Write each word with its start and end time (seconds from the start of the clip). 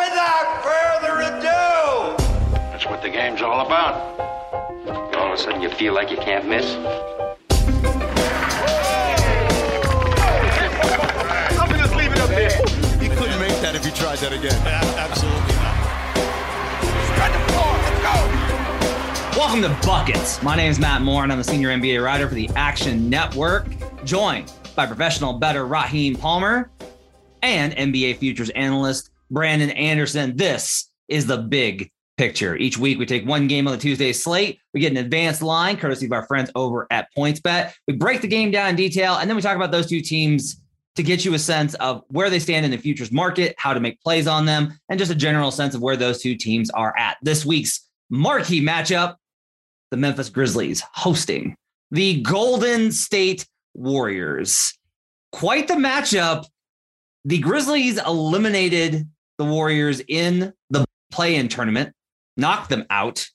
Without 0.00 0.62
further 0.64 1.20
ado, 1.20 2.16
That's 2.72 2.86
what 2.86 3.02
the 3.02 3.10
game's 3.10 3.42
all 3.42 3.66
about. 3.66 4.18
All 5.14 5.26
of 5.26 5.32
a 5.34 5.36
sudden, 5.36 5.60
you 5.60 5.68
feel 5.68 5.92
like 5.92 6.10
you 6.10 6.16
can't 6.16 6.48
miss. 6.48 6.64
I'm 11.54 11.68
gonna 11.68 11.82
just 11.82 11.94
leave 11.94 12.10
it 12.12 12.18
up 12.18 12.30
there. 12.30 12.50
You 13.02 13.10
couldn't 13.10 13.40
make 13.40 13.60
that 13.60 13.74
if 13.74 13.84
you 13.84 13.90
tried 13.90 14.16
that 14.20 14.32
again. 14.32 14.58
Absolutely 14.64 15.54
not. 15.56 15.76
Spread 17.12 17.34
the 17.34 17.40
floor. 17.52 17.76
Let's 17.84 18.00
go. 18.00 19.38
Welcome 19.38 19.60
to 19.60 19.86
Buckets. 19.86 20.42
My 20.42 20.56
name 20.56 20.70
is 20.70 20.78
Matt 20.78 21.02
Moore, 21.02 21.24
and 21.24 21.32
I'm 21.32 21.40
a 21.40 21.44
senior 21.44 21.68
NBA 21.68 22.02
writer 22.02 22.26
for 22.26 22.34
the 22.34 22.48
Action 22.56 23.10
Network, 23.10 23.66
joined 24.06 24.50
by 24.74 24.86
professional 24.86 25.34
bettor 25.34 25.66
Raheem 25.66 26.16
Palmer 26.16 26.70
and 27.42 27.74
NBA 27.74 28.16
futures 28.16 28.48
analyst 28.50 29.09
Brandon 29.30 29.70
Anderson. 29.70 30.36
This 30.36 30.90
is 31.08 31.26
the 31.26 31.38
big 31.38 31.90
picture. 32.16 32.56
Each 32.56 32.76
week, 32.76 32.98
we 32.98 33.06
take 33.06 33.26
one 33.26 33.48
game 33.48 33.66
on 33.66 33.72
the 33.72 33.78
Tuesday 33.78 34.12
slate. 34.12 34.58
We 34.74 34.80
get 34.80 34.92
an 34.92 34.98
advanced 34.98 35.42
line, 35.42 35.76
courtesy 35.76 36.06
of 36.06 36.12
our 36.12 36.26
friends 36.26 36.50
over 36.54 36.86
at 36.90 37.08
PointsBet. 37.16 37.72
We 37.86 37.94
break 37.94 38.20
the 38.20 38.28
game 38.28 38.50
down 38.50 38.70
in 38.70 38.76
detail, 38.76 39.14
and 39.16 39.28
then 39.28 39.36
we 39.36 39.42
talk 39.42 39.56
about 39.56 39.70
those 39.70 39.88
two 39.88 40.00
teams 40.00 40.60
to 40.96 41.02
get 41.02 41.24
you 41.24 41.34
a 41.34 41.38
sense 41.38 41.74
of 41.74 42.02
where 42.08 42.28
they 42.28 42.38
stand 42.38 42.64
in 42.64 42.70
the 42.70 42.76
futures 42.76 43.12
market, 43.12 43.54
how 43.56 43.72
to 43.72 43.80
make 43.80 44.00
plays 44.02 44.26
on 44.26 44.44
them, 44.44 44.78
and 44.88 44.98
just 44.98 45.10
a 45.10 45.14
general 45.14 45.50
sense 45.50 45.74
of 45.74 45.80
where 45.80 45.96
those 45.96 46.20
two 46.20 46.36
teams 46.36 46.68
are 46.70 46.94
at. 46.98 47.16
This 47.22 47.46
week's 47.46 47.88
marquee 48.10 48.60
matchup 48.60 49.16
the 49.90 49.96
Memphis 49.96 50.28
Grizzlies 50.28 50.82
hosting 50.92 51.56
the 51.90 52.22
Golden 52.22 52.92
State 52.92 53.46
Warriors. 53.74 54.78
Quite 55.32 55.68
the 55.68 55.74
matchup. 55.74 56.46
The 57.24 57.38
Grizzlies 57.38 57.98
eliminated 57.98 59.08
the 59.40 59.46
Warriors 59.46 60.02
in 60.06 60.52
the 60.68 60.84
play 61.10 61.36
in 61.36 61.48
tournament, 61.48 61.94
knocked 62.36 62.68
them 62.68 62.84
out. 62.90 63.26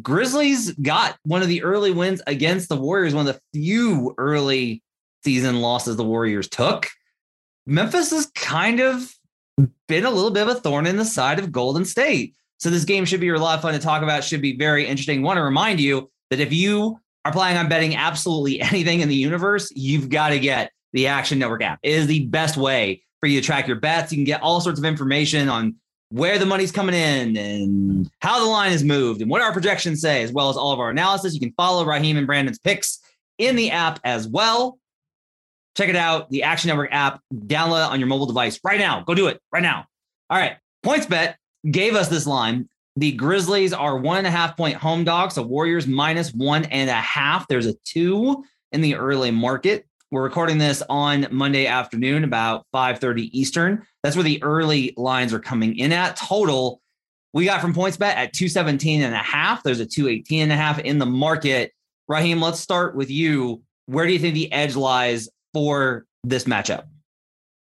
Grizzlies 0.00 0.72
got 0.72 1.18
one 1.24 1.42
of 1.42 1.48
the 1.48 1.62
early 1.62 1.90
wins 1.90 2.22
against 2.26 2.70
the 2.70 2.76
Warriors, 2.76 3.14
one 3.14 3.28
of 3.28 3.34
the 3.34 3.40
few 3.52 4.14
early 4.16 4.82
season 5.22 5.60
losses 5.60 5.96
the 5.96 6.04
Warriors 6.04 6.48
took. 6.48 6.88
Memphis 7.66 8.12
has 8.12 8.30
kind 8.34 8.80
of 8.80 9.12
been 9.88 10.06
a 10.06 10.10
little 10.10 10.30
bit 10.30 10.48
of 10.48 10.56
a 10.56 10.60
thorn 10.60 10.86
in 10.86 10.96
the 10.96 11.04
side 11.04 11.38
of 11.38 11.52
Golden 11.52 11.84
State. 11.84 12.34
So 12.58 12.70
this 12.70 12.86
game 12.86 13.04
should 13.04 13.20
be 13.20 13.28
a 13.28 13.38
lot 13.38 13.56
of 13.56 13.62
fun 13.62 13.74
to 13.74 13.78
talk 13.78 14.02
about. 14.02 14.24
Should 14.24 14.40
be 14.40 14.56
very 14.56 14.86
interesting. 14.86 15.20
Want 15.20 15.36
to 15.36 15.42
remind 15.42 15.80
you 15.80 16.10
that 16.30 16.40
if 16.40 16.50
you 16.50 16.98
are 17.26 17.32
planning 17.32 17.58
on 17.58 17.68
betting 17.68 17.94
absolutely 17.94 18.62
anything 18.62 19.00
in 19.00 19.10
the 19.10 19.14
universe, 19.14 19.70
you've 19.76 20.08
got 20.08 20.30
to 20.30 20.40
get 20.40 20.72
the 20.94 21.08
Action 21.08 21.38
Network 21.38 21.62
app. 21.62 21.78
It 21.82 21.92
is 21.92 22.06
the 22.06 22.26
best 22.26 22.56
way 22.56 23.03
for 23.24 23.28
you 23.28 23.40
to 23.40 23.46
track 23.46 23.66
your 23.66 23.80
bets. 23.80 24.12
You 24.12 24.18
can 24.18 24.24
get 24.24 24.42
all 24.42 24.60
sorts 24.60 24.78
of 24.78 24.84
information 24.84 25.48
on 25.48 25.76
where 26.10 26.38
the 26.38 26.44
money's 26.44 26.70
coming 26.70 26.94
in 26.94 27.34
and 27.38 28.10
how 28.20 28.38
the 28.38 28.44
line 28.44 28.70
is 28.70 28.84
moved 28.84 29.22
and 29.22 29.30
what 29.30 29.40
our 29.40 29.50
projections 29.50 30.02
say, 30.02 30.22
as 30.22 30.30
well 30.30 30.50
as 30.50 30.58
all 30.58 30.72
of 30.72 30.78
our 30.78 30.90
analysis. 30.90 31.32
You 31.32 31.40
can 31.40 31.54
follow 31.56 31.86
Raheem 31.86 32.18
and 32.18 32.26
Brandon's 32.26 32.58
picks 32.58 33.00
in 33.38 33.56
the 33.56 33.70
app 33.70 33.98
as 34.04 34.28
well. 34.28 34.78
Check 35.74 35.88
it 35.88 35.96
out, 35.96 36.28
the 36.28 36.42
Action 36.42 36.68
Network 36.68 36.92
app. 36.92 37.22
Download 37.34 37.86
it 37.86 37.92
on 37.92 37.98
your 37.98 38.08
mobile 38.08 38.26
device 38.26 38.60
right 38.62 38.78
now. 38.78 39.00
Go 39.00 39.14
do 39.14 39.28
it 39.28 39.40
right 39.50 39.62
now. 39.62 39.86
All 40.28 40.38
right. 40.38 40.58
PointsBet 40.84 41.36
gave 41.70 41.94
us 41.94 42.08
this 42.08 42.26
line. 42.26 42.68
The 42.96 43.12
Grizzlies 43.12 43.72
are 43.72 43.96
one 43.96 44.18
and 44.18 44.26
a 44.26 44.30
half 44.30 44.54
point 44.54 44.76
home 44.76 45.02
dogs. 45.02 45.36
The 45.36 45.42
Warriors 45.42 45.86
minus 45.86 46.34
one 46.34 46.66
and 46.66 46.90
a 46.90 46.92
half. 46.92 47.48
There's 47.48 47.64
a 47.64 47.74
two 47.86 48.44
in 48.70 48.82
the 48.82 48.96
early 48.96 49.30
market. 49.30 49.86
We're 50.10 50.22
recording 50.22 50.58
this 50.58 50.82
on 50.88 51.26
Monday 51.30 51.66
afternoon, 51.66 52.24
about 52.24 52.66
5:30 52.72 53.30
Eastern. 53.36 53.84
That's 54.02 54.14
where 54.14 54.22
the 54.22 54.42
early 54.42 54.92
lines 54.96 55.32
are 55.32 55.40
coming 55.40 55.76
in 55.76 55.92
at. 55.92 56.16
Total, 56.16 56.80
we 57.32 57.46
got 57.46 57.60
from 57.60 57.74
PointsBet 57.74 58.14
at 58.14 58.32
217 58.32 59.02
and 59.02 59.14
a 59.14 59.18
half. 59.18 59.62
There's 59.62 59.80
a 59.80 59.86
218 59.86 60.42
and 60.42 60.52
a 60.52 60.56
half 60.56 60.78
in 60.78 60.98
the 60.98 61.06
market. 61.06 61.72
Raheem, 62.06 62.40
let's 62.40 62.60
start 62.60 62.94
with 62.94 63.10
you. 63.10 63.62
Where 63.86 64.06
do 64.06 64.12
you 64.12 64.18
think 64.18 64.34
the 64.34 64.52
edge 64.52 64.76
lies 64.76 65.28
for 65.52 66.04
this 66.22 66.44
matchup? 66.44 66.84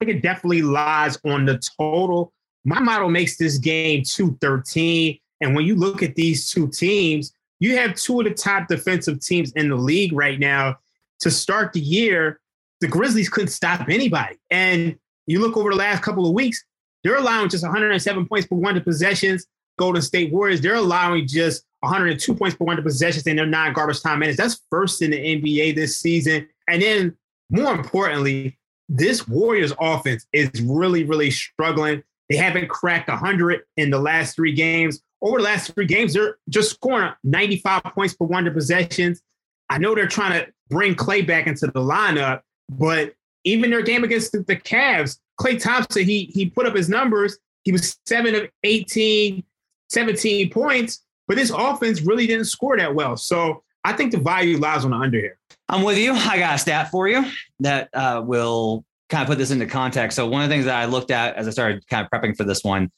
I 0.02 0.06
think 0.06 0.18
it 0.18 0.24
definitely 0.24 0.62
lies 0.62 1.20
on 1.26 1.46
the 1.46 1.62
total. 1.78 2.34
My 2.64 2.80
model 2.80 3.10
makes 3.10 3.38
this 3.38 3.58
game 3.58 4.04
213. 4.04 5.20
And 5.42 5.56
when 5.56 5.66
you 5.66 5.76
look 5.76 6.02
at 6.02 6.16
these 6.16 6.50
two 6.50 6.70
teams, 6.70 7.34
you 7.60 7.78
have 7.78 7.96
two 7.96 8.22
of 8.22 8.26
the 8.26 8.34
top 8.34 8.70
defensive 8.70 9.20
teams 9.20 9.52
in 9.52 9.70
the 9.70 9.76
league 9.76 10.14
right 10.14 10.40
now. 10.40 10.78
To 11.22 11.32
start 11.32 11.74
the 11.74 11.80
year, 11.80 12.40
the 12.82 12.88
Grizzlies 12.88 13.30
couldn't 13.30 13.50
stop 13.50 13.90
anybody. 13.90 14.38
And 14.50 14.98
you 15.28 15.40
look 15.40 15.58
over 15.58 15.70
the 15.70 15.76
last 15.76 16.02
couple 16.02 16.26
of 16.26 16.34
weeks, 16.34 16.64
they're 17.04 17.18
allowing 17.18 17.50
just 17.50 17.64
107 17.64 18.28
points 18.28 18.48
per 18.48 18.56
100 18.56 18.84
possessions. 18.84 19.46
Golden 19.78 20.02
State 20.02 20.34
Warriors, 20.34 20.60
they're 20.60 20.76
allowing 20.76 21.28
just 21.28 21.64
102 21.82 22.36
points 22.36 22.56
per 22.56 22.66
one 22.66 22.76
100 22.76 22.84
possessions 22.84 23.28
in 23.28 23.38
their 23.38 23.46
non 23.46 23.74
garbage 23.74 24.02
time 24.02 24.20
minutes. 24.20 24.38
That's 24.38 24.62
first 24.70 25.02
in 25.02 25.12
the 25.12 25.18
NBA 25.18 25.76
this 25.76 26.00
season. 26.00 26.48
And 26.68 26.82
then 26.82 27.18
more 27.50 27.74
importantly, 27.74 28.58
this 28.90 29.28
Warriors 29.28 29.72
offense 29.80 30.26
is 30.34 30.50
really, 30.62 31.04
really 31.04 31.32
struggling. 31.32 32.04
They 32.30 32.36
haven't 32.36 32.70
cracked 32.70 33.08
100 33.08 33.62
in 33.78 33.90
the 33.90 34.00
last 34.00 34.36
three 34.36 34.54
games. 34.54 35.02
Over 35.22 35.38
the 35.38 35.44
last 35.44 35.74
three 35.74 35.86
games, 35.86 36.14
they're 36.14 36.38
just 36.50 36.72
scoring 36.72 37.12
95 37.24 37.84
points 37.84 38.14
per 38.14 38.26
100 38.26 38.54
possessions. 38.54 39.22
I 39.70 39.78
know 39.78 39.96
they're 39.96 40.08
trying 40.08 40.34
to 40.34 40.52
bring 40.70 40.96
Klay 40.96 41.26
back 41.26 41.48
into 41.48 41.68
the 41.68 41.80
lineup, 41.80 42.42
but 42.70 43.14
even 43.44 43.70
their 43.70 43.82
game 43.82 44.04
against 44.04 44.32
the, 44.32 44.40
the 44.44 44.56
Cavs, 44.56 45.18
Klay 45.40 45.62
Thompson, 45.62 46.06
he 46.06 46.26
he 46.34 46.50
put 46.50 46.66
up 46.66 46.76
his 46.76 46.90
numbers. 46.90 47.38
He 47.64 47.72
was 47.72 47.98
seven 48.06 48.36
of 48.36 48.48
18, 48.64 49.44
17 49.90 50.50
points, 50.50 51.04
but 51.28 51.38
this 51.38 51.52
offense 51.52 52.02
really 52.02 52.26
didn't 52.28 52.46
score 52.46 52.78
that 52.78 52.94
well. 52.94 53.18
So 53.18 53.64
I 53.84 53.94
think 53.94 54.12
the 54.12 54.20
value 54.20 54.58
lies 54.58 54.86
on 54.86 54.92
the 54.92 54.98
under 54.98 55.20
here. 55.20 55.38
I'm 55.68 55.84
with 55.84 55.98
you. 55.98 56.14
I 56.14 56.40
got 56.40 56.56
a 56.56 56.58
stat 56.58 56.90
for 56.90 57.08
you 57.08 57.26
that 57.60 57.90
uh, 57.94 58.24
will 58.26 58.84
kind 59.10 59.22
of 59.24 59.28
put 59.28 59.38
this 59.38 59.52
into 59.52 59.66
context. 59.66 60.16
So 60.16 60.28
one 60.28 60.42
of 60.42 60.50
the 60.50 60.54
things 60.54 60.66
that 60.66 60.76
I 60.76 60.86
looked 60.86 61.12
at 61.12 61.36
as 61.36 61.48
I 61.48 61.52
started 61.52 61.86
kind 61.88 62.06
of 62.06 62.12
prepping 62.12 62.36
for 62.36 62.44
this 62.44 62.64
one 62.64 62.92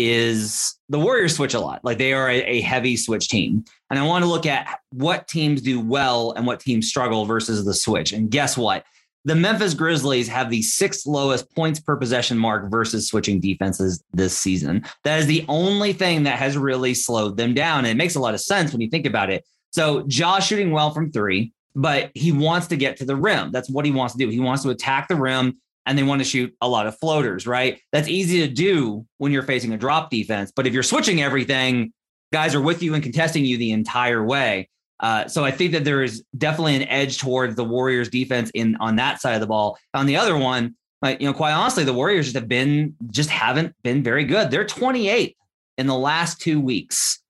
is 0.00 0.76
the 0.88 0.98
Warriors 0.98 1.34
switch 1.34 1.54
a 1.54 1.60
lot. 1.60 1.84
Like 1.84 1.98
they 1.98 2.12
are 2.12 2.30
a, 2.30 2.40
a, 2.44 2.60
heavy 2.60 2.96
switch 2.96 3.28
team. 3.28 3.64
And 3.90 3.98
I 3.98 4.06
want 4.06 4.22
to 4.22 4.30
look 4.30 4.46
at 4.46 4.78
what 4.90 5.26
teams 5.26 5.60
do 5.60 5.80
well 5.80 6.30
and 6.36 6.46
what 6.46 6.60
teams 6.60 6.88
struggle 6.88 7.24
versus 7.24 7.64
the 7.64 7.74
switch. 7.74 8.12
And 8.12 8.30
guess 8.30 8.56
what? 8.56 8.84
The 9.24 9.34
Memphis 9.34 9.74
Grizzlies 9.74 10.28
have 10.28 10.50
the 10.50 10.62
sixth 10.62 11.04
lowest 11.04 11.52
points 11.52 11.80
per 11.80 11.96
possession 11.96 12.38
mark 12.38 12.70
versus 12.70 13.08
switching 13.08 13.40
defenses 13.40 14.00
this 14.12 14.38
season. 14.38 14.84
That 15.02 15.18
is 15.18 15.26
the 15.26 15.44
only 15.48 15.92
thing 15.92 16.22
that 16.22 16.38
has 16.38 16.56
really 16.56 16.94
slowed 16.94 17.36
them 17.36 17.52
down. 17.52 17.80
And 17.80 17.88
it 17.88 17.96
makes 17.96 18.14
a 18.14 18.20
lot 18.20 18.34
of 18.34 18.40
sense 18.40 18.70
when 18.70 18.80
you 18.80 18.88
think 18.88 19.04
about 19.04 19.30
it. 19.30 19.44
So 19.72 20.04
Josh 20.06 20.46
shooting 20.46 20.70
well 20.70 20.92
from 20.92 21.10
three, 21.10 21.52
but 21.74 22.12
he 22.14 22.30
wants 22.30 22.68
to 22.68 22.76
get 22.76 22.96
to 22.98 23.04
the 23.04 23.16
rim. 23.16 23.50
That's 23.50 23.68
what 23.68 23.84
he 23.84 23.90
wants 23.90 24.14
to 24.14 24.18
do. 24.18 24.28
He 24.28 24.38
wants 24.38 24.62
to 24.62 24.70
attack 24.70 25.08
the 25.08 25.16
rim 25.16 25.58
and 25.88 25.98
they 25.98 26.04
want 26.04 26.20
to 26.20 26.24
shoot 26.24 26.54
a 26.60 26.68
lot 26.68 26.86
of 26.86 26.96
floaters, 26.98 27.46
right? 27.46 27.80
That's 27.90 28.06
easy 28.08 28.46
to 28.46 28.52
do 28.52 29.06
when 29.16 29.32
you're 29.32 29.42
facing 29.42 29.72
a 29.72 29.78
drop 29.78 30.10
defense. 30.10 30.52
But 30.54 30.66
if 30.66 30.74
you're 30.74 30.82
switching 30.82 31.22
everything, 31.22 31.92
guys 32.32 32.54
are 32.54 32.60
with 32.60 32.82
you 32.82 32.92
and 32.94 33.02
contesting 33.02 33.44
you 33.44 33.56
the 33.56 33.72
entire 33.72 34.22
way. 34.22 34.68
Uh, 35.00 35.26
so 35.28 35.44
I 35.44 35.50
think 35.50 35.72
that 35.72 35.84
there 35.84 36.02
is 36.02 36.22
definitely 36.36 36.76
an 36.76 36.82
edge 36.82 37.18
towards 37.18 37.56
the 37.56 37.64
Warriors 37.64 38.10
defense 38.10 38.50
in 38.52 38.76
on 38.76 38.96
that 38.96 39.20
side 39.20 39.34
of 39.34 39.40
the 39.40 39.46
ball. 39.46 39.78
On 39.94 40.06
the 40.06 40.16
other 40.16 40.36
one, 40.36 40.76
Like, 41.00 41.20
you 41.20 41.26
know, 41.26 41.32
quite 41.32 41.52
honestly, 41.52 41.84
the 41.84 41.94
Warriors 41.94 42.26
just 42.26 42.34
have 42.34 42.48
been 42.48 42.94
just 43.10 43.30
haven't 43.30 43.74
been 43.82 44.02
very 44.02 44.24
good. 44.24 44.50
They're 44.50 44.64
28th 44.64 45.36
in 45.76 45.86
the 45.86 45.96
last 45.96 46.40
two 46.40 46.60
weeks 46.60 47.20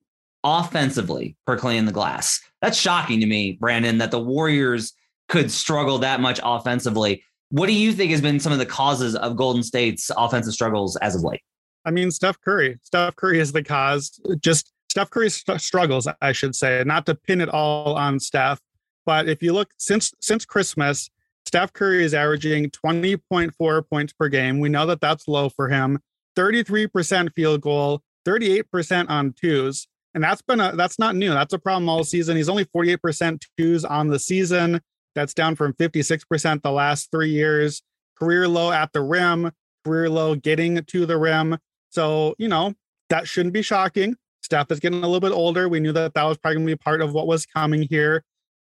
offensively 0.42 1.36
per 1.46 1.56
clean 1.56 1.84
the 1.84 1.92
glass. 1.92 2.40
That's 2.62 2.78
shocking 2.78 3.20
to 3.20 3.26
me, 3.26 3.52
Brandon, 3.60 3.98
that 3.98 4.10
the 4.10 4.20
Warriors 4.20 4.94
could 5.28 5.50
struggle 5.50 5.98
that 5.98 6.20
much 6.20 6.40
offensively. 6.42 7.22
What 7.50 7.66
do 7.66 7.72
you 7.72 7.92
think 7.92 8.10
has 8.10 8.20
been 8.20 8.40
some 8.40 8.52
of 8.52 8.58
the 8.58 8.66
causes 8.66 9.14
of 9.16 9.36
Golden 9.36 9.62
State's 9.62 10.10
offensive 10.16 10.52
struggles 10.52 10.96
as 10.96 11.14
of 11.16 11.22
late? 11.22 11.40
I 11.84 11.90
mean, 11.90 12.10
Steph 12.10 12.40
Curry. 12.40 12.78
Steph 12.82 13.16
Curry 13.16 13.38
is 13.38 13.52
the 13.52 13.62
cause. 13.62 14.20
Just 14.40 14.72
Steph 14.90 15.10
Curry's 15.10 15.36
st- 15.36 15.60
struggles, 15.60 16.06
I 16.20 16.32
should 16.32 16.54
say, 16.54 16.82
not 16.84 17.06
to 17.06 17.14
pin 17.14 17.40
it 17.40 17.48
all 17.48 17.94
on 17.94 18.20
Steph. 18.20 18.60
But 19.06 19.28
if 19.28 19.42
you 19.42 19.54
look 19.54 19.70
since 19.78 20.12
since 20.20 20.44
Christmas, 20.44 21.08
Steph 21.46 21.72
Curry 21.72 22.04
is 22.04 22.12
averaging 22.12 22.70
20.4 22.70 23.88
points 23.88 24.12
per 24.12 24.28
game. 24.28 24.60
We 24.60 24.68
know 24.68 24.84
that 24.84 25.00
that's 25.00 25.26
low 25.26 25.48
for 25.48 25.68
him. 25.68 25.98
33% 26.36 27.32
field 27.34 27.62
goal, 27.62 28.02
38% 28.26 29.08
on 29.08 29.32
twos. 29.32 29.88
And 30.14 30.22
that's 30.22 30.42
been 30.42 30.60
a 30.60 30.76
that's 30.76 30.98
not 30.98 31.16
new. 31.16 31.30
That's 31.30 31.54
a 31.54 31.58
problem 31.58 31.88
all 31.88 32.04
season. 32.04 32.36
He's 32.36 32.48
only 32.48 32.66
48% 32.66 33.42
twos 33.56 33.84
on 33.84 34.08
the 34.08 34.18
season. 34.18 34.80
That's 35.14 35.34
down 35.34 35.56
from 35.56 35.72
56% 35.74 36.62
the 36.62 36.70
last 36.70 37.10
three 37.10 37.30
years. 37.30 37.82
Career 38.18 38.48
low 38.48 38.72
at 38.72 38.92
the 38.92 39.00
rim, 39.00 39.50
career 39.84 40.08
low 40.08 40.34
getting 40.34 40.82
to 40.82 41.06
the 41.06 41.18
rim. 41.18 41.58
So, 41.90 42.34
you 42.38 42.48
know, 42.48 42.74
that 43.08 43.26
shouldn't 43.26 43.54
be 43.54 43.62
shocking. 43.62 44.16
Steph 44.42 44.70
is 44.70 44.80
getting 44.80 45.02
a 45.02 45.06
little 45.06 45.20
bit 45.20 45.32
older. 45.32 45.68
We 45.68 45.80
knew 45.80 45.92
that 45.92 46.14
that 46.14 46.24
was 46.24 46.38
probably 46.38 46.56
going 46.56 46.66
to 46.68 46.72
be 46.72 46.78
part 46.78 47.00
of 47.00 47.12
what 47.12 47.26
was 47.26 47.46
coming 47.46 47.86
here. 47.88 48.24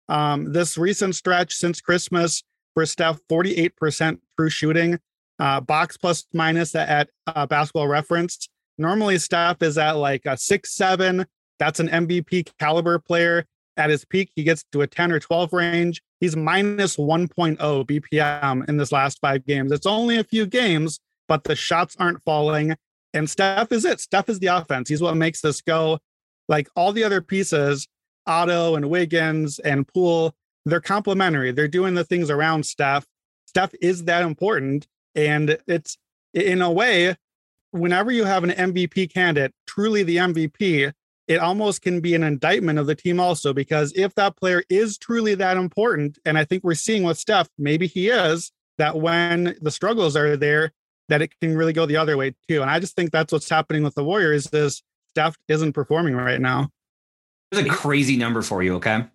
Um, 0.09 0.51
this 0.51 0.77
recent 0.77 1.15
stretch 1.15 1.53
since 1.53 1.81
Christmas 1.81 2.43
for 2.73 2.85
Steph, 2.85 3.19
48% 3.31 4.19
true 4.37 4.49
shooting, 4.49 4.99
uh, 5.39 5.61
box 5.61 5.97
plus 5.97 6.25
minus 6.33 6.75
at 6.75 7.09
uh, 7.27 7.45
basketball 7.45 7.87
reference. 7.87 8.47
Normally, 8.77 9.17
Steph 9.17 9.61
is 9.61 9.77
at 9.77 9.93
like 9.93 10.23
a 10.25 10.37
six, 10.37 10.73
seven. 10.75 11.25
That's 11.59 11.79
an 11.79 11.89
MVP 11.89 12.49
caliber 12.59 12.99
player. 12.99 13.45
At 13.75 13.89
his 13.89 14.05
peak, 14.05 14.31
he 14.35 14.43
gets 14.43 14.63
to 14.71 14.81
a 14.81 14.87
10 14.87 15.11
or 15.11 15.19
12 15.19 15.53
range. 15.53 16.01
He's 16.23 16.37
minus 16.37 16.95
1.0 16.95 17.57
BPM 17.59 18.69
in 18.69 18.77
this 18.77 18.93
last 18.93 19.19
five 19.19 19.45
games. 19.45 19.73
It's 19.73 19.85
only 19.85 20.19
a 20.19 20.23
few 20.23 20.45
games, 20.45 21.01
but 21.27 21.43
the 21.43 21.53
shots 21.53 21.97
aren't 21.99 22.23
falling. 22.23 22.77
And 23.13 23.29
Steph 23.29 23.73
is 23.73 23.83
it. 23.83 23.99
Steph 23.99 24.29
is 24.29 24.39
the 24.39 24.47
offense. 24.47 24.87
He's 24.87 25.01
what 25.01 25.17
makes 25.17 25.41
this 25.41 25.59
go. 25.59 25.99
Like 26.47 26.69
all 26.77 26.93
the 26.93 27.03
other 27.03 27.19
pieces, 27.19 27.89
Otto 28.25 28.75
and 28.75 28.89
Wiggins 28.89 29.59
and 29.59 29.85
Poole, 29.85 30.33
they're 30.65 30.79
complementary. 30.79 31.51
They're 31.51 31.67
doing 31.67 31.93
the 31.93 32.05
things 32.05 32.29
around 32.29 32.65
Steph. 32.65 33.05
Steph 33.45 33.73
is 33.81 34.05
that 34.05 34.23
important. 34.23 34.87
And 35.15 35.57
it's 35.67 35.97
in 36.33 36.61
a 36.61 36.71
way, 36.71 37.17
whenever 37.71 38.13
you 38.13 38.23
have 38.23 38.45
an 38.45 38.51
MVP 38.51 39.13
candidate, 39.13 39.51
truly 39.67 40.03
the 40.03 40.15
MVP, 40.15 40.93
it 41.27 41.39
almost 41.39 41.81
can 41.81 42.01
be 42.01 42.15
an 42.15 42.23
indictment 42.23 42.79
of 42.79 42.87
the 42.87 42.95
team 42.95 43.19
also, 43.19 43.53
because 43.53 43.93
if 43.95 44.13
that 44.15 44.35
player 44.35 44.63
is 44.69 44.97
truly 44.97 45.35
that 45.35 45.57
important, 45.57 46.19
and 46.25 46.37
I 46.37 46.45
think 46.45 46.63
we're 46.63 46.73
seeing 46.73 47.03
with 47.03 47.17
Steph, 47.17 47.47
maybe 47.57 47.87
he 47.87 48.09
is, 48.09 48.51
that 48.77 48.97
when 48.97 49.55
the 49.61 49.71
struggles 49.71 50.15
are 50.15 50.35
there, 50.35 50.71
that 51.09 51.21
it 51.21 51.37
can 51.39 51.55
really 51.55 51.73
go 51.73 51.85
the 51.85 51.97
other 51.97 52.17
way 52.17 52.33
too. 52.47 52.61
And 52.61 52.69
I 52.69 52.79
just 52.79 52.95
think 52.95 53.11
that's 53.11 53.31
what's 53.31 53.49
happening 53.49 53.83
with 53.83 53.95
the 53.95 54.03
Warriors 54.03 54.47
is 54.53 54.81
Steph 55.13 55.37
isn't 55.47 55.73
performing 55.73 56.15
right 56.15 56.41
now. 56.41 56.69
There's 57.51 57.65
a 57.65 57.69
crazy 57.69 58.17
number 58.17 58.41
for 58.41 58.63
you, 58.63 58.75
okay? 58.75 59.05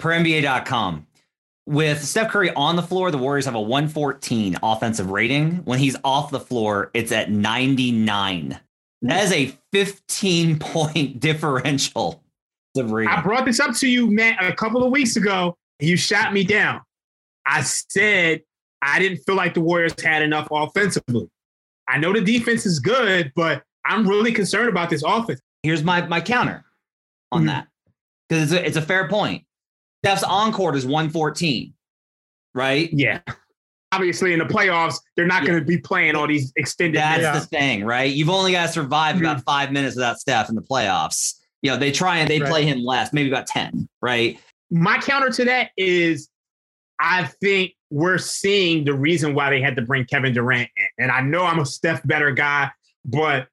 Per 0.00 0.10
NBA.com. 0.10 1.06
With 1.66 2.04
Steph 2.04 2.30
Curry 2.30 2.52
on 2.54 2.76
the 2.76 2.82
floor, 2.82 3.10
the 3.10 3.18
Warriors 3.18 3.44
have 3.46 3.54
a 3.54 3.60
114 3.60 4.56
offensive 4.62 5.10
rating. 5.10 5.56
When 5.64 5.78
he's 5.78 5.96
off 6.04 6.30
the 6.30 6.40
floor, 6.40 6.90
it's 6.94 7.12
at 7.12 7.30
99. 7.30 8.58
That 9.02 9.24
is 9.24 9.32
a 9.32 9.58
15 9.72 10.58
point 10.58 11.20
differential. 11.20 12.22
I 12.76 13.20
brought 13.22 13.44
this 13.44 13.60
up 13.60 13.74
to 13.76 13.88
you, 13.88 14.10
Matt, 14.10 14.42
a 14.44 14.52
couple 14.52 14.82
of 14.82 14.90
weeks 14.90 15.16
ago. 15.16 15.56
And 15.78 15.88
you 15.88 15.96
shot 15.96 16.32
me 16.32 16.44
down. 16.44 16.80
I 17.46 17.62
said 17.62 18.42
I 18.82 18.98
didn't 18.98 19.18
feel 19.18 19.34
like 19.34 19.54
the 19.54 19.60
Warriors 19.60 19.94
had 20.00 20.22
enough 20.22 20.48
offensively. 20.50 21.28
I 21.88 21.98
know 21.98 22.12
the 22.12 22.20
defense 22.20 22.66
is 22.66 22.78
good, 22.78 23.32
but 23.36 23.62
I'm 23.84 24.08
really 24.08 24.32
concerned 24.32 24.68
about 24.68 24.90
this 24.90 25.02
offense. 25.02 25.40
Here's 25.62 25.82
my 25.82 26.06
my 26.06 26.20
counter 26.20 26.64
on 27.32 27.40
mm-hmm. 27.40 27.48
that 27.48 27.68
because 28.28 28.52
it's 28.52 28.60
a, 28.60 28.66
it's 28.66 28.76
a 28.76 28.82
fair 28.82 29.08
point. 29.08 29.44
Steph's 30.04 30.22
on 30.22 30.52
court 30.52 30.76
is 30.76 30.84
114, 30.84 31.72
right? 32.54 32.90
Yeah. 32.92 33.20
Obviously, 33.94 34.32
in 34.32 34.38
the 34.38 34.44
playoffs, 34.44 34.96
they're 35.16 35.26
not 35.26 35.42
yeah. 35.42 35.48
going 35.48 35.58
to 35.60 35.64
be 35.64 35.78
playing 35.78 36.16
all 36.16 36.26
these 36.26 36.52
extended. 36.56 36.98
That's 36.98 37.22
minutes. 37.22 37.46
the 37.46 37.56
thing, 37.56 37.84
right? 37.84 38.12
You've 38.12 38.30
only 38.30 38.52
got 38.52 38.66
to 38.66 38.72
survive 38.72 39.16
mm-hmm. 39.16 39.24
about 39.24 39.44
five 39.44 39.72
minutes 39.72 39.96
without 39.96 40.18
Steph 40.18 40.48
in 40.48 40.54
the 40.54 40.62
playoffs. 40.62 41.34
You 41.62 41.70
know, 41.70 41.76
they 41.76 41.92
try 41.92 42.18
and 42.18 42.28
they 42.28 42.40
right. 42.40 42.50
play 42.50 42.64
him 42.64 42.82
less, 42.82 43.12
maybe 43.12 43.30
about 43.30 43.46
10, 43.46 43.88
right? 44.02 44.38
My 44.70 44.98
counter 44.98 45.30
to 45.30 45.44
that 45.46 45.70
is 45.76 46.28
I 47.00 47.24
think 47.24 47.72
we're 47.90 48.18
seeing 48.18 48.84
the 48.84 48.94
reason 48.94 49.34
why 49.34 49.50
they 49.50 49.60
had 49.60 49.76
to 49.76 49.82
bring 49.82 50.04
Kevin 50.04 50.32
Durant 50.32 50.68
in. 50.76 51.04
And 51.04 51.10
I 51.10 51.20
know 51.20 51.44
I'm 51.44 51.60
a 51.60 51.66
Steph 51.66 52.06
better 52.06 52.32
guy, 52.32 52.70
but 53.04 53.48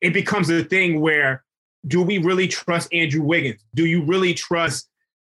it 0.00 0.12
becomes 0.12 0.50
a 0.50 0.64
thing 0.64 1.00
where 1.00 1.44
do 1.86 2.02
we 2.02 2.18
really 2.18 2.48
trust 2.48 2.92
Andrew 2.92 3.22
Wiggins? 3.22 3.62
Do 3.74 3.86
you 3.86 4.02
really 4.02 4.34
trust 4.34 4.88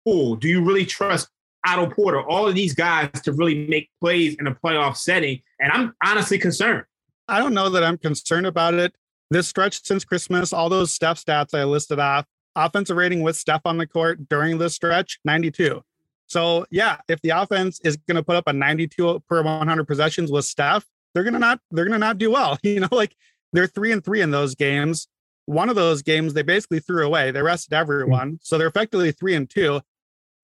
Poole? 0.04 0.36
Do 0.36 0.48
you 0.48 0.62
really 0.62 0.84
trust 0.84 1.28
Otto 1.66 1.90
Porter? 1.90 2.20
All 2.22 2.46
of 2.46 2.54
these 2.54 2.74
guys 2.74 3.10
to 3.22 3.32
really 3.32 3.66
make 3.66 3.90
plays 4.00 4.36
in 4.38 4.46
a 4.46 4.54
playoff 4.54 4.96
setting. 4.96 5.40
And 5.60 5.72
I'm 5.72 5.94
honestly 6.04 6.38
concerned. 6.38 6.84
I 7.28 7.38
don't 7.38 7.54
know 7.54 7.70
that 7.70 7.82
I'm 7.82 7.98
concerned 7.98 8.46
about 8.46 8.74
it. 8.74 8.94
This 9.30 9.48
stretch 9.48 9.84
since 9.84 10.04
Christmas, 10.04 10.52
all 10.52 10.68
those 10.68 10.92
Steph 10.92 11.22
stats 11.22 11.58
I 11.58 11.64
listed 11.64 11.98
off, 11.98 12.26
offensive 12.54 12.96
rating 12.96 13.22
with 13.22 13.36
Steph 13.36 13.62
on 13.64 13.78
the 13.78 13.86
court 13.86 14.28
during 14.28 14.58
this 14.58 14.74
stretch, 14.74 15.18
92. 15.24 15.82
So 16.26 16.66
yeah, 16.70 16.98
if 17.08 17.20
the 17.22 17.30
offense 17.30 17.80
is 17.84 17.96
going 17.96 18.16
to 18.16 18.22
put 18.22 18.36
up 18.36 18.46
a 18.46 18.52
92 18.52 19.22
per 19.28 19.42
100 19.42 19.84
possessions 19.84 20.30
with 20.30 20.44
Steph, 20.44 20.84
they're 21.14 21.24
going 21.24 21.34
to 21.34 21.40
not 21.40 21.60
they're 21.70 21.84
going 21.84 21.92
to 21.92 21.98
not 21.98 22.18
do 22.18 22.30
well. 22.30 22.58
You 22.62 22.80
know, 22.80 22.88
like 22.90 23.14
they're 23.52 23.66
three 23.66 23.92
and 23.92 24.04
three 24.04 24.20
in 24.20 24.30
those 24.30 24.54
games. 24.54 25.08
One 25.46 25.68
of 25.68 25.76
those 25.76 26.02
games 26.02 26.32
they 26.32 26.42
basically 26.42 26.80
threw 26.80 27.06
away. 27.06 27.30
They 27.30 27.42
rested 27.42 27.74
everyone, 27.74 28.30
hmm. 28.30 28.34
so 28.40 28.58
they're 28.58 28.68
effectively 28.68 29.12
three 29.12 29.34
and 29.34 29.48
two. 29.48 29.80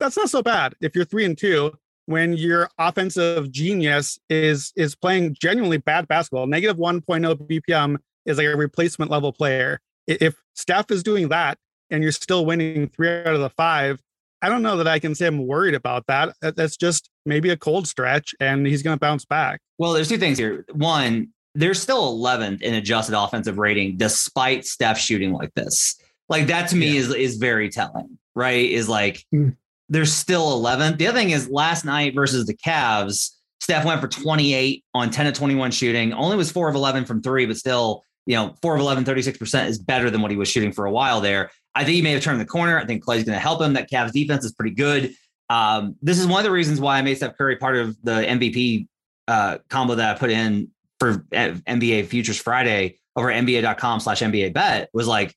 That's 0.01 0.17
not 0.17 0.31
so 0.31 0.43
bad 0.43 0.75
if 0.81 0.97
you're 0.97 1.05
three 1.05 1.25
and 1.25 1.39
two 1.39 1.73
when 2.07 2.33
your 2.33 2.69
offensive 2.79 3.51
genius 3.53 4.19
is 4.29 4.73
is 4.75 4.97
playing 4.97 5.37
genuinely 5.41 5.79
bad 5.79 6.09
basketball. 6.09 6.47
Negative 6.47 6.77
1.0 6.77 7.03
BPM 7.47 7.99
is 8.27 8.39
like 8.39 8.47
a 8.47 8.57
replacement 8.57 9.11
level 9.11 9.33
player. 9.33 9.81
If 10.07 10.35
Steph 10.55 10.91
is 10.91 11.03
doing 11.03 11.29
that 11.29 11.59
and 11.91 12.03
you're 12.03 12.13
still 12.13 12.45
winning 12.45 12.89
three 12.89 13.09
out 13.09 13.29
of 13.29 13.41
the 13.41 13.51
five, 13.51 14.01
I 14.43 14.49
don't 14.49 14.63
know 14.63 14.77
that 14.79 14.89
I 14.89 14.99
can 14.99 15.15
say 15.15 15.27
I'm 15.27 15.47
worried 15.47 15.75
about 15.75 16.07
that. 16.07 16.35
That's 16.41 16.77
just 16.77 17.11
maybe 17.27 17.51
a 17.51 17.57
cold 17.57 17.87
stretch 17.87 18.35
and 18.41 18.67
he's 18.67 18.83
going 18.83 18.97
to 18.97 19.01
bounce 19.01 19.25
back. 19.25 19.61
Well, 19.79 19.93
there's 19.93 20.09
two 20.09 20.19
things 20.19 20.39
here. 20.39 20.65
One, 20.73 21.29
they're 21.55 21.75
still 21.75 22.19
11th 22.19 22.63
in 22.63 22.75
adjusted 22.75 23.19
offensive 23.19 23.59
rating 23.59 23.97
despite 23.97 24.65
Steph 24.65 24.99
shooting 24.99 25.33
like 25.33 25.53
this. 25.55 25.97
Like 26.29 26.47
that 26.47 26.69
to 26.71 26.77
me 26.77 26.93
yeah. 26.93 27.01
is 27.01 27.15
is 27.15 27.37
very 27.37 27.69
telling, 27.69 28.19
right? 28.37 28.71
Is 28.71 28.89
like 28.89 29.25
mm. 29.35 29.57
They're 29.91 30.07
still 30.07 30.61
11th. 30.61 30.99
The 30.99 31.09
other 31.09 31.19
thing 31.19 31.31
is 31.31 31.51
last 31.51 31.85
night 31.85 32.15
versus 32.15 32.47
the 32.47 32.55
Cavs, 32.55 33.33
Steph 33.61 33.85
went 33.85 34.01
for 34.01 34.09
28 34.09 34.85
on 34.95 35.11
10 35.11 35.27
to 35.27 35.33
21 35.33 35.71
shooting, 35.73 36.13
only 36.13 36.37
was 36.37 36.51
4 36.51 36.69
of 36.69 36.75
11 36.75 37.05
from 37.05 37.21
3, 37.21 37.47
but 37.47 37.57
still, 37.57 38.05
you 38.25 38.37
know, 38.37 38.55
4 38.63 38.77
of 38.77 38.81
11 38.81 39.05
36% 39.05 39.67
is 39.67 39.79
better 39.79 40.09
than 40.11 40.23
what 40.23 40.31
he 40.31 40.37
was 40.37 40.49
shooting 40.49 40.73
for 40.73 40.87
a 40.87 40.91
while 40.91 41.21
there. 41.21 41.51
I 41.75 41.85
think 41.85 41.97
he 41.97 42.03
may 42.03 42.13
have 42.13 42.23
turned 42.23 42.41
the 42.41 42.47
corner. 42.47 42.79
I 42.79 42.87
think 42.87 43.05
Klay's 43.05 43.25
going 43.25 43.37
to 43.37 43.41
help 43.41 43.61
him. 43.61 43.75
That 43.75 43.91
Cavs 43.91 44.13
defense 44.13 44.45
is 44.45 44.53
pretty 44.53 44.75
good. 44.75 45.13
Um, 45.51 45.97
this 46.01 46.19
is 46.19 46.27
one 46.27 46.39
of 46.39 46.45
the 46.45 46.51
reasons 46.51 46.81
why 46.81 46.99
I 46.99 47.03
made 47.03 47.17
Steph 47.17 47.37
Curry 47.37 47.57
part 47.57 47.77
of 47.77 47.97
the 48.03 48.13
MVP 48.13 48.87
uh, 49.29 49.59
combo 49.69 49.97
that 49.97 50.17
I 50.17 50.19
put 50.19 50.31
in 50.31 50.71
for 50.99 51.19
NBA 51.33 52.07
Futures 52.07 52.39
Friday 52.39 52.99
over 53.17 53.29
NBA.com 53.29 54.01
slash 54.01 54.21
NBA 54.21 54.55
bet 54.55 54.91
was 54.93 55.09
like, 55.09 55.35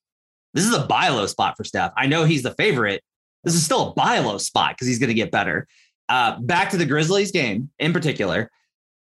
this 0.54 0.66
is 0.66 0.76
a 0.76 0.86
buy 0.86 1.10
low 1.10 1.26
spot 1.26 1.56
for 1.58 1.64
Steph. 1.64 1.92
I 1.98 2.06
know 2.06 2.26
he's 2.26 2.44
the 2.44 2.54
favorite. 2.54 3.04
This 3.44 3.56
is 3.56 3.64
still 3.64 3.90
a 3.90 3.94
buy 3.94 4.20
low 4.20 4.38
spot 4.38 4.76
because 4.76 4.88
he's 4.88 5.00
going 5.00 5.10
to 5.10 5.14
get 5.14 5.32
better. 5.32 5.68
Uh, 6.10 6.40
back 6.40 6.70
to 6.72 6.78
the 6.78 6.86
Grizzlies 6.86 7.32
game 7.32 7.70
in 7.80 7.94
particular. 7.94 8.50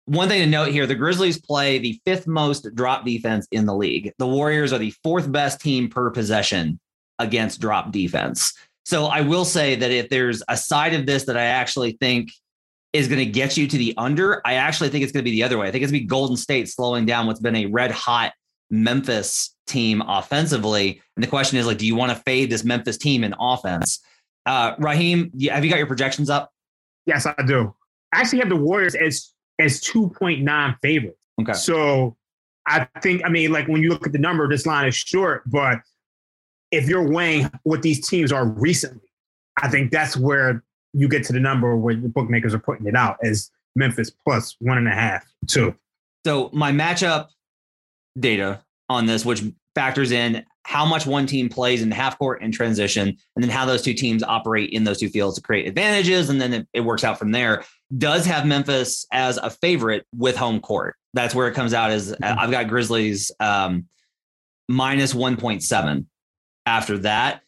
One 0.06 0.28
thing 0.28 0.42
to 0.42 0.48
note 0.48 0.70
here 0.72 0.86
the 0.86 0.96
Grizzlies 0.96 1.40
play 1.40 1.78
the 1.78 2.00
fifth 2.06 2.28
most 2.28 2.68
drop 2.76 3.06
defense 3.06 3.48
in 3.52 3.66
the 3.66 3.76
league. 3.76 4.12
The 4.20 4.28
Warriors 4.28 4.74
are 4.74 4.78
the 4.80 4.94
fourth 5.04 5.32
best 5.32 5.62
team 5.62 5.90
per 5.90 6.10
possession 6.12 6.80
against 7.20 7.62
drop 7.62 7.92
defense. 7.92 8.54
So 8.86 9.06
I 9.06 9.22
will 9.22 9.46
say 9.46 9.76
that 9.76 9.92
if 9.92 10.10
there's 10.10 10.44
a 10.50 10.58
side 10.58 10.94
of 10.94 11.06
this 11.06 11.26
that 11.26 11.38
I 11.38 11.44
actually 11.44 11.94
think 12.02 12.32
is 12.92 13.08
going 13.08 13.20
to 13.20 13.26
get 13.26 13.56
you 13.56 13.68
to 13.68 13.78
the 13.78 13.94
under, 13.98 14.42
I 14.46 14.56
actually 14.56 14.90
think 14.90 15.04
it's 15.04 15.14
going 15.14 15.24
to 15.24 15.30
be 15.30 15.36
the 15.36 15.44
other 15.44 15.58
way. 15.58 15.68
I 15.68 15.72
think 15.72 15.84
it's 15.84 15.92
going 15.92 16.02
to 16.02 16.04
be 16.04 16.10
Golden 16.10 16.36
State 16.36 16.68
slowing 16.68 17.06
down 17.06 17.26
what's 17.26 17.40
been 17.40 17.56
a 17.56 17.66
red 17.68 17.92
hot 17.92 18.34
Memphis 18.70 19.56
team 19.68 20.02
offensively. 20.06 21.02
And 21.16 21.24
the 21.24 21.28
question 21.28 21.58
is 21.58 21.66
like, 21.66 21.78
do 21.78 21.88
you 21.88 21.96
want 21.96 22.12
to 22.12 22.24
fade 22.24 22.50
this 22.50 22.64
Memphis 22.64 22.98
team 22.98 23.24
in 23.24 23.34
offense? 23.40 24.00
Uh, 24.46 24.76
Raheem, 24.78 25.32
have 25.50 25.64
you 25.64 25.70
got 25.70 25.78
your 25.78 25.88
projections 25.88 26.30
up? 26.30 26.52
Yes, 27.06 27.26
I 27.26 27.36
do. 27.46 27.74
I 28.14 28.22
actually 28.22 28.40
have 28.40 28.50
the 28.50 28.56
Warriors 28.56 28.96
as 28.96 29.34
as 29.60 29.82
2.9 29.82 30.78
favorites. 30.82 31.18
Okay. 31.42 31.54
So 31.54 32.16
I 32.68 32.88
think, 33.02 33.24
I 33.26 33.30
mean, 33.30 33.52
like 33.52 33.68
when 33.68 33.82
you 33.82 33.90
look 33.90 34.06
at 34.06 34.14
the 34.14 34.20
number, 34.20 34.48
this 34.48 34.66
line 34.66 34.88
is 34.88 34.96
short, 34.96 35.44
but 35.50 35.80
if 36.72 36.88
you're 36.88 37.08
weighing 37.08 37.50
what 37.64 37.82
these 37.82 38.08
teams 38.08 38.32
are 38.32 38.46
recently, 38.46 39.08
I 39.62 39.70
think 39.70 39.92
that's 39.92 40.18
where 40.18 40.64
you 40.94 41.08
get 41.08 41.24
to 41.26 41.34
the 41.34 41.40
number 41.40 41.76
where 41.76 41.96
the 41.96 42.10
bookmakers 42.10 42.54
are 42.54 42.60
putting 42.60 42.88
it 42.88 42.96
out 42.96 43.18
as 43.24 43.52
Memphis 43.76 44.10
plus 44.10 44.56
one 44.60 44.78
and 44.78 44.88
a 44.88 44.92
half, 44.92 45.26
two. 45.48 45.76
So 46.26 46.50
my 46.54 46.72
matchup 46.72 47.28
data 48.20 48.64
on 48.90 49.06
this, 49.06 49.26
which 49.26 49.44
factors 49.76 50.12
in 50.12 50.46
how 50.64 50.86
much 50.86 51.06
one 51.06 51.26
team 51.26 51.50
plays 51.50 51.82
in 51.82 51.92
half 51.92 52.18
court 52.18 52.42
and 52.42 52.54
transition, 52.54 53.10
and 53.36 53.44
then 53.44 53.50
how 53.50 53.66
those 53.66 53.82
two 53.82 53.94
teams 53.94 54.24
operate 54.24 54.70
in 54.72 54.84
those 54.84 55.00
two 55.00 55.10
fields 55.10 55.36
to 55.36 55.42
create 55.42 55.68
advantages, 55.68 56.30
and 56.30 56.40
then 56.40 56.54
it, 56.54 56.68
it 56.74 56.82
works 56.82 57.04
out 57.04 57.20
from 57.20 57.32
there. 57.32 57.64
Does 57.98 58.26
have 58.26 58.46
Memphis 58.46 59.06
as 59.12 59.38
a 59.38 59.50
favorite 59.50 60.06
with 60.16 60.36
home 60.36 60.60
court. 60.60 60.96
That's 61.14 61.36
where 61.36 61.48
it 61.48 61.54
comes 61.54 61.74
out. 61.74 61.92
As 61.92 62.12
Mm-hmm. 62.12 62.40
I've 62.40 62.52
got 62.52 62.68
Grizzlies 62.68 63.32
um, 63.40 63.86
minus 64.68 65.14
one 65.14 65.38
point 65.38 65.64
seven. 65.64 66.10
After 66.66 66.98
that, 67.00 67.42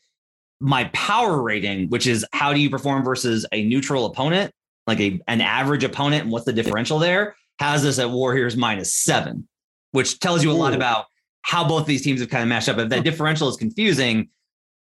my 0.60 0.86
power 0.93 1.41
rating, 1.41 1.89
which 1.89 2.05
is 2.05 2.25
how 2.34 2.53
do 2.53 2.60
you 2.60 2.69
perform 2.69 3.03
versus 3.03 3.45
a 3.51 3.63
neutral 3.63 4.05
opponent, 4.05 4.53
like 4.88 5.00
a 5.00 5.22
an 5.27 5.41
average 5.41 5.84
opponent, 5.84 6.24
and 6.24 6.31
what's 6.31 6.45
the 6.45 6.53
differential 6.53 7.00
there, 7.00 7.36
has 7.60 7.86
us 7.86 7.98
at 7.98 8.10
Warriors 8.10 8.57
minus 8.57 8.93
seven, 8.93 9.48
which 9.91 10.19
tells 10.19 10.43
you 10.43 10.51
a 10.51 10.53
lot 10.53 10.74
about 10.74 11.05
how 11.45 11.63
both 11.67 11.85
these 11.85 12.01
teams 12.01 12.19
have 12.21 12.29
kind 12.29 12.41
of 12.41 12.49
matched 12.49 12.67
up. 12.69 12.79
If 12.79 12.89
that 12.89 13.03
differential 13.03 13.47
is 13.47 13.55
confusing, 13.55 14.29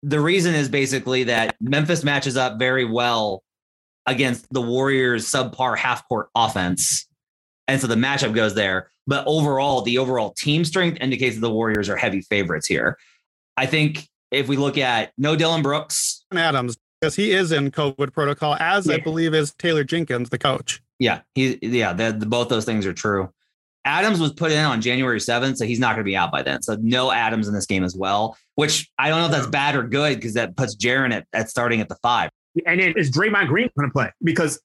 the 0.01 0.21
reason 0.21 0.55
is 0.55 0.69
basically 0.69 1.25
that 1.25 1.57
Memphis 1.59 2.05
matches 2.05 2.37
up 2.37 2.57
very 2.57 2.85
well 2.85 3.43
against 4.05 4.47
the 4.53 4.61
Warriors' 4.61 5.29
subpar 5.29 5.77
half 5.77 6.07
court 6.07 6.29
offense. 6.35 7.05
And 7.67 7.81
so 7.81 7.87
the 7.87 7.95
matchup 7.95 8.33
goes 8.33 8.55
there. 8.55 8.89
But 9.05 9.25
overall, 9.27 9.81
the 9.81 9.97
overall 9.97 10.31
team 10.37 10.63
strength 10.63 10.99
indicates 11.01 11.35
that 11.35 11.41
the 11.41 11.51
Warriors 11.51 11.89
are 11.89 11.97
heavy 11.97 12.21
favorites 12.21 12.65
here. 12.65 12.97
I 13.57 13.65
think 13.65 14.07
if 14.31 14.47
we 14.47 14.55
look 14.55 14.77
at 14.77 15.11
no 15.17 15.35
Dillon 15.35 15.63
Brooks, 15.63 16.23
and 16.31 16.39
Adams, 16.39 16.77
because 17.01 17.17
he 17.17 17.33
is 17.33 17.51
in 17.51 17.71
COVID 17.71 18.13
protocol, 18.13 18.55
as 18.61 18.89
I 18.89 18.99
believe 18.99 19.33
is 19.33 19.53
Taylor 19.55 19.83
Jenkins, 19.83 20.29
the 20.29 20.37
coach. 20.39 20.81
yeah, 20.99 21.19
he 21.35 21.59
yeah, 21.61 21.91
the, 21.91 22.13
the- 22.13 22.25
both 22.25 22.47
those 22.47 22.63
things 22.63 22.85
are 22.85 22.93
true. 22.93 23.29
Adams 23.85 24.19
was 24.19 24.31
put 24.33 24.51
in 24.51 24.63
on 24.63 24.81
January 24.81 25.19
7th, 25.19 25.57
so 25.57 25.65
he's 25.65 25.79
not 25.79 25.89
going 25.95 26.03
to 26.05 26.09
be 26.09 26.15
out 26.15 26.31
by 26.31 26.41
then. 26.41 26.61
So 26.61 26.77
no 26.81 27.11
Adams 27.11 27.47
in 27.47 27.53
this 27.53 27.65
game 27.65 27.83
as 27.83 27.95
well, 27.95 28.37
which 28.55 28.89
I 28.97 29.09
don't 29.09 29.19
know 29.19 29.25
if 29.25 29.31
that's 29.31 29.47
bad 29.47 29.75
or 29.75 29.83
good 29.83 30.15
because 30.15 30.33
that 30.35 30.55
puts 30.55 30.75
Jaren 30.75 31.13
at, 31.13 31.27
at 31.33 31.49
starting 31.49 31.81
at 31.81 31.89
the 31.89 31.95
five. 31.95 32.29
And 32.65 32.79
then 32.79 32.93
is 32.95 33.11
Draymond 33.11 33.47
Green 33.47 33.69
going 33.77 33.89
to 33.89 33.93
play? 33.93 34.09
Because 34.23 34.61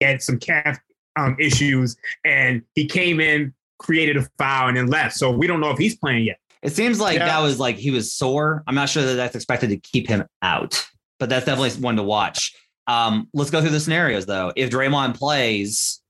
he 0.00 0.06
had 0.06 0.22
some 0.22 0.38
calf 0.38 0.78
um, 1.16 1.36
issues 1.38 1.96
and 2.24 2.62
he 2.74 2.86
came 2.86 3.20
in, 3.20 3.52
created 3.78 4.16
a 4.16 4.26
foul, 4.38 4.68
and 4.68 4.76
then 4.76 4.86
left. 4.86 5.16
So 5.16 5.30
we 5.30 5.46
don't 5.46 5.60
know 5.60 5.70
if 5.70 5.78
he's 5.78 5.96
playing 5.96 6.24
yet. 6.24 6.38
It 6.62 6.72
seems 6.72 6.98
like 7.00 7.18
Yeah. 7.18 7.26
that 7.26 7.40
was 7.40 7.60
like 7.60 7.76
he 7.76 7.90
was 7.90 8.12
sore. 8.12 8.64
I'm 8.66 8.74
not 8.74 8.88
sure 8.88 9.04
that 9.04 9.14
that's 9.14 9.36
expected 9.36 9.68
to 9.70 9.76
keep 9.76 10.08
him 10.08 10.24
out, 10.42 10.84
but 11.18 11.28
that's 11.28 11.44
definitely 11.46 11.80
one 11.82 11.96
to 11.96 12.02
watch. 12.02 12.54
Um, 12.86 13.28
let's 13.34 13.50
go 13.50 13.60
through 13.60 13.70
the 13.70 13.80
scenarios 13.80 14.24
though. 14.26 14.52
If 14.56 14.70
Draymond 14.70 15.14
plays, 15.16 16.00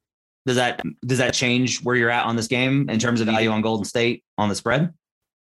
does 0.48 0.56
that 0.56 0.80
does 1.06 1.18
that 1.18 1.34
change 1.34 1.82
where 1.82 1.94
you're 1.94 2.10
at 2.10 2.24
on 2.24 2.34
this 2.34 2.48
game 2.48 2.88
in 2.88 2.98
terms 2.98 3.20
of 3.20 3.26
value 3.26 3.50
on 3.50 3.60
Golden 3.60 3.84
State 3.84 4.24
on 4.38 4.48
the 4.48 4.54
spread? 4.54 4.92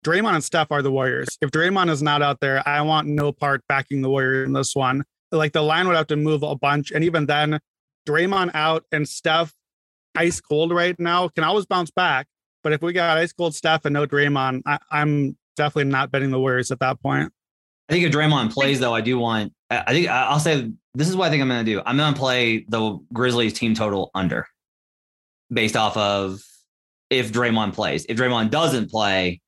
Draymond 0.05 0.35
and 0.35 0.45
Steph 0.45 0.73
are 0.73 0.83
the 0.83 0.91
Warriors. 0.91 1.39
If 1.41 1.51
Draymond 1.51 1.91
is 1.91 2.03
not 2.03 2.23
out 2.23 2.41
there, 2.41 2.67
I 2.67 2.81
want 2.83 3.07
no 3.07 3.31
part 3.31 3.63
backing 3.69 4.03
the 4.03 4.11
Warriors 4.11 4.49
in 4.49 4.53
this 4.53 4.75
one. 4.75 5.05
Like 5.31 5.53
the 5.53 5.63
line 5.63 5.87
would 5.87 5.97
have 5.97 6.09
to 6.09 6.17
move 6.17 6.43
a 6.43 6.57
bunch. 6.57 6.91
And 6.91 7.05
even 7.05 7.27
then, 7.27 7.61
Draymond 8.09 8.51
out 8.55 8.85
and 8.91 9.09
Steph 9.09 9.55
ice 10.17 10.41
cold 10.41 10.73
right 10.73 10.99
now 10.99 11.29
can 11.29 11.45
always 11.45 11.67
bounce 11.67 11.93
back. 11.93 12.27
But 12.65 12.73
if 12.73 12.83
we 12.83 12.93
got 12.93 13.17
ice 13.17 13.33
cold 13.33 13.55
Steph 13.55 13.85
and 13.85 13.95
no 13.95 14.07
Draymond, 14.07 14.63
I, 14.67 14.79
I'm 14.91 15.37
definitely 15.57 15.91
not 15.93 16.11
betting 16.11 16.33
the 16.33 16.41
Warriors 16.41 16.73
at 16.73 16.81
that 16.81 17.01
point. 17.01 17.33
I 17.89 17.93
think 17.93 18.07
if 18.07 18.13
Draymond 18.13 18.53
plays, 18.53 18.81
though, 18.81 18.95
I 18.95 19.03
do 19.03 19.19
want. 19.19 19.53
I 19.71 19.85
I 19.87 19.93
think 19.93 20.09
I'll 20.09 20.41
say 20.41 20.71
this 20.95 21.09
is 21.09 21.15
what 21.15 21.29
I 21.29 21.31
think 21.31 21.43
I'm 21.43 21.49
going 21.49 21.65
to 21.65 21.71
do. 21.71 21.81
I'm 21.87 21.97
going 21.97 22.13
to 22.13 22.19
play 22.19 22.65
the 22.69 22.99
Grizzlies 23.13 23.53
team 23.53 23.75
total 23.75 24.11
under, 24.15 24.47
based 25.53 25.77
off 25.77 25.97
of 25.97 26.41
if 27.11 27.33
Draymond 27.33 27.75
plays. 27.75 28.07
If 28.09 28.17
Draymond 28.17 28.51
doesn't 28.51 28.91
play, 28.91 29.41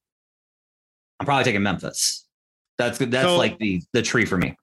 I'm 1.21 1.27
probably 1.27 1.45
taking 1.45 1.63
Memphis. 1.63 2.27
That's 2.79 2.99
that's 2.99 3.29
So- 3.29 3.37
like 3.37 3.59
the 3.59 3.83
the 3.93 4.03
tree 4.03 4.25
for 4.25 4.37
me. 4.37 4.57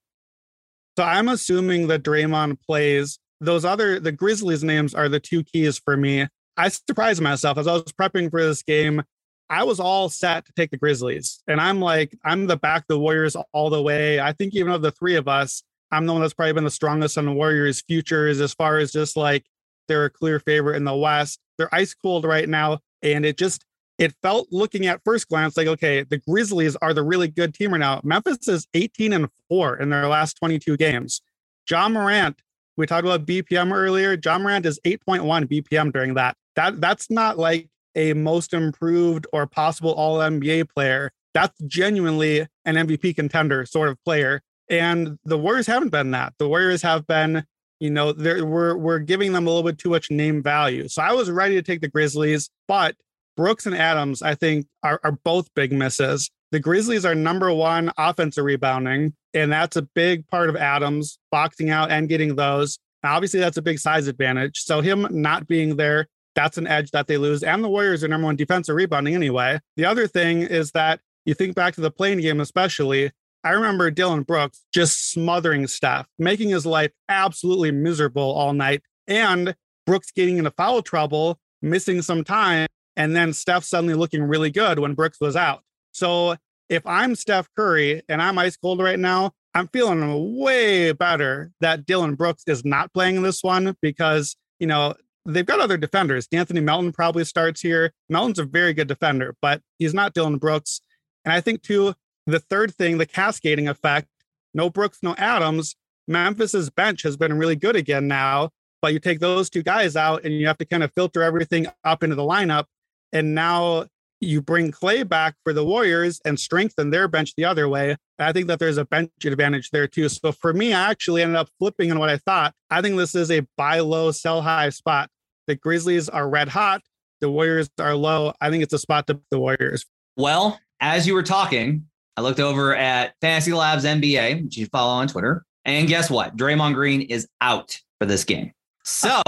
So 0.97 1.03
I'm 1.05 1.29
assuming 1.29 1.87
that 1.87 2.03
Draymond 2.03 2.59
plays. 2.61 3.19
Those 3.39 3.63
other 3.63 3.99
the 4.01 4.11
Grizzlies 4.11 4.63
names 4.65 4.93
are 4.93 5.07
the 5.07 5.19
two 5.19 5.43
keys 5.43 5.79
for 5.79 5.95
me. 5.95 6.27
I 6.57 6.67
surprised 6.67 7.21
myself 7.21 7.57
as 7.57 7.67
I 7.67 7.73
was 7.73 7.83
prepping 7.83 8.29
for 8.29 8.43
this 8.43 8.63
game. 8.63 9.01
I 9.49 9.63
was 9.63 9.79
all 9.79 10.09
set 10.09 10.45
to 10.45 10.51
take 10.53 10.71
the 10.71 10.77
Grizzlies, 10.77 11.41
and 11.47 11.59
I'm 11.61 11.79
like, 11.79 12.15
I'm 12.25 12.47
the 12.47 12.57
back 12.57 12.83
the 12.87 12.99
Warriors 12.99 13.35
all 13.53 13.69
the 13.69 13.81
way. 13.81 14.19
I 14.19 14.33
think 14.33 14.53
even 14.53 14.71
of 14.73 14.81
the 14.81 14.91
three 14.91 15.15
of 15.15 15.27
us, 15.29 15.63
I'm 15.91 16.05
the 16.05 16.11
one 16.13 16.21
that's 16.21 16.33
probably 16.33 16.53
been 16.53 16.65
the 16.65 16.69
strongest 16.69 17.17
on 17.17 17.25
the 17.25 17.31
Warriors' 17.31 17.81
futures 17.81 18.41
as 18.41 18.53
far 18.53 18.77
as 18.77 18.91
just 18.91 19.15
like 19.15 19.45
they're 19.89 20.05
a 20.05 20.09
clear 20.09 20.39
favorite 20.39 20.77
in 20.77 20.85
the 20.85 20.95
West. 20.95 21.39
They're 21.57 21.73
ice 21.75 21.93
cold 21.93 22.23
right 22.23 22.47
now, 22.47 22.79
and 23.03 23.25
it 23.25 23.37
just 23.37 23.65
it 23.97 24.13
felt 24.21 24.47
looking 24.51 24.85
at 24.85 25.03
first 25.03 25.27
glance 25.27 25.57
like 25.57 25.67
okay, 25.67 26.03
the 26.03 26.19
Grizzlies 26.19 26.77
are 26.77 26.93
the 26.93 27.03
really 27.03 27.27
good 27.27 27.53
team 27.53 27.73
right 27.73 27.79
now. 27.79 27.99
Memphis 28.03 28.47
is 28.47 28.67
18 28.73 29.11
and 29.11 29.27
four 29.49 29.75
in 29.75 29.89
their 29.89 30.07
last 30.07 30.35
22 30.35 30.77
games. 30.77 31.21
Ja 31.69 31.89
Morant, 31.89 32.41
we 32.77 32.87
talked 32.87 33.05
about 33.05 33.25
BPM 33.25 33.73
earlier. 33.73 34.17
Ja 34.23 34.39
Morant 34.39 34.65
is 34.65 34.79
8.1 34.85 35.47
BPM 35.47 35.91
during 35.91 36.13
that. 36.13 36.37
That 36.55 36.79
that's 36.79 37.09
not 37.11 37.37
like 37.37 37.67
a 37.95 38.13
most 38.13 38.53
improved 38.53 39.27
or 39.33 39.45
possible 39.45 39.91
all 39.91 40.19
NBA 40.19 40.69
player. 40.69 41.11
That's 41.33 41.59
genuinely 41.67 42.47
an 42.65 42.75
MVP 42.75 43.15
contender 43.15 43.65
sort 43.65 43.89
of 43.89 44.01
player. 44.03 44.41
And 44.69 45.17
the 45.25 45.37
Warriors 45.37 45.67
haven't 45.67 45.89
been 45.89 46.11
that. 46.11 46.33
The 46.37 46.47
Warriors 46.47 46.81
have 46.83 47.07
been, 47.07 47.43
you 47.79 47.89
know, 47.89 48.13
we're 48.17 48.75
we're 48.75 48.99
giving 48.99 49.33
them 49.33 49.47
a 49.47 49.49
little 49.49 49.63
bit 49.69 49.77
too 49.77 49.89
much 49.89 50.11
name 50.11 50.43
value. 50.43 50.87
So 50.87 51.01
I 51.01 51.13
was 51.13 51.31
ready 51.31 51.55
to 51.55 51.61
take 51.61 51.81
the 51.81 51.87
Grizzlies, 51.87 52.49
but 52.67 52.95
Brooks 53.37 53.65
and 53.65 53.75
Adams, 53.75 54.21
I 54.21 54.35
think, 54.35 54.67
are, 54.83 54.99
are 55.03 55.13
both 55.13 55.53
big 55.53 55.71
misses. 55.71 56.29
The 56.51 56.59
Grizzlies 56.59 57.05
are 57.05 57.15
number 57.15 57.53
one 57.53 57.91
offensive 57.97 58.43
rebounding, 58.43 59.13
and 59.33 59.51
that's 59.51 59.77
a 59.77 59.83
big 59.83 60.27
part 60.27 60.49
of 60.49 60.55
Adams 60.55 61.19
boxing 61.31 61.69
out 61.69 61.91
and 61.91 62.09
getting 62.09 62.35
those. 62.35 62.79
Now, 63.03 63.15
obviously, 63.15 63.39
that's 63.39 63.57
a 63.57 63.61
big 63.61 63.79
size 63.79 64.07
advantage. 64.07 64.63
So 64.63 64.81
him 64.81 65.07
not 65.09 65.47
being 65.47 65.77
there, 65.77 66.07
that's 66.35 66.57
an 66.57 66.67
edge 66.67 66.91
that 66.91 67.07
they 67.07 67.17
lose. 67.17 67.43
And 67.43 67.63
the 67.63 67.69
Warriors 67.69 68.03
are 68.03 68.07
number 68.07 68.25
one 68.25 68.35
defensive 68.35 68.75
rebounding 68.75 69.15
anyway. 69.15 69.59
The 69.77 69.85
other 69.85 70.07
thing 70.07 70.41
is 70.41 70.71
that 70.71 70.99
you 71.25 71.33
think 71.33 71.55
back 71.55 71.75
to 71.75 71.81
the 71.81 71.91
playing 71.91 72.19
game, 72.19 72.41
especially. 72.41 73.11
I 73.43 73.51
remember 73.51 73.89
Dillon 73.89 74.23
Brooks 74.23 74.65
just 74.73 75.11
smothering 75.11 75.67
Steph, 75.67 76.07
making 76.17 76.49
his 76.49 76.65
life 76.65 76.91
absolutely 77.07 77.71
miserable 77.71 78.31
all 78.31 78.53
night, 78.53 78.81
and 79.07 79.55
Brooks 79.85 80.11
getting 80.11 80.37
into 80.37 80.51
foul 80.51 80.81
trouble, 80.81 81.39
missing 81.61 82.01
some 82.01 82.23
time, 82.23 82.67
and 82.95 83.15
then 83.15 83.31
Steph 83.33 83.63
suddenly 83.63 83.93
looking 83.93 84.23
really 84.23 84.51
good 84.51 84.79
when 84.79 84.93
Brooks 84.93 85.21
was 85.21 85.35
out. 85.35 85.63
So 85.93 86.35
if 86.67 86.85
I'm 86.85 87.15
Steph 87.15 87.47
Curry 87.55 88.01
and 88.09 88.21
I'm 88.21 88.37
ice 88.37 88.57
cold 88.57 88.79
right 88.81 88.99
now, 88.99 89.31
I'm 89.53 89.67
feeling 89.69 90.37
way 90.37 90.91
better 90.91 91.51
that 91.61 91.85
Dillon 91.85 92.15
Brooks 92.15 92.43
is 92.45 92.63
not 92.63 92.93
playing 92.93 93.17
in 93.17 93.23
this 93.23 93.43
one 93.43 93.75
because, 93.81 94.35
you 94.59 94.67
know, 94.67 94.93
they've 95.25 95.45
got 95.45 95.59
other 95.59 95.77
defenders. 95.77 96.27
Anthony 96.31 96.59
Melton 96.59 96.91
probably 96.91 97.25
starts 97.25 97.61
here. 97.61 97.93
Melton's 98.09 98.39
a 98.39 98.43
very 98.43 98.73
good 98.73 98.87
defender, 98.87 99.35
but 99.41 99.61
he's 99.79 99.93
not 99.93 100.13
Dillon 100.13 100.37
Brooks. 100.37 100.81
And 101.25 101.33
I 101.33 101.41
think, 101.41 101.63
too, 101.63 101.95
the 102.31 102.39
third 102.39 102.73
thing, 102.73 102.97
the 102.97 103.05
cascading 103.05 103.67
effect 103.67 104.07
no 104.53 104.69
Brooks, 104.69 104.99
no 105.01 105.15
Adams. 105.17 105.75
Memphis's 106.07 106.69
bench 106.69 107.03
has 107.03 107.17
been 107.17 107.37
really 107.37 107.55
good 107.55 107.75
again 107.75 108.07
now, 108.07 108.49
but 108.81 108.93
you 108.93 108.99
take 108.99 109.19
those 109.19 109.49
two 109.49 109.61
guys 109.61 109.95
out 109.95 110.23
and 110.23 110.33
you 110.33 110.47
have 110.47 110.57
to 110.57 110.65
kind 110.65 110.83
of 110.83 110.91
filter 110.93 111.21
everything 111.21 111.67
up 111.83 112.03
into 112.03 112.15
the 112.15 112.23
lineup. 112.23 112.65
And 113.13 113.35
now 113.35 113.85
you 114.21 114.41
bring 114.41 114.71
Klay 114.71 115.07
back 115.07 115.35
for 115.43 115.53
the 115.53 115.63
Warriors 115.63 116.19
and 116.25 116.39
strengthen 116.39 116.89
their 116.89 117.07
bench 117.07 117.35
the 117.35 117.45
other 117.45 117.69
way. 117.69 117.95
I 118.17 118.33
think 118.33 118.47
that 118.47 118.59
there's 118.59 118.77
a 118.77 118.85
bench 118.85 119.11
advantage 119.23 119.69
there 119.69 119.87
too. 119.87 120.09
So 120.09 120.31
for 120.31 120.51
me, 120.51 120.73
I 120.73 120.89
actually 120.89 121.21
ended 121.21 121.37
up 121.37 121.49
flipping 121.59 121.91
on 121.91 121.99
what 121.99 122.09
I 122.09 122.17
thought. 122.17 122.53
I 122.69 122.81
think 122.81 122.97
this 122.97 123.15
is 123.15 123.31
a 123.31 123.45
buy 123.55 123.79
low, 123.79 124.11
sell 124.11 124.41
high 124.41 124.69
spot. 124.69 125.09
The 125.47 125.55
Grizzlies 125.55 126.09
are 126.09 126.27
red 126.27 126.49
hot. 126.49 126.81
The 127.21 127.29
Warriors 127.29 127.69
are 127.79 127.95
low. 127.95 128.33
I 128.41 128.49
think 128.49 128.63
it's 128.63 128.73
a 128.73 128.79
spot 128.79 129.07
to 129.07 129.19
the 129.29 129.39
Warriors. 129.39 129.85
Well, 130.17 130.59
as 130.81 131.07
you 131.07 131.13
were 131.13 131.23
talking, 131.23 131.85
I 132.19 132.21
looked 132.21 132.41
over 132.41 132.75
at 132.75 133.13
Fantasy 133.21 133.53
Labs 133.53 133.85
NBA, 133.85 134.43
which 134.43 134.57
you 134.57 134.65
follow 134.65 134.91
on 134.91 135.07
Twitter, 135.07 135.45
and 135.63 135.87
guess 135.87 136.09
what? 136.09 136.35
Draymond 136.35 136.73
Green 136.73 136.99
is 136.99 137.29
out 137.39 137.79
for 137.97 138.05
this 138.05 138.25
game. 138.25 138.51
So, 138.83 139.21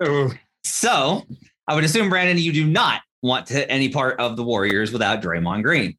so 0.64 1.26
I 1.68 1.74
would 1.74 1.84
assume 1.84 2.08
Brandon, 2.08 2.38
you 2.38 2.54
do 2.54 2.66
not 2.66 3.02
want 3.20 3.44
to 3.48 3.52
hit 3.52 3.66
any 3.68 3.90
part 3.90 4.18
of 4.18 4.38
the 4.38 4.42
Warriors 4.42 4.90
without 4.90 5.20
Draymond 5.20 5.64
Green. 5.64 5.98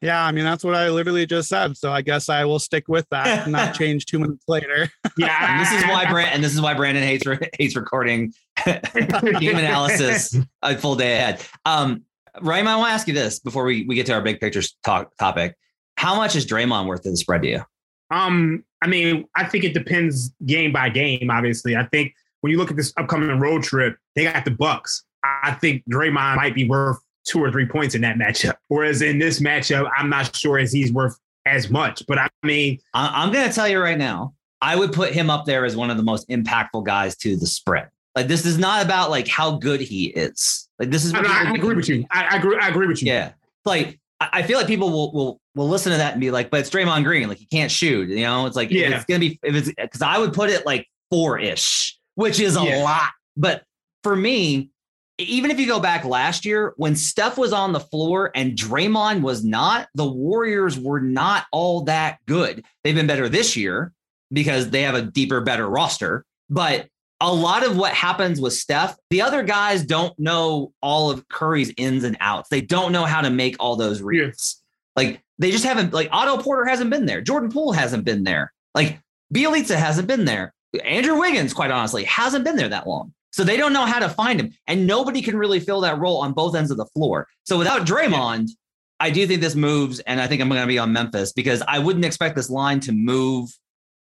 Yeah, 0.00 0.24
I 0.24 0.30
mean 0.30 0.44
that's 0.44 0.62
what 0.62 0.76
I 0.76 0.88
literally 0.88 1.26
just 1.26 1.48
said. 1.48 1.76
So 1.76 1.90
I 1.90 2.00
guess 2.00 2.28
I 2.28 2.44
will 2.44 2.60
stick 2.60 2.86
with 2.86 3.08
that 3.10 3.42
and 3.42 3.50
not 3.50 3.74
change 3.78 4.06
two 4.06 4.20
minutes 4.20 4.44
later. 4.46 4.88
Yeah, 5.18 5.50
And 5.50 5.60
this 5.60 5.72
is 5.72 5.84
why 5.90 6.08
Brand 6.08 6.30
and 6.32 6.44
this 6.44 6.54
is 6.54 6.60
why 6.60 6.74
Brandon 6.74 7.02
hates 7.02 7.26
re- 7.26 7.50
hates 7.58 7.74
recording 7.74 8.32
team 8.64 9.56
analysis 9.56 10.38
a 10.62 10.76
full 10.76 10.94
day 10.94 11.14
ahead. 11.14 11.44
Um, 11.64 12.04
Ryan, 12.40 12.68
I 12.68 12.76
want 12.76 12.88
to 12.88 12.92
ask 12.94 13.08
you 13.08 13.14
this 13.14 13.40
before 13.40 13.64
we, 13.64 13.84
we 13.84 13.94
get 13.94 14.06
to 14.06 14.12
our 14.12 14.22
big 14.22 14.40
pictures 14.40 14.76
talk 14.84 15.14
topic. 15.16 15.56
How 15.96 16.14
much 16.16 16.34
is 16.36 16.46
Draymond 16.46 16.86
worth 16.86 17.06
in 17.06 17.12
the 17.12 17.16
spread 17.16 17.42
to 17.42 17.48
you? 17.48 17.62
Um, 18.10 18.64
I 18.82 18.88
mean, 18.88 19.26
I 19.36 19.44
think 19.44 19.64
it 19.64 19.74
depends 19.74 20.34
game 20.44 20.72
by 20.72 20.88
game. 20.88 21.30
Obviously, 21.30 21.76
I 21.76 21.84
think 21.86 22.14
when 22.40 22.50
you 22.50 22.58
look 22.58 22.70
at 22.70 22.76
this 22.76 22.92
upcoming 22.96 23.38
road 23.38 23.62
trip, 23.62 23.96
they 24.16 24.24
got 24.24 24.44
the 24.44 24.50
Bucks. 24.50 25.04
I 25.24 25.52
think 25.52 25.84
Draymond 25.88 26.36
might 26.36 26.54
be 26.54 26.68
worth 26.68 26.98
two 27.24 27.38
or 27.42 27.50
three 27.52 27.66
points 27.66 27.94
in 27.94 28.00
that 28.02 28.16
matchup. 28.16 28.54
Whereas 28.68 29.00
in 29.02 29.18
this 29.18 29.40
matchup, 29.40 29.88
I'm 29.96 30.10
not 30.10 30.34
sure 30.34 30.58
as 30.58 30.72
he's 30.72 30.92
worth 30.92 31.16
as 31.46 31.70
much. 31.70 32.02
But 32.06 32.18
I 32.18 32.28
mean, 32.42 32.78
I, 32.94 33.22
I'm 33.22 33.32
going 33.32 33.48
to 33.48 33.54
tell 33.54 33.68
you 33.68 33.80
right 33.80 33.98
now, 33.98 34.34
I 34.60 34.76
would 34.76 34.92
put 34.92 35.12
him 35.12 35.30
up 35.30 35.44
there 35.44 35.64
as 35.64 35.76
one 35.76 35.90
of 35.90 35.96
the 35.96 36.02
most 36.02 36.28
impactful 36.28 36.84
guys 36.84 37.16
to 37.18 37.36
the 37.36 37.46
spread. 37.46 37.88
Like 38.14 38.26
this 38.28 38.44
is 38.44 38.58
not 38.58 38.84
about 38.84 39.10
like 39.10 39.26
how 39.26 39.52
good 39.52 39.80
he 39.80 40.06
is. 40.06 40.68
Like 40.78 40.90
this 40.90 41.04
is. 41.04 41.14
I, 41.14 41.18
what 41.18 41.30
I, 41.30 41.38
people- 41.38 41.52
I 41.52 41.54
agree 41.54 41.74
with 41.76 41.88
you. 41.88 42.06
I, 42.10 42.24
I 42.32 42.36
agree. 42.36 42.58
I 42.60 42.68
agree 42.68 42.86
with 42.86 43.02
you. 43.02 43.12
Yeah. 43.12 43.32
Like 43.64 43.98
I 44.32 44.42
feel 44.42 44.58
like 44.58 44.66
people 44.66 44.90
will 44.90 45.12
will 45.12 45.40
will 45.54 45.68
listen 45.68 45.92
to 45.92 45.98
that 45.98 46.12
and 46.12 46.20
be 46.20 46.30
like, 46.30 46.50
but 46.50 46.60
it's 46.60 46.70
Draymond 46.70 47.04
Green. 47.04 47.28
Like 47.28 47.38
he 47.38 47.46
can't 47.46 47.70
shoot. 47.70 48.08
You 48.08 48.22
know, 48.22 48.46
it's 48.46 48.56
like 48.56 48.70
Yeah. 48.70 48.96
it's 48.96 49.04
gonna 49.04 49.20
be 49.20 49.38
if 49.42 49.54
it's 49.54 49.68
because 49.72 50.02
I 50.02 50.18
would 50.18 50.32
put 50.32 50.50
it 50.50 50.64
like 50.66 50.86
four 51.10 51.38
ish, 51.38 51.98
which 52.14 52.40
is 52.40 52.56
a 52.56 52.64
Yeah. 52.64 52.82
lot. 52.82 53.10
But 53.36 53.62
for 54.02 54.16
me, 54.16 54.70
even 55.18 55.50
if 55.50 55.60
you 55.60 55.66
go 55.66 55.78
back 55.78 56.04
last 56.04 56.44
year 56.44 56.72
when 56.76 56.96
Steph 56.96 57.36
was 57.38 57.52
on 57.52 57.72
the 57.72 57.80
floor 57.80 58.30
and 58.34 58.52
Draymond 58.56 59.20
was 59.22 59.44
not, 59.44 59.88
the 59.94 60.06
Warriors 60.10 60.78
were 60.78 61.00
not 61.00 61.44
all 61.52 61.82
that 61.84 62.18
good. 62.26 62.64
They've 62.82 62.94
been 62.94 63.06
better 63.06 63.28
this 63.28 63.56
year 63.56 63.92
because 64.32 64.70
they 64.70 64.82
have 64.82 64.94
a 64.94 65.02
deeper, 65.02 65.40
better 65.42 65.68
roster. 65.68 66.24
But 66.50 66.88
a 67.22 67.32
lot 67.32 67.64
of 67.64 67.76
what 67.76 67.92
happens 67.94 68.40
with 68.40 68.52
Steph, 68.52 68.96
the 69.10 69.22
other 69.22 69.44
guys 69.44 69.84
don't 69.84 70.18
know 70.18 70.72
all 70.82 71.08
of 71.08 71.28
Curry's 71.28 71.72
ins 71.76 72.02
and 72.02 72.16
outs. 72.18 72.48
They 72.48 72.60
don't 72.60 72.90
know 72.90 73.04
how 73.04 73.20
to 73.20 73.30
make 73.30 73.54
all 73.60 73.76
those 73.76 74.02
reads. 74.02 74.60
Like 74.96 75.22
they 75.38 75.52
just 75.52 75.64
haven't, 75.64 75.92
like 75.92 76.08
Otto 76.10 76.42
Porter 76.42 76.68
hasn't 76.68 76.90
been 76.90 77.06
there. 77.06 77.20
Jordan 77.20 77.48
Poole 77.48 77.72
hasn't 77.72 78.04
been 78.04 78.24
there. 78.24 78.52
Like 78.74 78.98
Bjelica 79.32 79.76
hasn't 79.76 80.08
been 80.08 80.24
there. 80.24 80.52
Andrew 80.84 81.16
Wiggins, 81.16 81.54
quite 81.54 81.70
honestly, 81.70 82.02
hasn't 82.04 82.44
been 82.44 82.56
there 82.56 82.68
that 82.68 82.88
long. 82.88 83.14
So 83.30 83.44
they 83.44 83.56
don't 83.56 83.72
know 83.72 83.86
how 83.86 84.00
to 84.00 84.08
find 84.08 84.40
him. 84.40 84.52
And 84.66 84.88
nobody 84.88 85.22
can 85.22 85.38
really 85.38 85.60
fill 85.60 85.80
that 85.82 86.00
role 86.00 86.18
on 86.18 86.32
both 86.32 86.56
ends 86.56 86.72
of 86.72 86.76
the 86.76 86.86
floor. 86.86 87.28
So 87.44 87.56
without 87.56 87.86
Draymond, 87.86 88.50
I 88.98 89.10
do 89.10 89.28
think 89.28 89.40
this 89.40 89.54
moves. 89.54 90.00
And 90.00 90.20
I 90.20 90.26
think 90.26 90.42
I'm 90.42 90.48
going 90.48 90.60
to 90.60 90.66
be 90.66 90.78
on 90.78 90.92
Memphis 90.92 91.32
because 91.32 91.62
I 91.68 91.78
wouldn't 91.78 92.04
expect 92.04 92.34
this 92.34 92.50
line 92.50 92.80
to 92.80 92.92
move. 92.92 93.48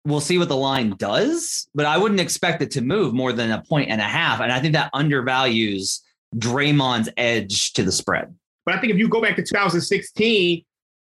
We'll 0.06 0.20
see 0.20 0.36
what 0.38 0.48
the 0.48 0.56
line 0.56 0.90
does, 0.98 1.66
but 1.74 1.86
I 1.86 1.96
wouldn't 1.96 2.20
expect 2.20 2.60
it 2.60 2.70
to 2.72 2.82
move 2.82 3.14
more 3.14 3.32
than 3.32 3.50
a 3.50 3.62
point 3.62 3.90
and 3.90 4.00
a 4.00 4.04
half. 4.04 4.40
And 4.40 4.52
I 4.52 4.60
think 4.60 4.74
that 4.74 4.90
undervalues 4.92 6.02
Draymond's 6.36 7.08
edge 7.16 7.72
to 7.74 7.82
the 7.82 7.92
spread. 7.92 8.34
But 8.66 8.74
I 8.74 8.80
think 8.80 8.92
if 8.92 8.98
you 8.98 9.08
go 9.08 9.20
back 9.22 9.36
to 9.36 9.42
2016, 9.42 10.64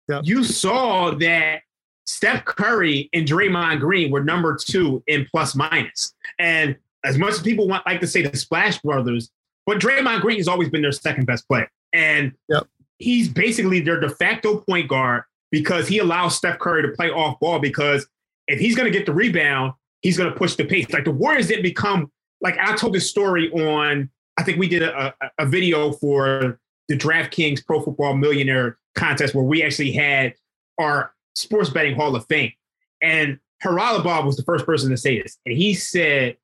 Yep. 0.08 0.22
you 0.24 0.42
saw 0.42 1.10
that 1.16 1.60
Steph 2.06 2.44
Curry 2.46 3.10
and 3.12 3.28
Draymond 3.28 3.78
Green 3.80 4.10
were 4.10 4.24
number 4.24 4.56
two 4.56 5.02
in 5.06 5.26
plus 5.30 5.54
minus. 5.54 6.14
And 6.38 6.76
as 7.04 7.18
much 7.18 7.34
as 7.34 7.42
people 7.42 7.68
want 7.68 7.84
like 7.86 8.00
to 8.00 8.06
say 8.06 8.22
the 8.22 8.34
Splash 8.36 8.78
Brothers, 8.80 9.30
but 9.66 9.78
Draymond 9.78 10.22
Green 10.22 10.38
has 10.38 10.48
always 10.48 10.70
been 10.70 10.80
their 10.80 10.92
second 10.92 11.26
best 11.26 11.46
player. 11.46 11.70
And 11.92 12.32
Yep. 12.48 12.66
he's 12.98 13.28
basically 13.28 13.80
their 13.80 14.00
de 14.00 14.08
facto 14.08 14.60
point 14.60 14.88
guard 14.88 15.24
because 15.50 15.86
he 15.88 15.98
allows 15.98 16.36
Steph 16.36 16.58
Curry 16.58 16.82
to 16.82 16.88
play 16.96 17.10
off 17.10 17.38
ball 17.38 17.58
because 17.58 18.06
if 18.48 18.58
he's 18.58 18.74
going 18.74 18.90
to 18.90 18.96
get 18.96 19.06
the 19.06 19.12
rebound, 19.12 19.74
he's 20.00 20.16
going 20.16 20.30
to 20.30 20.36
push 20.36 20.56
the 20.56 20.64
pace. 20.64 20.90
Like 20.90 21.04
the 21.04 21.12
Warriors 21.12 21.46
didn't 21.48 21.62
become 21.62 22.10
like 22.40 22.58
I 22.58 22.74
told 22.74 22.94
this 22.94 23.08
story 23.08 23.50
on. 23.52 24.10
I 24.36 24.42
think 24.42 24.58
we 24.58 24.68
did 24.68 24.82
a, 24.82 25.14
a, 25.20 25.30
a 25.40 25.46
video 25.46 25.92
for 25.92 26.60
the 26.88 26.96
DraftKings 26.96 27.64
Pro 27.64 27.80
Football 27.80 28.16
Millionaire 28.16 28.78
contest 28.94 29.34
where 29.34 29.44
we 29.44 29.62
actually 29.62 29.92
had 29.92 30.34
our 30.80 31.12
sports 31.34 31.70
betting 31.70 31.94
Hall 31.94 32.14
of 32.16 32.24
Fame, 32.26 32.52
and 33.02 33.38
Haralabob 33.64 34.24
was 34.24 34.36
the 34.36 34.44
first 34.44 34.64
person 34.64 34.90
to 34.90 34.96
say 34.96 35.20
this, 35.20 35.38
and 35.44 35.56
he 35.56 35.74
said 35.74 36.36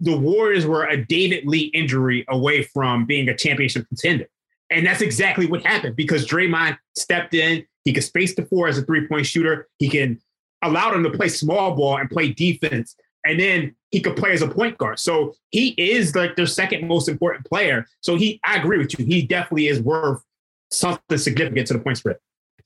the 0.00 0.16
Warriors 0.16 0.66
were 0.66 0.86
a 0.86 1.04
David 1.04 1.46
Lee 1.46 1.70
injury 1.74 2.24
away 2.28 2.62
from 2.62 3.04
being 3.04 3.28
a 3.28 3.36
championship 3.36 3.86
contender. 3.88 4.26
And 4.70 4.86
that's 4.86 5.02
exactly 5.02 5.46
what 5.46 5.64
happened 5.64 5.96
because 5.96 6.26
Draymond 6.26 6.78
stepped 6.96 7.34
in. 7.34 7.66
He 7.84 7.92
could 7.92 8.04
space 8.04 8.34
the 8.34 8.46
floor 8.46 8.68
as 8.68 8.78
a 8.78 8.82
three 8.82 9.06
point 9.06 9.26
shooter. 9.26 9.68
He 9.78 9.88
can 9.88 10.20
allow 10.62 10.92
him 10.92 11.02
to 11.04 11.10
play 11.10 11.28
small 11.28 11.74
ball 11.74 11.98
and 11.98 12.10
play 12.10 12.32
defense. 12.32 12.96
And 13.24 13.38
then 13.38 13.74
he 13.90 14.00
could 14.00 14.16
play 14.16 14.32
as 14.32 14.42
a 14.42 14.48
point 14.48 14.78
guard. 14.78 14.98
So 14.98 15.34
he 15.50 15.70
is 15.70 16.14
like 16.14 16.36
their 16.36 16.46
second 16.46 16.86
most 16.86 17.08
important 17.08 17.44
player. 17.46 17.86
So 18.00 18.16
he, 18.16 18.40
I 18.44 18.56
agree 18.56 18.78
with 18.78 18.98
you. 18.98 19.04
He 19.04 19.22
definitely 19.22 19.68
is 19.68 19.80
worth 19.80 20.22
something 20.70 21.18
significant 21.18 21.66
to 21.68 21.74
the 21.74 21.80
point 21.80 21.98
spread. 21.98 22.16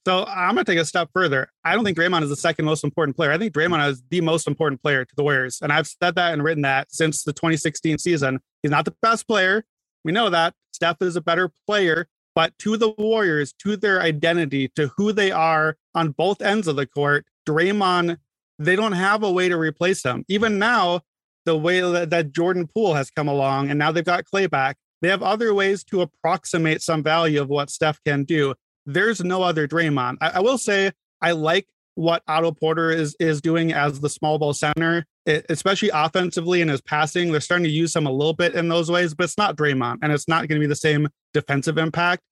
So 0.07 0.25
I'm 0.27 0.55
going 0.55 0.67
to 0.67 0.71
take 0.71 0.81
a 0.81 0.85
step 0.85 1.09
further. 1.15 1.49
I 1.65 1.75
don't 1.75 1.83
think 1.83 1.97
Draymond 1.97 2.23
is 2.23 2.29
the 2.29 2.37
second 2.37 2.67
most 2.67 2.85
important 2.85 3.17
player. 3.17 3.33
I 3.33 3.39
think 3.39 3.55
Draymond 3.55 3.89
is 3.89 4.03
the 4.11 4.21
most 4.21 4.47
important 4.47 4.83
player 4.83 5.05
to 5.05 5.17
the 5.17 5.23
Warriors. 5.23 5.61
And 5.63 5.73
I've 5.73 5.87
said 5.87 6.15
that 6.17 6.35
and 6.35 6.45
written 6.45 6.63
that 6.63 6.93
since 6.93 7.23
the 7.23 7.33
2016 7.33 7.99
season. 7.99 8.41
He's 8.63 8.71
not 8.71 8.85
the 8.85 8.95
best 9.01 9.27
player. 9.27 9.65
We 10.05 10.13
know 10.13 10.29
that. 10.29 10.55
Steph 10.73 11.01
is 11.01 11.17
a 11.17 11.23
better 11.23 11.51
player. 11.67 12.07
But 12.35 12.57
to 12.59 12.77
the 12.77 12.91
Warriors, 12.99 13.55
to 13.61 13.77
their 13.77 14.03
identity, 14.03 14.69
to 14.77 14.89
who 14.97 15.13
they 15.13 15.31
are 15.31 15.77
on 15.95 16.11
both 16.11 16.43
ends 16.43 16.69
of 16.69 16.77
the 16.77 16.87
court, 16.87 17.25
Draymond, 17.47 18.19
they 18.59 18.77
don't 18.77 18.93
have 18.93 19.23
a 19.23 19.31
way 19.31 19.49
to 19.49 19.57
replace 19.57 20.03
him. 20.03 20.25
Even 20.29 20.59
now, 20.59 21.01
the 21.45 21.57
way 21.57 21.81
that, 21.81 22.11
that 22.11 22.33
Jordan 22.33 22.67
Poole 22.67 22.95
has 22.95 23.11
come 23.11 23.29
along 23.29 23.71
and 23.71 23.79
now 23.79 23.93
they've 23.93 24.05
got 24.05 24.25
Klay 24.25 24.49
back, 24.49 24.77
they 25.03 25.09
have 25.09 25.23
other 25.23 25.53
ways 25.53 25.85
to 25.85 26.01
approximate 26.01 26.81
some 26.81 27.03
value 27.03 27.41
of 27.41 27.49
what 27.49 27.69
Steph 27.69 27.99
can 28.05 28.25
do 28.25 28.55
there's 28.87 29.23
no 29.23 29.43
other 29.43 29.67
Draymond. 29.67 30.19
I, 30.21 30.31
I 30.31 30.41
will 30.41 30.59
say 30.59 30.93
I 31.21 31.33
like 31.33 31.67
what 31.95 32.23
Otto 32.27 32.53
Porter 32.53 32.91
is 32.91 33.17
is 33.21 33.41
doing 33.41 33.73
as 33.73 34.01
the 34.01 34.09
small 34.09 34.39
ball 34.39 34.53
center, 34.53 35.07
e- 35.29 35.43
especially 35.49 35.91
offensively 35.91 36.61
in 36.61 36.69
his 36.69 36.81
passing. 36.81 37.31
They're 37.31 37.41
starting 37.41 37.65
to 37.65 37.71
use 37.71 37.95
him 37.95 38.07
a 38.07 38.13
little 38.13 38.33
bit 38.33 38.55
in 38.55 38.69
those 38.69 38.91
ways, 38.91 39.15
but 39.15 39.25
it's 39.25 39.39
not 39.39 39.57
Draymond, 39.57 39.99
and 40.03 40.13
it's 40.13 40.29
not 40.29 40.49
going 40.49 40.61
to 40.61 40.65
be 40.65 40.69
the 40.69 40.77
same 40.77 41.09
defensive 41.33 41.79
impact. 41.79 42.23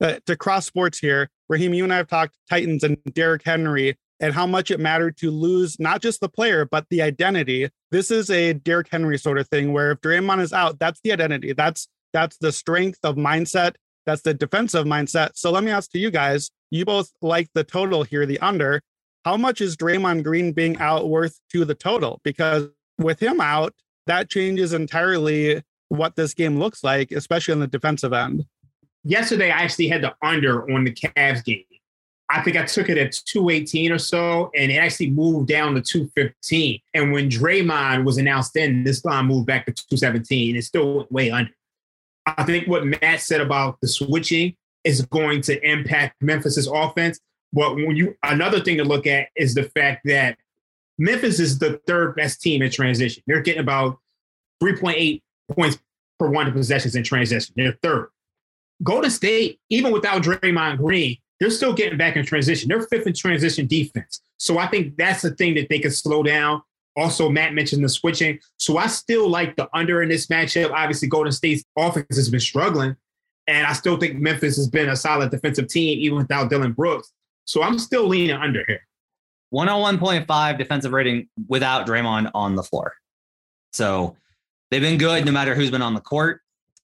Uh, 0.00 0.18
to 0.24 0.34
cross 0.34 0.64
sports 0.64 0.98
here, 0.98 1.28
Raheem, 1.50 1.74
you 1.74 1.84
and 1.84 1.92
I 1.92 1.98
have 1.98 2.08
talked 2.08 2.34
Titans 2.48 2.82
and 2.84 2.96
Derrick 3.12 3.42
Henry 3.44 3.98
and 4.20 4.34
how 4.34 4.46
much 4.46 4.70
it 4.70 4.80
mattered 4.80 5.16
to 5.16 5.30
lose 5.30 5.78
not 5.80 6.02
just 6.02 6.20
the 6.20 6.28
player 6.28 6.64
but 6.64 6.86
the 6.90 7.02
identity. 7.02 7.68
This 7.90 8.10
is 8.10 8.30
a 8.30 8.52
Derrick 8.52 8.88
Henry 8.90 9.18
sort 9.18 9.38
of 9.38 9.48
thing 9.48 9.72
where 9.72 9.92
if 9.92 10.00
Draymond 10.00 10.40
is 10.40 10.52
out, 10.52 10.78
that's 10.78 11.00
the 11.02 11.12
identity. 11.12 11.52
That's 11.52 11.88
that's 12.12 12.36
the 12.38 12.52
strength 12.52 12.98
of 13.04 13.16
mindset 13.16 13.74
that's 14.06 14.22
the 14.22 14.34
defensive 14.34 14.86
mindset. 14.86 15.30
So 15.34 15.50
let 15.50 15.64
me 15.64 15.70
ask 15.70 15.90
to 15.92 15.98
you 15.98 16.10
guys, 16.10 16.50
you 16.70 16.84
both 16.84 17.10
like 17.22 17.48
the 17.54 17.64
total 17.64 18.02
here, 18.02 18.26
the 18.26 18.38
under. 18.40 18.82
How 19.24 19.36
much 19.36 19.60
is 19.60 19.76
Draymond 19.76 20.24
Green 20.24 20.52
being 20.52 20.78
out 20.78 21.08
worth 21.08 21.38
to 21.52 21.64
the 21.64 21.74
total? 21.74 22.20
Because 22.24 22.68
with 22.98 23.20
him 23.20 23.40
out, 23.40 23.74
that 24.06 24.30
changes 24.30 24.72
entirely 24.72 25.62
what 25.88 26.16
this 26.16 26.34
game 26.34 26.58
looks 26.58 26.82
like, 26.82 27.12
especially 27.12 27.52
on 27.52 27.60
the 27.60 27.66
defensive 27.66 28.12
end. 28.12 28.46
Yesterday, 29.04 29.50
I 29.50 29.62
actually 29.62 29.88
had 29.88 30.02
the 30.02 30.14
under 30.22 30.70
on 30.72 30.84
the 30.84 30.92
Cavs 30.92 31.44
game. 31.44 31.64
I 32.32 32.42
think 32.42 32.56
I 32.56 32.64
took 32.64 32.88
it 32.88 32.96
at 32.96 33.12
218 33.12 33.90
or 33.90 33.98
so, 33.98 34.50
and 34.54 34.70
it 34.70 34.76
actually 34.76 35.10
moved 35.10 35.48
down 35.48 35.74
to 35.74 35.82
215. 35.82 36.80
And 36.94 37.12
when 37.12 37.28
Draymond 37.28 38.04
was 38.04 38.18
announced 38.18 38.56
in, 38.56 38.84
this 38.84 39.04
line 39.04 39.26
moved 39.26 39.46
back 39.46 39.66
to 39.66 39.72
217. 39.72 40.54
It 40.54 40.62
still 40.62 40.98
went 40.98 41.12
way 41.12 41.30
under. 41.30 41.50
I 42.26 42.44
think 42.44 42.68
what 42.68 42.86
Matt 42.86 43.20
said 43.20 43.40
about 43.40 43.80
the 43.80 43.88
switching 43.88 44.54
is 44.84 45.04
going 45.06 45.40
to 45.42 45.60
impact 45.68 46.22
Memphis's 46.22 46.68
offense. 46.68 47.18
But 47.52 47.74
when 47.74 47.96
you 47.96 48.16
another 48.22 48.60
thing 48.60 48.76
to 48.76 48.84
look 48.84 49.06
at 49.06 49.28
is 49.34 49.54
the 49.54 49.64
fact 49.64 50.02
that 50.04 50.38
Memphis 50.98 51.40
is 51.40 51.58
the 51.58 51.80
third 51.86 52.14
best 52.14 52.40
team 52.40 52.62
in 52.62 52.70
transition. 52.70 53.22
They're 53.26 53.40
getting 53.40 53.62
about 53.62 53.98
3.8 54.62 55.20
points 55.50 55.78
per 56.18 56.28
100 56.28 56.52
possessions 56.52 56.94
in 56.94 57.02
transition. 57.02 57.54
They're 57.56 57.78
third. 57.82 58.10
Golden 58.82 59.10
State, 59.10 59.58
even 59.68 59.92
without 59.92 60.22
Draymond 60.22 60.78
Green, 60.78 61.16
they're 61.40 61.50
still 61.50 61.72
getting 61.72 61.98
back 61.98 62.16
in 62.16 62.24
transition. 62.24 62.68
They're 62.68 62.82
fifth 62.82 63.06
in 63.06 63.14
transition 63.14 63.66
defense. 63.66 64.20
So 64.36 64.58
I 64.58 64.66
think 64.66 64.96
that's 64.96 65.22
the 65.22 65.30
thing 65.30 65.54
that 65.54 65.68
they 65.70 65.78
can 65.78 65.90
slow 65.90 66.22
down. 66.22 66.62
Also, 66.96 67.30
Matt 67.30 67.54
mentioned 67.54 67.82
the 67.82 67.88
switching. 67.88 68.38
So 68.58 68.76
I 68.76 68.86
still 68.88 69.28
like 69.28 69.56
the 69.56 69.68
under 69.74 70.02
in 70.02 70.10
this 70.10 70.26
matchup. 70.26 70.70
Obviously, 70.70 71.08
Golden 71.08 71.32
State's 71.32 71.64
offense 71.76 72.14
has 72.16 72.28
been 72.28 72.40
struggling. 72.40 72.94
And 73.46 73.66
I 73.66 73.72
still 73.72 73.96
think 73.96 74.16
Memphis 74.16 74.56
has 74.56 74.68
been 74.68 74.88
a 74.88 74.96
solid 74.96 75.30
defensive 75.30 75.68
team, 75.68 75.98
even 75.98 76.18
without 76.18 76.50
Dillon 76.50 76.72
Brooks. 76.72 77.12
So 77.46 77.62
I'm 77.62 77.78
still 77.78 78.06
leaning 78.06 78.36
under 78.36 78.64
here. 78.66 78.86
101.5 79.52 80.58
defensive 80.58 80.92
rating 80.92 81.28
without 81.48 81.86
Draymond 81.86 82.30
on 82.34 82.54
the 82.54 82.62
floor. 82.62 82.94
So 83.72 84.16
they've 84.70 84.82
been 84.82 84.98
good 84.98 85.24
no 85.24 85.32
matter 85.32 85.54
who's 85.54 85.70
been 85.70 85.82
on 85.82 85.94
the 85.94 86.00
court. 86.00 86.42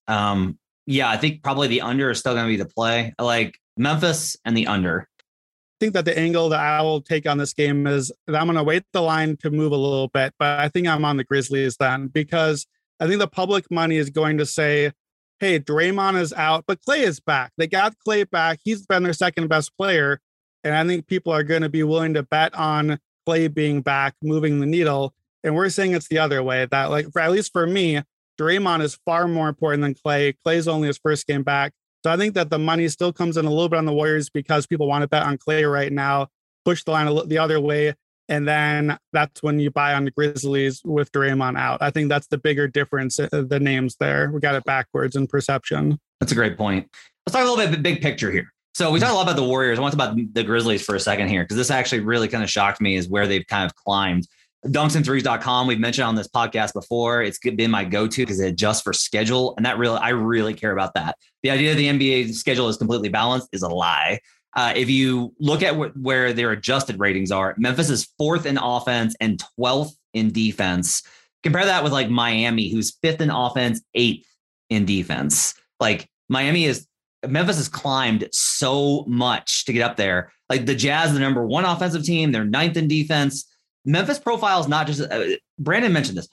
Um, 0.08 0.58
yeah, 0.86 1.08
I 1.08 1.16
think 1.16 1.42
probably 1.42 1.68
the 1.68 1.82
under 1.82 2.10
is 2.10 2.18
still 2.18 2.32
going 2.32 2.46
to 2.46 2.48
be 2.48 2.56
the 2.56 2.68
play. 2.68 3.14
I 3.18 3.22
like 3.22 3.58
Memphis 3.76 4.36
and 4.44 4.56
the 4.56 4.66
under. 4.66 5.08
I 5.20 5.76
think 5.80 5.92
that 5.92 6.06
the 6.06 6.18
angle 6.18 6.48
that 6.48 6.60
I 6.60 6.80
will 6.82 7.02
take 7.02 7.28
on 7.28 7.38
this 7.38 7.52
game 7.52 7.86
is 7.86 8.10
that 8.26 8.36
I'm 8.36 8.46
going 8.46 8.56
to 8.56 8.64
wait 8.64 8.84
the 8.92 9.02
line 9.02 9.36
to 9.38 9.50
move 9.50 9.72
a 9.72 9.76
little 9.76 10.08
bit, 10.08 10.32
but 10.38 10.58
I 10.58 10.68
think 10.68 10.86
I'm 10.86 11.04
on 11.04 11.18
the 11.18 11.24
Grizzlies 11.24 11.76
then 11.76 12.06
because 12.08 12.66
I 12.98 13.06
think 13.06 13.18
the 13.18 13.28
public 13.28 13.70
money 13.70 13.96
is 13.96 14.08
going 14.08 14.38
to 14.38 14.46
say, 14.46 14.92
hey, 15.38 15.60
Draymond 15.60 16.18
is 16.18 16.32
out, 16.32 16.64
but 16.66 16.80
Klay 16.80 17.00
is 17.00 17.20
back. 17.20 17.52
They 17.58 17.66
got 17.66 17.94
Klay 18.06 18.28
back. 18.30 18.60
He's 18.64 18.86
been 18.86 19.02
their 19.02 19.12
second 19.12 19.48
best 19.48 19.76
player. 19.76 20.20
And 20.64 20.74
I 20.74 20.86
think 20.86 21.06
people 21.06 21.32
are 21.32 21.42
going 21.42 21.62
to 21.62 21.68
be 21.68 21.82
willing 21.82 22.14
to 22.14 22.22
bet 22.22 22.54
on 22.54 22.98
Klay 23.28 23.52
being 23.52 23.82
back, 23.82 24.14
moving 24.22 24.60
the 24.60 24.66
needle. 24.66 25.14
And 25.44 25.54
we're 25.54 25.68
saying 25.68 25.92
it's 25.92 26.08
the 26.08 26.18
other 26.18 26.42
way 26.42 26.66
that, 26.70 26.90
like, 26.90 27.12
for, 27.12 27.20
at 27.20 27.30
least 27.30 27.52
for 27.52 27.66
me, 27.66 28.00
Draymond 28.40 28.82
is 28.82 28.98
far 29.04 29.28
more 29.28 29.48
important 29.48 29.82
than 29.82 29.94
Klay. 29.94 30.34
Klay's 30.44 30.66
only 30.66 30.88
his 30.88 30.98
first 30.98 31.26
game 31.26 31.42
back. 31.42 31.72
So 32.06 32.12
I 32.12 32.16
think 32.16 32.34
that 32.34 32.50
the 32.50 32.58
money 32.60 32.86
still 32.86 33.12
comes 33.12 33.36
in 33.36 33.46
a 33.46 33.50
little 33.50 33.68
bit 33.68 33.78
on 33.78 33.84
the 33.84 33.92
Warriors 33.92 34.30
because 34.30 34.64
people 34.64 34.86
want 34.86 35.02
to 35.02 35.08
bet 35.08 35.24
on 35.24 35.38
Klay 35.38 35.68
right 35.68 35.92
now, 35.92 36.28
push 36.64 36.84
the 36.84 36.92
line 36.92 37.12
the 37.26 37.38
other 37.38 37.58
way. 37.58 37.94
And 38.28 38.46
then 38.46 38.96
that's 39.12 39.42
when 39.42 39.58
you 39.58 39.72
buy 39.72 39.92
on 39.92 40.04
the 40.04 40.12
Grizzlies 40.12 40.82
with 40.84 41.10
Draymond 41.10 41.58
out. 41.58 41.82
I 41.82 41.90
think 41.90 42.08
that's 42.08 42.28
the 42.28 42.38
bigger 42.38 42.68
difference, 42.68 43.18
uh, 43.18 43.26
the 43.32 43.58
names 43.58 43.96
there. 43.98 44.30
We 44.30 44.38
got 44.38 44.54
it 44.54 44.62
backwards 44.62 45.16
in 45.16 45.26
perception. 45.26 45.98
That's 46.20 46.30
a 46.30 46.36
great 46.36 46.56
point. 46.56 46.88
Let's 47.26 47.32
talk 47.32 47.44
a 47.44 47.50
little 47.50 47.56
bit 47.56 47.72
the 47.72 47.82
big 47.82 48.00
picture 48.00 48.30
here. 48.30 48.52
So 48.76 48.92
we 48.92 49.00
talked 49.00 49.10
a 49.10 49.16
lot 49.16 49.22
about 49.22 49.34
the 49.34 49.42
Warriors. 49.42 49.80
I 49.80 49.82
want 49.82 49.90
to 49.90 49.98
talk 49.98 50.12
about 50.12 50.32
the 50.32 50.44
Grizzlies 50.44 50.84
for 50.84 50.94
a 50.94 51.00
second 51.00 51.26
here, 51.26 51.42
because 51.42 51.56
this 51.56 51.72
actually 51.72 52.02
really 52.02 52.28
kind 52.28 52.44
of 52.44 52.48
shocked 52.48 52.80
me 52.80 52.94
is 52.94 53.08
where 53.08 53.26
they've 53.26 53.46
kind 53.48 53.66
of 53.66 53.74
climbed. 53.74 54.28
Dunksandthrees.com, 54.64 55.66
we've 55.66 55.78
mentioned 55.78 56.06
on 56.06 56.14
this 56.14 56.28
podcast 56.28 56.72
before. 56.72 57.22
It's 57.22 57.38
been 57.38 57.70
my 57.70 57.84
go-to 57.84 58.22
because 58.22 58.40
it 58.40 58.48
adjusts 58.48 58.82
for 58.82 58.92
schedule. 58.92 59.54
And 59.56 59.66
that 59.66 59.78
really, 59.78 59.98
I 59.98 60.10
really 60.10 60.54
care 60.54 60.72
about 60.72 60.94
that. 60.94 61.16
The 61.42 61.50
idea 61.50 61.74
the 61.74 61.88
NBA 61.88 62.34
schedule 62.34 62.68
is 62.68 62.76
completely 62.76 63.08
balanced 63.08 63.48
is 63.52 63.62
a 63.62 63.68
lie. 63.68 64.20
Uh, 64.56 64.72
if 64.74 64.88
you 64.88 65.34
look 65.38 65.62
at 65.62 65.74
wh- 65.74 65.94
where 66.02 66.32
their 66.32 66.50
adjusted 66.50 66.98
ratings 66.98 67.30
are, 67.30 67.54
Memphis 67.58 67.90
is 67.90 68.08
fourth 68.18 68.46
in 68.46 68.58
offense 68.58 69.14
and 69.20 69.40
12th 69.60 69.92
in 70.14 70.32
defense. 70.32 71.02
Compare 71.42 71.66
that 71.66 71.84
with 71.84 71.92
like 71.92 72.08
Miami, 72.08 72.70
who's 72.70 72.96
fifth 73.02 73.20
in 73.20 73.30
offense, 73.30 73.82
eighth 73.94 74.26
in 74.70 74.86
defense. 74.86 75.54
Like 75.78 76.08
Miami 76.28 76.64
is, 76.64 76.86
Memphis 77.26 77.58
has 77.58 77.68
climbed 77.68 78.28
so 78.32 79.04
much 79.06 79.66
to 79.66 79.72
get 79.72 79.82
up 79.82 79.96
there. 79.96 80.32
Like 80.48 80.64
the 80.64 80.74
Jazz, 80.74 81.12
the 81.12 81.20
number 81.20 81.46
one 81.46 81.64
offensive 81.64 82.04
team, 82.04 82.32
they're 82.32 82.44
ninth 82.44 82.76
in 82.76 82.88
defense. 82.88 83.46
Memphis 83.86 84.18
profile 84.18 84.60
is 84.60 84.68
not 84.68 84.86
just, 84.86 85.00
uh, 85.00 85.24
Brandon 85.58 85.92
mentioned 85.92 86.18
this. 86.18 86.28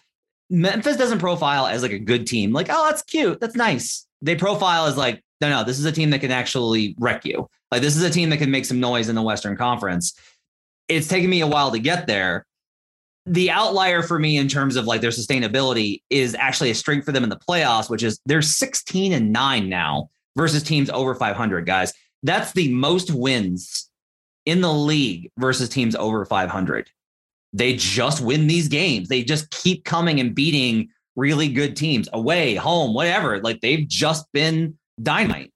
Memphis 0.50 0.98
doesn't 0.98 1.20
profile 1.20 1.68
as 1.68 1.82
like 1.82 1.92
a 1.92 2.00
good 2.00 2.28
team. 2.28 2.52
Like, 2.52 2.68
oh, 2.70 2.88
that's 2.88 3.04
cute. 3.04 3.40
That's 3.40 3.56
nice. 3.56 4.06
They 4.22 4.36
profile 4.36 4.88
as 4.88 4.98
like, 4.98 5.24
no, 5.40 5.50
no, 5.50 5.64
this 5.64 5.80
is 5.80 5.86
a 5.86 5.92
team 5.92 6.10
that 6.10 6.20
can 6.20 6.32
actually 6.32 6.96
wreck 7.00 7.26
you. 7.26 7.48
Like 7.72 7.82
this 7.82 7.96
is 7.96 8.04
a 8.04 8.10
team 8.10 8.30
that 8.30 8.38
can 8.38 8.52
make 8.52 8.66
some 8.66 8.80
noise 8.80 9.10
in 9.10 9.16
the 9.16 9.22
Western 9.22 9.56
Conference. 9.56 10.14
It's 10.88 11.08
taken 11.08 11.30
me 11.30 11.42
a 11.42 11.48
while 11.48 11.72
to 11.72 11.80
get 11.80 12.08
there. 12.08 12.46
The 13.26 13.52
outlier 13.52 14.04
for 14.04 14.20
me 14.20 14.38
in 14.38 14.48
terms 14.48 14.76
of 14.76 14.86
like 14.86 15.02
their 15.02 15.12
sustainability 15.12 16.02
is 16.10 16.36
actually 16.36 16.72
a 16.72 16.76
strength 16.76 17.06
for 17.06 17.12
them 17.12 17.24
in 17.24 17.30
the 17.30 17.40
playoffs, 17.40 17.90
which 17.90 18.04
is 18.04 18.20
they're 18.26 18.42
16 18.42 19.14
and 19.14 19.32
9 19.32 19.70
now 19.70 20.10
versus 20.36 20.64
teams 20.64 20.90
over 20.90 21.16
500, 21.16 21.66
guys. 21.66 21.94
That's 22.22 22.52
the 22.54 22.72
most 22.74 23.12
wins 23.12 23.90
in 24.46 24.62
the 24.62 24.72
league 24.72 25.32
versus 25.38 25.70
teams 25.70 25.96
over 25.96 26.26
500. 26.26 26.90
They 27.54 27.76
just 27.76 28.22
win 28.22 28.48
these 28.48 28.68
games. 28.68 29.08
They 29.08 29.24
just 29.24 29.50
keep 29.52 29.86
coming 29.86 30.20
and 30.20 30.34
beating 30.34 30.90
really 31.16 31.48
good 31.48 31.76
teams 31.76 32.10
away, 32.12 32.56
home, 32.56 32.94
whatever. 32.94 33.40
Like 33.40 33.62
they've 33.62 33.88
just 33.88 34.26
been 34.34 34.78
dynamite 35.02 35.54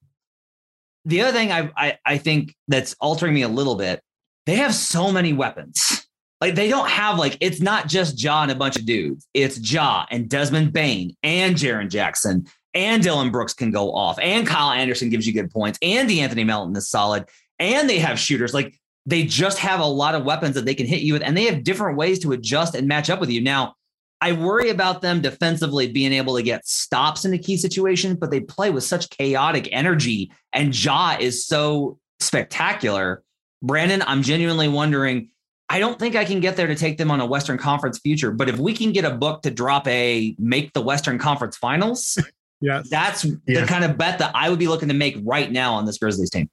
the 1.08 1.22
other 1.22 1.32
thing 1.32 1.52
I, 1.54 1.72
I, 1.78 1.98
I 2.06 2.18
think 2.18 2.54
that's 2.68 2.94
altering 3.00 3.34
me 3.34 3.42
a 3.42 3.48
little 3.48 3.76
bit, 3.76 4.02
they 4.46 4.56
have 4.58 4.76
so 4.76 5.12
many 5.12 5.34
weapons. 5.34 6.06
Like 6.42 6.54
they 6.54 6.68
don't 6.68 6.90
have 6.90 7.18
like 7.18 7.38
it's 7.40 7.62
not 7.62 7.88
just 7.88 8.22
Ja 8.22 8.44
and 8.44 8.52
a 8.52 8.56
bunch 8.56 8.76
of 8.76 8.86
dudes. 8.86 9.28
It's 9.34 9.58
Ja 9.72 10.06
and 10.12 10.30
Desmond 10.30 10.72
Bane 10.72 11.16
and 11.24 11.56
Jaren 11.56 11.90
Jackson 11.90 12.46
and 12.76 13.02
Dillon 13.02 13.32
Brooks 13.32 13.54
can 13.54 13.72
go 13.72 13.92
off 13.92 14.20
and 14.20 14.46
Kyle 14.46 14.70
Anderson 14.70 15.10
gives 15.10 15.26
you 15.26 15.34
good 15.34 15.50
points 15.50 15.80
and 15.82 16.12
Anthony 16.12 16.44
Melton 16.44 16.76
is 16.76 16.90
solid 16.90 17.26
and 17.58 17.90
they 17.90 17.98
have 17.98 18.20
shooters. 18.20 18.54
Like 18.54 18.78
they 19.08 19.24
just 19.24 19.58
have 19.60 19.80
a 19.80 19.86
lot 19.86 20.14
of 20.14 20.26
weapons 20.26 20.54
that 20.56 20.66
they 20.66 20.76
can 20.76 20.86
hit 20.86 21.02
you 21.02 21.14
with 21.14 21.24
and 21.24 21.36
they 21.36 21.46
have 21.46 21.64
different 21.64 21.98
ways 21.98 22.20
to 22.20 22.34
adjust 22.34 22.76
and 22.76 22.88
match 22.88 23.10
up 23.10 23.22
with 23.22 23.30
you. 23.30 23.42
Now, 23.42 23.74
I 24.20 24.34
worry 24.34 24.70
about 24.70 25.02
them 25.02 25.22
defensively 25.22 25.90
being 25.92 26.12
able 26.12 26.36
to 26.36 26.44
get 26.44 26.68
stops 26.68 27.24
in 27.24 27.32
the 27.32 27.38
key 27.38 27.56
situations, 27.56 28.18
but 28.20 28.32
they 28.32 28.42
play 28.42 28.70
with 28.70 28.84
such 28.84 29.10
chaotic 29.12 29.70
energy, 29.72 30.32
and 30.54 30.76
Ja 30.76 31.18
is 31.20 31.46
so 31.46 32.00
spectacular. 32.20 33.24
Brandon, 33.62 34.04
I'm 34.06 34.24
genuinely 34.24 34.68
wondering. 34.68 35.30
I 35.70 35.80
don't 35.80 36.00
think 36.00 36.16
I 36.16 36.26
can 36.26 36.40
get 36.40 36.56
there 36.56 36.68
to 36.68 36.76
take 36.76 36.98
them 36.98 37.12
on 37.12 37.20
a 37.20 37.26
Western 37.26 37.58
Conference 37.58 38.00
future, 38.00 38.32
but 38.32 38.50
if 38.50 38.58
we 38.58 38.74
can 38.74 38.92
get 38.92 39.06
a 39.06 39.12
book 39.12 39.42
to 39.44 39.52
drop 39.52 39.88
a 39.88 40.36
make 40.40 40.74
the 40.74 40.82
Western 40.82 41.20
Conference 41.20 41.56
Finals, 41.56 42.18
yeah, 42.62 42.82
that's 42.90 43.26
yeah. 43.26 43.62
the 43.62 43.68
kind 43.68 43.84
of 43.84 43.98
bet 43.98 44.18
that 44.20 44.32
I 44.34 44.50
would 44.50 44.60
be 44.60 44.68
looking 44.68 44.88
to 44.88 44.96
make 44.96 45.18
right 45.24 45.52
now 45.52 45.74
on 45.76 45.86
this 45.86 45.98
Grizzlies 46.00 46.32
team. 46.32 46.50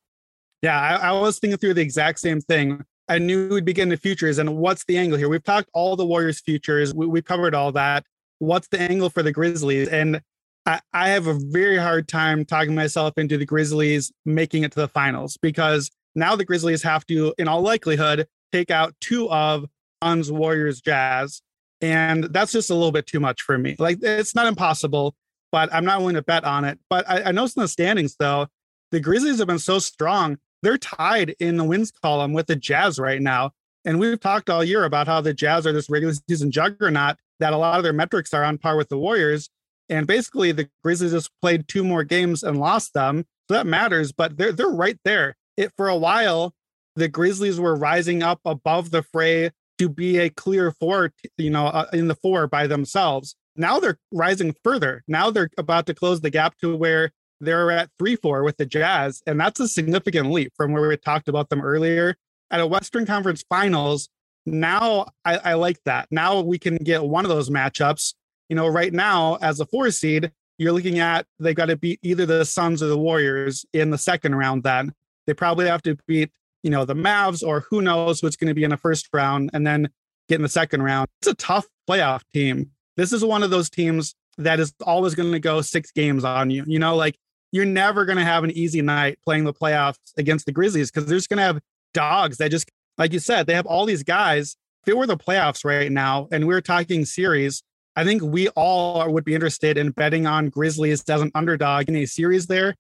Yeah, 0.63 0.81
I, 0.81 1.09
I 1.09 1.13
was 1.13 1.39
thinking 1.39 1.59
through 1.59 1.75
the 1.75 1.83
exact 1.83 2.21
same 2.21 2.41
thing. 2.41 2.85
I 3.09 3.19
knew 3.19 3.49
we'd 3.51 3.65
begin 3.65 3.91
the 3.91 3.97
futures. 3.97 4.39
And 4.39 4.57
what's 4.57 4.85
the 4.85 4.97
angle 4.97 5.19
here? 5.19 5.29
We've 5.29 5.45
talked 5.45 5.69
all 5.75 5.97
the 5.97 6.07
Warriors 6.07 6.41
futures. 6.41 6.95
We, 6.95 7.07
we 7.07 7.21
covered 7.23 7.55
all 7.55 7.73
that. 7.73 8.05
What's 8.39 8.69
the 8.69 8.81
angle 8.81 9.11
for 9.11 9.23
the 9.23 9.33
Grizzlies? 9.33 9.89
And 9.89 10.23
I, 10.67 10.81
I 10.93 11.11
have 11.11 11.27
a 11.27 11.35
very 11.39 11.77
hard 11.77 12.09
time 12.09 12.45
talking 12.45 12.75
myself 12.75 13.19
into 13.19 13.37
the 13.37 13.45
Grizzlies 13.45 14.11
making 14.25 14.63
it 14.63 14.73
to 14.73 14.81
the 14.81 14.89
finals 14.89 15.37
because 15.37 15.91
now 16.15 16.37
the 16.37 16.45
Grizzlies 16.45 16.83
have 16.83 17.05
to, 17.07 17.35
in 17.39 17.49
all 17.49 17.61
likelihood, 17.61 18.27
take 18.53 18.71
out 18.71 18.95
two 19.01 19.29
of 19.31 19.67
Suns, 20.03 20.33
Warriors, 20.33 20.81
Jazz. 20.81 21.43
And 21.81 22.25
that's 22.25 22.53
just 22.53 22.71
a 22.71 22.75
little 22.75 22.93
bit 22.93 23.07
too 23.07 23.21
much 23.21 23.43
for 23.43 23.59
me. 23.59 23.77
Like 23.79 23.99
it's 24.01 24.35
not 24.35 24.47
impossible, 24.47 25.15
but 25.53 25.73
I'm 25.73 25.85
not 25.85 25.99
willing 25.99 26.15
to 26.15 26.23
bet 26.23 26.45
on 26.45 26.65
it. 26.65 26.79
But 26.89 27.09
I, 27.09 27.25
I 27.25 27.33
noticed 27.33 27.57
in 27.57 27.63
the 27.63 27.69
standings 27.69 28.17
though, 28.19 28.47
the 28.91 29.01
Grizzlies 29.01 29.39
have 29.39 29.49
been 29.49 29.59
so 29.59 29.79
strong 29.79 30.39
they're 30.65 30.79
tied 30.79 31.35
in 31.39 31.57
the 31.57 31.65
wins 31.65 31.91
column 31.91 32.33
with 32.33 32.47
the 32.47 32.57
Jazz 32.57 32.99
right 32.99 33.21
now. 33.21 33.53
And 33.85 33.99
we've 34.01 34.19
talked 34.19 34.49
all 34.49 34.65
year 34.65 34.85
about 34.85 35.07
how 35.07 35.21
the 35.21 35.35
Jazz 35.35 35.67
are 35.67 35.73
this 35.73 35.91
regular 35.91 36.15
season 36.29 36.51
juggernaut, 36.51 37.17
that 37.39 37.53
a 37.53 37.59
lot 37.59 37.79
of 37.79 37.85
their 37.85 37.93
metrics 37.93 38.33
are 38.33 38.45
on 38.45 38.59
par 38.59 38.77
with 38.77 38.89
the 38.89 38.99
Warriors. 38.99 39.51
And 39.91 40.07
basically, 40.07 40.53
the 40.53 40.69
Grizzlies 40.83 41.13
just 41.13 41.31
played 41.43 41.69
two 41.69 41.85
more 41.85 42.05
games 42.05 42.43
and 42.43 42.59
lost 42.59 42.95
them. 42.95 43.27
So 43.49 43.55
that 43.55 43.67
matters, 43.67 44.13
but 44.13 44.39
they're 44.39 44.53
they're 44.53 44.69
right 44.69 44.99
there. 45.05 45.37
It 45.59 45.73
for 45.77 45.89
a 45.89 45.97
while, 45.97 46.55
the 46.97 47.09
Grizzlies 47.09 47.61
were 47.61 47.77
rising 47.77 48.23
up 48.23 48.41
above 48.47 48.91
the 48.91 49.03
fray 49.03 49.51
to 49.79 49.89
be 49.89 50.19
a 50.19 50.31
clear 50.31 50.71
four, 50.73 51.13
you 51.37 51.51
know, 51.51 51.67
uh, 51.67 51.87
in 51.93 52.09
the 52.09 52.15
four 52.15 52.47
by 52.47 52.67
themselves. 52.67 53.37
Now 53.57 53.79
they're 53.79 53.99
rising 54.13 54.55
further. 54.65 55.03
Now 55.07 55.31
they're 55.31 55.51
about 55.59 55.87
to 55.87 55.95
close 55.95 56.23
the 56.23 56.31
gap 56.31 56.57
to 56.59 56.75
where 56.75 57.13
they're 57.41 57.71
at 57.71 57.91
3 57.99 58.17
4 58.17 58.43
with 58.43 58.57
the 58.57 58.67
Jazz. 58.67 59.23
And 59.27 59.39
that's 59.41 59.61
a 59.61 59.69
significant 59.69 60.31
leap 60.31 60.53
from 60.57 60.73
where 60.73 60.89
we 60.89 60.97
talked 60.97 61.29
about 61.29 61.49
them 61.49 61.63
earlier. 61.63 62.17
At 62.51 62.61
a 62.61 62.67
Western 62.67 63.07
Conference 63.07 63.45
finals, 63.49 64.09
now 64.47 65.07
I, 65.25 65.39
I 65.39 65.55
like 65.55 65.83
that. 65.85 66.09
Now 66.11 66.41
we 66.41 66.59
can 66.59 66.77
get 66.77 67.05
one 67.05 67.25
of 67.25 67.31
those 67.31 67.51
matchups. 67.51 68.15
You 68.49 68.57
know, 68.57 68.69
right 68.69 68.93
now, 68.93 69.39
as 69.41 69.61
a 69.61 69.67
four 69.67 69.91
seed, 69.91 70.31
you're 70.59 70.73
looking 70.73 70.99
at 70.99 71.27
they've 71.41 71.55
got 71.55 71.67
to 71.67 71.77
beat 71.77 71.99
either 72.03 72.27
the 72.27 72.45
Suns 72.45 72.83
or 72.83 72.87
the 72.87 72.99
Warriors 72.99 73.65
in 73.73 73.91
the 73.91 73.99
second 73.99 74.35
round. 74.35 74.63
Then 74.63 74.93
they 75.27 75.35
probably 75.35 75.67
have 75.67 75.83
to 75.83 75.97
beat, 76.07 76.31
you 76.63 76.71
know, 76.71 76.85
the 76.85 76.95
Mavs 76.95 77.47
or 77.47 77.65
who 77.71 77.81
knows 77.81 78.23
what's 78.23 78.37
going 78.37 78.49
to 78.49 78.55
be 78.55 78.65
in 78.65 78.71
the 78.71 78.77
first 78.77 79.09
round 79.13 79.51
and 79.53 79.67
then 79.67 79.89
get 80.29 80.37
in 80.37 80.43
the 80.43 80.49
second 80.49 80.83
round. 80.83 81.09
It's 81.21 81.29
a 81.29 81.35
tough 81.35 81.67
playoff 81.89 82.23
team. 82.33 82.71
This 82.97 83.13
is 83.13 83.25
one 83.25 83.43
of 83.43 83.51
those 83.51 83.71
teams 83.71 84.15
that 84.39 84.61
is 84.61 84.73
always 84.85 85.15
going 85.15 85.33
to 85.33 85.41
go 85.41 85.61
six 85.61 85.91
games 85.91 86.25
on 86.25 86.51
you. 86.51 86.65
You 86.67 86.79
know, 86.79 86.95
like 86.97 87.17
you're 87.55 87.65
never 87.65 88.05
going 88.05 88.19
to 88.19 88.25
have 88.25 88.43
an 88.43 88.51
easy 88.51 88.83
night 88.83 89.17
playing 89.25 89.45
the 89.45 89.55
playoffs 89.55 89.99
against 90.19 90.45
the 90.45 90.51
Grizzlies 90.51 90.91
because 90.91 91.07
they're 91.07 91.17
just 91.17 91.29
going 91.29 91.39
to 91.39 91.45
have 91.45 91.61
dogs 91.93 92.39
that 92.39 92.51
just, 92.51 92.69
like 92.99 93.13
you 93.13 93.21
said, 93.21 93.47
they 93.47 93.55
have 93.55 93.65
all 93.65 93.87
these 93.87 94.03
guys. 94.03 94.57
If 94.83 94.89
it 94.89 94.97
were 94.97 95.07
the 95.07 95.17
playoffs 95.17 95.65
right 95.65 95.91
now 95.91 96.27
and 96.33 96.49
we 96.49 96.55
are 96.55 96.61
talking 96.61 97.05
series, 97.05 97.63
I 97.95 98.03
think 98.03 98.23
we 98.23 98.49
all 98.49 99.09
would 99.09 99.25
be 99.25 99.37
interested 99.37 99.79
in 99.79 99.93
betting 99.93 100.27
on 100.27 100.49
Grizzlies 100.49 101.09
as 101.09 101.23
an 101.23 101.31
underdog 101.37 101.89
in 101.89 101.95
a 101.95 102.07
series 102.07 102.49
there. 102.49 102.75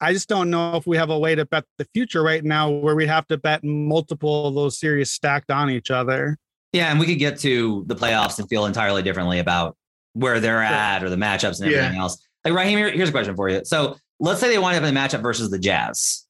I 0.00 0.12
just 0.12 0.28
don't 0.28 0.48
know 0.48 0.76
if 0.76 0.86
we 0.86 0.96
have 0.96 1.10
a 1.10 1.18
way 1.18 1.34
to 1.34 1.44
bet 1.44 1.64
the 1.78 1.86
future 1.92 2.22
right 2.22 2.44
now 2.44 2.70
where 2.70 2.94
we 2.94 3.08
have 3.08 3.26
to 3.26 3.36
bet 3.36 3.64
multiple 3.64 4.46
of 4.46 4.54
those 4.54 4.78
series 4.78 5.10
stacked 5.10 5.50
on 5.50 5.70
each 5.70 5.90
other. 5.90 6.38
Yeah, 6.72 6.92
and 6.92 7.00
we 7.00 7.06
could 7.06 7.18
get 7.18 7.36
to 7.40 7.82
the 7.88 7.96
playoffs 7.96 8.38
and 8.38 8.48
feel 8.48 8.66
entirely 8.66 9.02
differently 9.02 9.40
about 9.40 9.76
where 10.12 10.38
they're 10.38 10.62
at 10.62 11.02
or 11.02 11.10
the 11.10 11.16
matchups 11.16 11.58
and 11.58 11.68
everything 11.68 11.94
yeah. 11.94 12.00
else. 12.00 12.24
Like 12.44 12.54
Raheem, 12.54 12.78
here's 12.78 13.08
a 13.08 13.12
question 13.12 13.34
for 13.34 13.48
you. 13.48 13.62
So 13.64 13.96
let's 14.20 14.40
say 14.40 14.48
they 14.48 14.58
wind 14.58 14.76
up 14.76 14.88
in 14.88 14.96
a 14.96 14.98
matchup 14.98 15.22
versus 15.22 15.50
the 15.50 15.58
Jazz. 15.58 16.26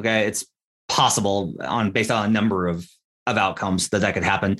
Okay, 0.00 0.26
it's 0.26 0.46
possible 0.88 1.54
on 1.60 1.90
based 1.90 2.10
on 2.10 2.26
a 2.26 2.30
number 2.30 2.66
of 2.68 2.86
of 3.26 3.36
outcomes 3.36 3.88
that 3.88 4.00
that 4.00 4.14
could 4.14 4.22
happen. 4.22 4.58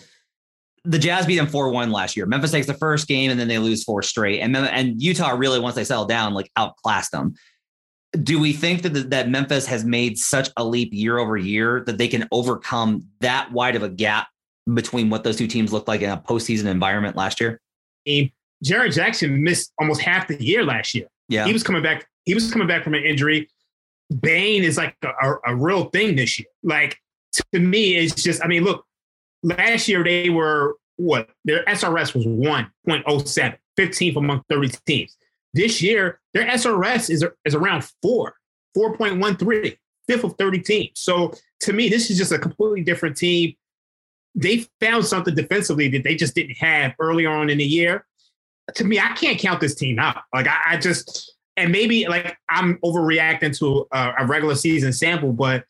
The 0.85 0.99
Jazz 0.99 1.27
beat 1.27 1.37
them 1.37 1.47
four 1.47 1.71
one 1.71 1.93
last 1.93 2.17
year. 2.17 2.27
Memphis 2.27 2.51
takes 2.51 2.67
the 2.67 2.75
first 2.75 3.07
game 3.07 3.31
and 3.31 3.39
then 3.39 3.49
they 3.49 3.59
lose 3.59 3.85
four 3.85 4.03
straight. 4.03 4.41
And 4.41 4.57
and 4.57 5.01
Utah 5.01 5.31
really 5.31 5.61
once 5.61 5.77
they 5.77 5.85
settle 5.85 6.07
down 6.07 6.35
like 6.35 6.51
outclassed 6.57 7.13
them. 7.13 7.35
do 8.23 8.41
we 8.41 8.53
think 8.53 8.83
that 8.83 9.11
that 9.11 9.29
Memphis 9.29 9.67
has 9.67 9.85
made 9.85 10.19
such 10.19 10.51
a 10.57 10.65
leap 10.65 10.91
year 10.93 11.19
over 11.19 11.37
year 11.37 11.83
that 11.87 11.99
they 11.99 12.09
can 12.09 12.27
overcome 12.33 13.05
that 13.21 13.53
wide 13.53 13.77
of 13.77 13.83
a 13.83 13.89
gap 13.89 14.29
between 14.75 15.11
what 15.11 15.25
those 15.25 15.37
two 15.37 15.47
teams 15.47 15.73
looked 15.73 15.89
like 15.89 16.03
in 16.03 16.11
a 16.11 16.17
postseason 16.17 16.67
environment 16.67 17.17
last 17.17 17.41
year? 17.41 17.61
Jaren 18.65 18.93
Jackson 18.93 19.43
missed 19.43 19.73
almost 19.79 20.01
half 20.01 20.29
the 20.29 20.43
year 20.43 20.65
last 20.65 20.95
year. 20.95 21.07
Yeah, 21.29 21.47
he 21.47 21.53
was 21.53 21.63
coming 21.63 21.83
back. 21.83 22.07
He 22.25 22.35
was 22.35 22.51
coming 22.53 22.69
back 22.69 22.85
from 22.85 22.95
an 22.95 23.05
injury. 23.05 23.49
Bane 24.21 24.63
is 24.63 24.77
like 24.77 24.97
a, 25.03 25.35
a, 25.47 25.57
real 25.57 25.87
thing 25.87 26.17
this 26.17 26.39
year. 26.39 26.49
Like 26.63 26.99
to 27.53 27.59
me, 27.59 27.97
it's 27.97 28.23
just. 28.23 28.45
I 28.45 28.47
mean, 28.47 28.65
look, 28.65 28.85
last 29.43 29.89
year 29.89 30.05
they 30.05 30.31
were 30.31 30.77
what 30.97 31.31
their 31.45 31.65
SRS 31.65 32.15
was 32.15 32.27
1.07, 32.27 33.57
15th 33.79 34.17
among 34.17 34.43
30 34.49 34.69
teams. 34.87 35.17
This 35.55 35.83
year, 35.83 36.21
their 36.33 36.47
SRS 36.47 37.11
is, 37.11 37.25
is 37.45 37.55
around 37.55 37.85
four, 38.03 38.35
4.13, 38.77 39.77
fifth 40.09 40.25
of 40.25 40.35
30 40.39 40.59
teams. 40.61 40.91
So 40.95 41.33
to 41.61 41.73
me, 41.73 41.89
this 41.89 42.11
is 42.11 42.19
just 42.19 42.33
a 42.33 42.39
completely 42.39 42.83
different 42.83 43.17
team. 43.17 43.55
They 44.35 44.67
found 44.81 45.05
something 45.05 45.35
defensively 45.35 45.89
that 45.89 46.05
they 46.05 46.15
just 46.15 46.35
didn't 46.35 46.57
have 46.59 46.95
early 46.99 47.27
on 47.27 47.51
in 47.51 47.59
the 47.59 47.65
year. 47.65 48.07
To 48.77 48.85
me, 48.85 48.99
I 48.99 49.09
can't 49.09 49.39
count 49.39 49.61
this 49.61 49.75
team 49.75 49.99
out. 49.99 50.23
Like 50.33 50.47
I, 50.47 50.59
I 50.69 50.77
just, 50.79 51.35
and 51.57 51.73
maybe 51.73 52.07
like 52.07 52.37
I'm 52.49 52.79
overreacting 52.79 53.57
to 53.59 53.87
a, 53.93 54.15
a, 54.21 54.27
regular 54.27 54.55
season 54.55 54.93
sample, 54.93 55.33
but 55.33 55.65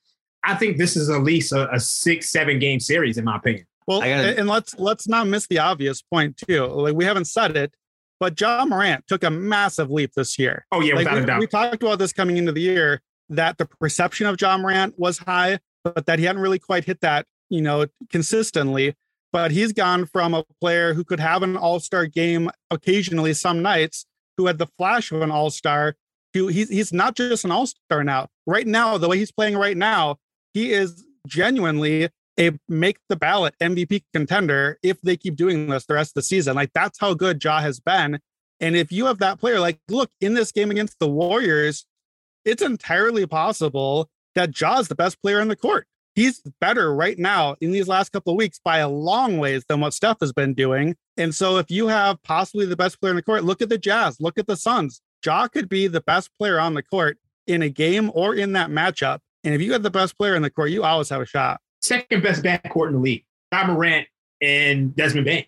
I 0.45 0.55
think 0.55 0.77
this 0.77 0.97
is 0.97 1.11
at 1.11 1.23
least 1.23 1.53
a, 1.53 1.73
a 1.73 1.81
six, 1.81 2.31
seven 2.31 2.59
game 2.59 2.81
series, 2.81 3.19
in 3.19 3.25
my 3.25 3.37
opinion. 3.37 3.67
Well, 3.87 4.01
gotta, 4.01 4.39
and 4.39 4.49
let's 4.49 4.79
let's 4.79 5.09
not 5.09 5.27
miss 5.27 5.47
the 5.49 5.59
obvious 5.59 6.03
point 6.03 6.37
too. 6.37 6.67
Like 6.67 6.95
we 6.95 7.05
haven't 7.05 7.25
said 7.27 7.57
it, 7.57 7.75
but 8.21 8.41
Ja 8.41 8.65
Morant 8.65 9.07
took 9.09 9.25
a 9.25 9.31
massive 9.31 9.91
leap 9.91 10.13
this 10.15 10.39
year. 10.39 10.65
Oh 10.71 10.81
yeah, 10.81 10.95
like 10.95 11.07
without 11.07 11.17
we, 11.17 11.23
a 11.23 11.27
doubt. 11.27 11.41
We 11.41 11.47
talked 11.47 11.83
about 11.83 11.99
this 11.99 12.13
coming 12.13 12.37
into 12.37 12.53
the 12.53 12.61
year 12.61 13.03
that 13.29 13.59
the 13.59 13.67
perception 13.67 14.27
of 14.27 14.41
Ja 14.41 14.57
Morant 14.57 14.95
was 14.99 15.19
high, 15.19 15.59
but 15.85 16.07
that 16.07 16.19
he 16.19 16.25
hadn't 16.25 16.43
really 16.43 16.59
quite 16.59 16.85
hit 16.85 17.01
that, 17.01 17.27
you 17.51 17.61
know, 17.61 17.87
consistently. 18.11 18.95
But 19.33 19.51
he's 19.51 19.73
gone 19.73 20.07
from 20.07 20.35
a 20.35 20.45
player 20.61 20.93
who 20.93 21.05
could 21.05 21.19
have 21.19 21.43
an 21.43 21.57
all-star 21.57 22.07
game 22.07 22.51
occasionally 22.71 23.33
some 23.33 23.63
nights, 23.63 24.05
who 24.37 24.47
had 24.47 24.59
the 24.59 24.67
flash 24.79 25.13
of 25.13 25.23
an 25.23 25.31
all-star, 25.31 25.97
Who 26.35 26.49
he's 26.49 26.69
he's 26.69 26.93
not 26.93 27.17
just 27.17 27.45
an 27.45 27.51
all-star 27.51 28.05
now. 28.05 28.29
Right 28.47 28.67
now, 28.67 28.99
the 28.99 29.09
way 29.09 29.19
he's 29.19 29.33
playing 29.33 29.57
right 29.57 29.77
now, 29.77 30.17
he 30.55 30.73
is 30.73 31.05
genuinely 31.27 32.09
a 32.39 32.51
make 32.69 32.99
the 33.09 33.17
ballot 33.17 33.55
MVP 33.61 34.05
contender 34.13 34.79
if 34.83 35.01
they 35.03 35.17
keep 35.17 35.37
doing 35.37 35.69
this 35.69 35.87
the 35.87 35.95
rest 35.95 36.11
of 36.11 36.15
the 36.15 36.23
season. 36.23 36.55
Like 36.55 36.73
that's 36.73 36.99
how 36.99 37.15
good 37.15 37.43
Ja 37.43 37.61
has 37.61 37.81
been. 37.81 38.19
And 38.61 38.77
if 38.77 38.93
you 38.93 39.07
have 39.07 39.19
that 39.19 39.39
player, 39.39 39.61
like 39.61 39.79
look 39.89 40.11
in 40.21 40.35
this 40.35 40.53
game 40.53 40.71
against 40.71 40.99
the 40.99 41.09
Warriors, 41.09 41.85
it's 42.45 42.63
entirely 42.63 43.27
possible 43.27 44.09
that 44.35 44.59
Ja 44.59 44.79
is 44.79 44.89
the 44.89 44.95
best 44.95 45.21
player 45.21 45.41
on 45.41 45.49
the 45.49 45.57
court. 45.57 45.87
He's 46.15 46.41
better 46.61 46.95
right 46.95 47.19
now 47.19 47.57
in 47.61 47.73
these 47.73 47.89
last 47.89 48.13
couple 48.13 48.33
of 48.33 48.37
weeks 48.37 48.61
by 48.63 48.79
a 48.79 48.89
long 48.89 49.39
ways 49.39 49.65
than 49.69 49.81
what 49.81 49.95
Steph 49.95 50.19
has 50.21 50.33
been 50.33 50.53
doing. 50.53 50.97
And 51.17 51.35
so 51.35 51.57
if 51.57 51.71
you 51.71 51.89
have 51.89 52.23
possibly 52.23 52.67
the 52.67 52.77
best 52.77 53.01
player 53.01 53.11
in 53.13 53.17
the 53.17 53.23
court, 53.23 53.45
look 53.45 53.63
at 53.63 53.69
the 53.69 53.79
Jazz, 53.79 54.21
look 54.21 54.39
at 54.39 54.47
the 54.47 54.57
Suns. 54.57 55.01
Ja 55.25 55.49
could 55.49 55.69
be 55.69 55.87
the 55.87 56.01
best 56.03 56.31
player 56.39 56.59
on 56.61 56.75
the 56.75 56.83
court 56.83 57.19
in 57.47 57.63
a 57.63 57.69
game 57.69 58.11
or 58.15 58.35
in 58.35 58.53
that 58.53 58.71
matchup. 58.71 59.21
And 59.45 59.55
if 59.55 59.61
you 59.61 59.73
have 59.73 59.83
the 59.83 59.91
best 59.91 60.19
player 60.19 60.35
in 60.35 60.43
the 60.43 60.51
court, 60.51 60.71
you 60.71 60.85
always 60.85 61.09
have 61.09 61.21
a 61.21 61.27
shot 61.27 61.61
second 61.83 62.23
best 62.23 62.43
backcourt 62.43 62.89
in 62.89 62.95
the 62.95 62.99
league. 62.99 63.25
Ja 63.53 63.67
Morant 63.67 64.07
and 64.41 64.95
Desmond 64.97 65.27
Bane. 65.27 65.45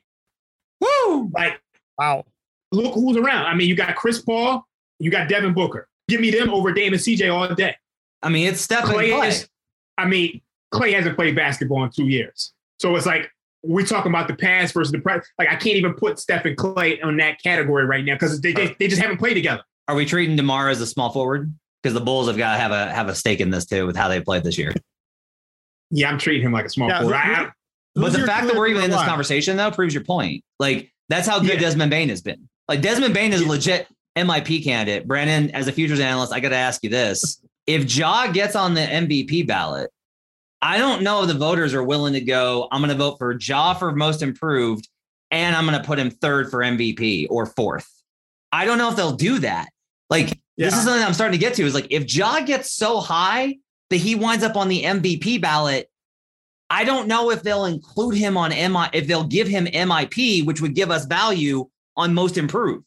Woo! 0.80 1.30
Like, 1.32 1.60
wow. 1.98 2.24
Look 2.72 2.94
who's 2.94 3.16
around. 3.16 3.46
I 3.46 3.54
mean, 3.54 3.68
you 3.68 3.76
got 3.76 3.94
Chris 3.96 4.20
Paul, 4.20 4.66
you 4.98 5.10
got 5.10 5.28
Devin 5.28 5.54
Booker. 5.54 5.88
Give 6.08 6.20
me 6.20 6.30
them 6.30 6.50
over 6.50 6.72
Dame 6.72 6.92
and 6.92 7.00
CJ 7.00 7.32
all 7.32 7.54
day. 7.54 7.76
I 8.22 8.28
mean, 8.28 8.48
it's 8.48 8.60
Steph 8.60 8.84
Klay. 8.84 9.10
Klay. 9.10 9.28
Is, 9.28 9.48
I 9.96 10.06
mean, 10.06 10.42
Klay 10.72 10.92
hasn't 10.94 11.16
played 11.16 11.34
basketball 11.36 11.84
in 11.84 11.90
two 11.90 12.08
years. 12.08 12.52
So 12.78 12.94
it's 12.96 13.06
like 13.06 13.30
we're 13.62 13.86
talking 13.86 14.10
about 14.10 14.28
the 14.28 14.36
past 14.36 14.74
versus 14.74 14.92
the 14.92 15.00
present. 15.00 15.26
Like 15.38 15.48
I 15.48 15.56
can't 15.56 15.76
even 15.76 15.94
put 15.94 16.18
Steph 16.18 16.44
and 16.44 16.56
Klay 16.56 17.02
on 17.04 17.16
that 17.18 17.42
category 17.42 17.86
right 17.86 18.04
now 18.04 18.14
because 18.14 18.40
they, 18.40 18.52
they, 18.52 18.76
they 18.78 18.88
just 18.88 19.00
haven't 19.00 19.18
played 19.18 19.34
together. 19.34 19.62
Are 19.88 19.94
we 19.94 20.06
treating 20.06 20.36
Demar 20.36 20.68
as 20.68 20.80
a 20.80 20.86
small 20.86 21.10
forward? 21.10 21.52
Because 21.82 21.94
the 21.94 22.00
Bulls 22.00 22.26
have 22.28 22.36
got 22.36 22.54
to 22.54 22.58
have 22.58 22.72
a 22.72 22.92
have 22.92 23.08
a 23.08 23.14
stake 23.14 23.40
in 23.40 23.50
this 23.50 23.66
too 23.66 23.86
with 23.86 23.96
how 23.96 24.08
they 24.08 24.20
played 24.20 24.44
this 24.44 24.56
year. 24.56 24.72
Yeah, 25.90 26.10
I'm 26.10 26.18
treating 26.18 26.42
him 26.42 26.52
like 26.52 26.64
a 26.64 26.70
small 26.70 26.88
yeah, 26.88 27.00
forward. 27.00 27.52
Who, 27.94 28.00
but 28.00 28.12
the 28.12 28.26
fact 28.26 28.46
that 28.46 28.56
we're 28.56 28.68
even 28.68 28.84
in 28.84 28.90
this 28.90 29.02
conversation 29.02 29.56
though 29.56 29.70
proves 29.70 29.94
your 29.94 30.04
point. 30.04 30.42
Like 30.58 30.92
that's 31.08 31.28
how 31.28 31.38
good 31.38 31.54
yeah. 31.54 31.60
Desmond 31.60 31.90
Bane 31.90 32.08
has 32.08 32.22
been. 32.22 32.48
Like 32.68 32.80
Desmond 32.80 33.14
Bane 33.14 33.32
is 33.32 33.42
a 33.42 33.48
legit 33.48 33.86
MIP 34.16 34.64
candidate. 34.64 35.06
Brandon, 35.06 35.50
as 35.54 35.68
a 35.68 35.72
futures 35.72 36.00
analyst, 36.00 36.32
I 36.32 36.40
got 36.40 36.50
to 36.50 36.56
ask 36.56 36.82
you 36.82 36.90
this: 36.90 37.40
If 37.66 37.94
Ja 37.94 38.28
gets 38.28 38.56
on 38.56 38.74
the 38.74 38.80
MVP 38.80 39.46
ballot, 39.46 39.90
I 40.64 40.78
don't 40.78 41.02
know 41.02 41.20
if 41.20 41.28
the 41.28 41.34
voters 41.34 41.74
are 41.74 41.84
willing 41.84 42.14
to 42.14 42.22
go. 42.22 42.68
I'm 42.72 42.80
going 42.80 42.88
to 42.88 42.96
vote 42.96 43.18
for 43.18 43.36
Ja 43.38 43.74
for 43.74 43.92
most 43.92 44.22
improved, 44.22 44.88
and 45.30 45.54
I'm 45.54 45.66
going 45.66 45.78
to 45.78 45.86
put 45.86 45.98
him 45.98 46.10
third 46.10 46.50
for 46.50 46.60
MVP 46.60 47.26
or 47.28 47.44
fourth. 47.44 47.86
I 48.50 48.64
don't 48.64 48.78
know 48.78 48.88
if 48.88 48.96
they'll 48.96 49.12
do 49.12 49.40
that. 49.40 49.68
Like 50.08 50.40
yeah. 50.56 50.66
this 50.70 50.78
is 50.78 50.84
something 50.84 51.04
I'm 51.04 51.12
starting 51.12 51.38
to 51.38 51.44
get 51.44 51.52
to. 51.56 51.64
Is 51.64 51.74
like 51.74 51.88
if 51.90 52.12
Ja 52.14 52.40
gets 52.40 52.72
so 52.72 53.00
high 53.00 53.58
that 53.90 53.96
he 53.98 54.14
winds 54.14 54.42
up 54.42 54.56
on 54.56 54.68
the 54.68 54.84
MVP 54.84 55.42
ballot. 55.42 55.90
I 56.70 56.84
don't 56.84 57.08
know 57.08 57.30
if 57.30 57.42
they'll 57.42 57.66
include 57.66 58.16
him 58.16 58.38
on 58.38 58.48
MI, 58.48 58.88
if 58.94 59.06
they'll 59.06 59.24
give 59.24 59.46
him 59.46 59.66
MIP, 59.66 60.46
which 60.46 60.62
would 60.62 60.74
give 60.74 60.90
us 60.90 61.04
value 61.04 61.68
on 61.94 62.14
most 62.14 62.38
improved. 62.38 62.86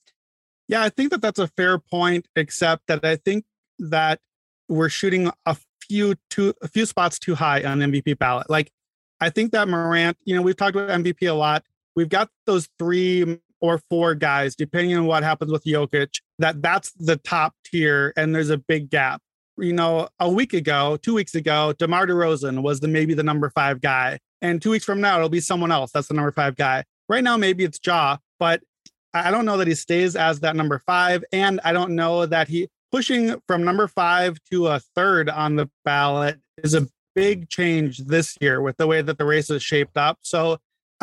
Yeah, 0.67 0.81
I 0.81 0.89
think 0.89 1.11
that 1.11 1.21
that's 1.21 1.37
a 1.37 1.47
fair 1.47 1.77
point, 1.77 2.27
except 2.35 2.87
that 2.87 3.05
I 3.05 3.17
think 3.17 3.45
that 3.77 4.19
we're 4.67 4.89
shooting 4.89 5.31
a 5.45 5.55
few 5.89 6.15
too 6.29 6.53
a 6.61 6.67
few 6.67 6.85
spots 6.85 7.19
too 7.19 7.35
high 7.35 7.63
on 7.63 7.79
MVP 7.79 8.17
ballot. 8.17 8.49
Like, 8.49 8.71
I 9.19 9.29
think 9.29 9.51
that 9.51 9.67
Morant, 9.67 10.17
you 10.25 10.35
know, 10.35 10.41
we've 10.41 10.55
talked 10.55 10.75
about 10.75 10.89
MVP 10.89 11.29
a 11.29 11.33
lot. 11.33 11.63
We've 11.95 12.09
got 12.09 12.29
those 12.45 12.69
three 12.77 13.39
or 13.59 13.79
four 13.89 14.13
guys, 14.13 14.55
depending 14.55 14.95
on 14.95 15.05
what 15.05 15.23
happens 15.23 15.51
with 15.51 15.63
Jokic, 15.63 16.09
that 16.37 16.61
that's 16.61 16.91
the 16.93 17.17
top 17.17 17.55
tier, 17.65 18.13
and 18.15 18.35
there's 18.35 18.51
a 18.51 18.57
big 18.57 18.89
gap 18.91 19.21
you 19.57 19.73
know, 19.73 20.07
a 20.19 20.29
week 20.29 20.53
ago, 20.53 20.97
two 21.01 21.13
weeks 21.13 21.35
ago, 21.35 21.73
DeMar 21.77 22.07
DeRozan 22.07 22.61
was 22.61 22.79
the 22.79 22.87
maybe 22.87 23.13
the 23.13 23.23
number 23.23 23.49
five 23.49 23.81
guy. 23.81 24.19
And 24.41 24.61
two 24.61 24.71
weeks 24.71 24.85
from 24.85 25.01
now, 25.01 25.17
it'll 25.17 25.29
be 25.29 25.39
someone 25.39 25.71
else. 25.71 25.91
That's 25.91 26.07
the 26.07 26.13
number 26.13 26.31
five 26.31 26.55
guy. 26.55 26.83
Right 27.09 27.23
now, 27.23 27.37
maybe 27.37 27.63
it's 27.63 27.79
Ja, 27.83 28.17
but 28.39 28.61
I 29.13 29.31
don't 29.31 29.45
know 29.45 29.57
that 29.57 29.67
he 29.67 29.73
stays 29.73 30.15
as 30.15 30.41
that 30.41 30.55
number 30.55 30.79
five. 30.85 31.23
And 31.31 31.59
I 31.63 31.73
don't 31.73 31.95
know 31.95 32.25
that 32.25 32.47
he 32.47 32.69
pushing 32.91 33.41
from 33.47 33.63
number 33.63 33.87
five 33.87 34.37
to 34.51 34.67
a 34.67 34.79
third 34.79 35.29
on 35.29 35.55
the 35.55 35.69
ballot 35.83 36.39
is 36.63 36.73
a 36.73 36.87
big 37.15 37.49
change 37.49 37.99
this 37.99 38.37
year 38.39 38.61
with 38.61 38.77
the 38.77 38.87
way 38.87 39.01
that 39.01 39.17
the 39.17 39.25
race 39.25 39.49
is 39.49 39.63
shaped 39.63 39.97
up. 39.97 40.19
So 40.21 40.59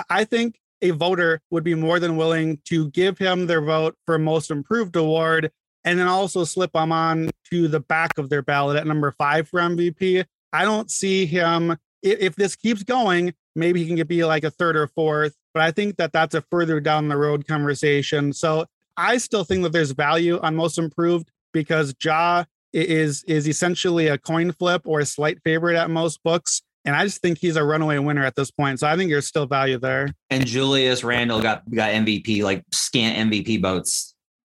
I 0.09 0.25
think 0.25 0.61
a 0.81 0.90
voter 0.90 1.40
would 1.51 1.64
be 1.64 1.75
more 1.75 1.99
than 1.99 2.16
willing 2.16 2.59
to 2.66 2.90
give 2.90 3.18
him 3.18 3.47
their 3.47 3.61
vote 3.61 3.97
for 4.07 4.18
most 4.18 4.51
improved 4.51 4.97
award 4.97 5.51
and 5.85 5.99
then 5.99 6.07
also 6.07 6.44
slip 6.44 6.75
him 6.75 6.92
on 6.92 7.31
to 7.51 7.68
the 7.68 7.81
back 7.81 8.16
of 8.18 8.29
their 8.31 8.42
ballot 8.42 8.77
at 8.77 8.87
number 8.87 9.12
five 9.12 9.49
for 9.49 9.61
MVP. 9.61 10.25
I 10.53 10.64
don't 10.64 10.90
see 10.90 11.27
him. 11.27 11.77
If 12.03 12.37
this 12.37 12.57
keeps 12.57 12.83
going, 12.83 13.35
maybe 13.57 13.85
he 13.85 13.94
can 13.94 14.07
be 14.07 14.25
like 14.25 14.44
a 14.44 14.51
third 14.51 14.77
or 14.77 14.87
fourth, 14.87 15.35
but 15.53 15.62
I 15.62 15.70
think 15.70 15.97
that 15.97 16.12
that's 16.12 16.35
a 16.35 16.42
further 16.42 16.81
down 16.81 17.09
the 17.09 17.16
road 17.16 17.47
conversation. 17.47 18.33
So 18.33 18.66
I 18.97 19.18
still 19.18 19.44
think 19.44 19.62
that 19.62 19.73
there's 19.73 19.90
value 19.90 20.38
on 20.40 20.55
most 20.55 20.79
improved 20.79 21.31
because 21.55 21.95
Ja 22.03 22.45
is 22.75 23.25
is 23.25 23.49
essentially 23.49 24.09
a 24.09 24.19
coin 24.19 24.53
flip 24.53 24.83
or 24.85 25.01
a 25.01 25.07
slight 25.07 25.38
favorite 25.43 25.77
at 25.77 25.88
most 25.88 26.23
books. 26.23 26.61
And 26.85 26.95
I 26.95 27.05
just 27.05 27.23
think 27.23 27.38
he's 27.38 27.57
a 27.57 27.64
runaway 27.64 27.97
winner 27.97 28.27
at 28.27 28.37
this 28.37 28.51
point. 28.51 28.81
So 28.81 28.87
I 28.87 28.95
think 28.97 29.11
there's 29.11 29.27
still 29.27 29.47
value 29.47 29.79
there. 29.79 30.11
And 30.29 30.45
Julius 30.45 31.03
Randle 31.03 31.40
got 31.40 31.62
got 31.71 31.93
MVP, 31.93 32.43
like 32.43 32.62
scant 32.73 33.31
MVP 33.31 33.62
votes. 33.62 34.14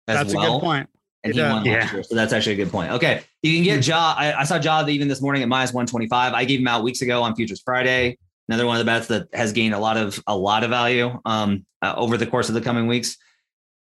That's 0.08 0.34
well. 0.34 0.42
a 0.42 0.46
good 0.46 0.52
point. 0.52 0.62
point 0.62 0.90
and 1.26 1.34
he 1.34 1.40
won 1.40 1.64
yeah. 1.64 1.80
last 1.80 1.92
year. 1.92 2.02
So 2.02 2.14
that's 2.14 2.32
actually 2.32 2.54
a 2.54 2.64
good 2.64 2.70
point. 2.70 2.92
Okay. 2.92 3.22
You 3.42 3.54
can 3.54 3.64
get 3.64 3.84
hmm. 3.84 3.90
Ja. 3.90 4.14
I, 4.16 4.40
I 4.40 4.44
saw 4.44 4.56
Ja 4.56 4.86
even 4.86 5.08
this 5.08 5.20
morning 5.20 5.42
at 5.42 5.48
minus 5.48 5.72
125. 5.72 6.32
I 6.32 6.44
gave 6.44 6.60
him 6.60 6.68
out 6.68 6.82
weeks 6.82 7.02
ago 7.02 7.22
on 7.22 7.34
Futures 7.34 7.60
Friday. 7.64 8.18
Another 8.48 8.66
one 8.66 8.76
of 8.76 8.78
the 8.78 8.84
bets 8.84 9.08
that 9.08 9.26
has 9.32 9.52
gained 9.52 9.74
a 9.74 9.78
lot 9.78 9.96
of 9.96 10.22
a 10.26 10.36
lot 10.36 10.62
of 10.62 10.70
value 10.70 11.20
um, 11.24 11.66
uh, 11.82 11.94
over 11.96 12.16
the 12.16 12.26
course 12.26 12.48
of 12.48 12.54
the 12.54 12.60
coming 12.60 12.86
weeks. 12.86 13.16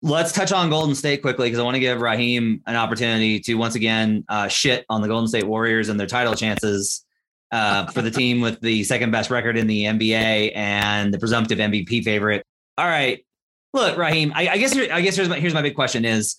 Let's 0.03 0.33
touch 0.33 0.53
on 0.53 0.69
Golden 0.69 0.95
State 0.95 1.23
quickly 1.23 1.47
because 1.47 1.59
I 1.59 1.63
want 1.63 1.77
to 1.77 1.81
give 1.81 2.01
Raheem 2.01 2.61
an 2.67 2.77
opportunity 2.77 3.41
to 3.41 3.55
once 3.55 3.75
again 3.75 4.25
uh, 4.29 4.49
shit 4.49 4.85
on 4.91 5.01
the 5.01 5.09
Golden 5.09 5.29
State 5.29 5.45
Warriors 5.45 5.89
and 5.89 5.99
their 5.99 6.07
title 6.07 6.35
chances 6.35 7.05
uh, 7.53 7.87
for 7.87 8.03
the 8.03 8.11
team 8.11 8.41
with 8.41 8.61
the 8.61 8.85
second 8.85 9.13
best 9.13 9.31
record 9.31 9.57
in 9.57 9.67
the 9.67 9.85
NBA 9.85 10.53
and 10.55 11.15
the 11.15 11.19
presumptive 11.19 11.59
MVP 11.59 12.05
favorite. 12.05 12.45
All 12.77 12.87
right, 12.87 13.25
look, 13.73 13.97
Raheem. 13.97 14.33
I, 14.35 14.49
I 14.49 14.59
guess 14.59 14.77
I 14.77 15.01
guess 15.01 15.17
here's 15.17 15.29
my 15.29 15.39
here's 15.39 15.55
my 15.55 15.63
big 15.63 15.75
question: 15.75 16.05
Is 16.05 16.37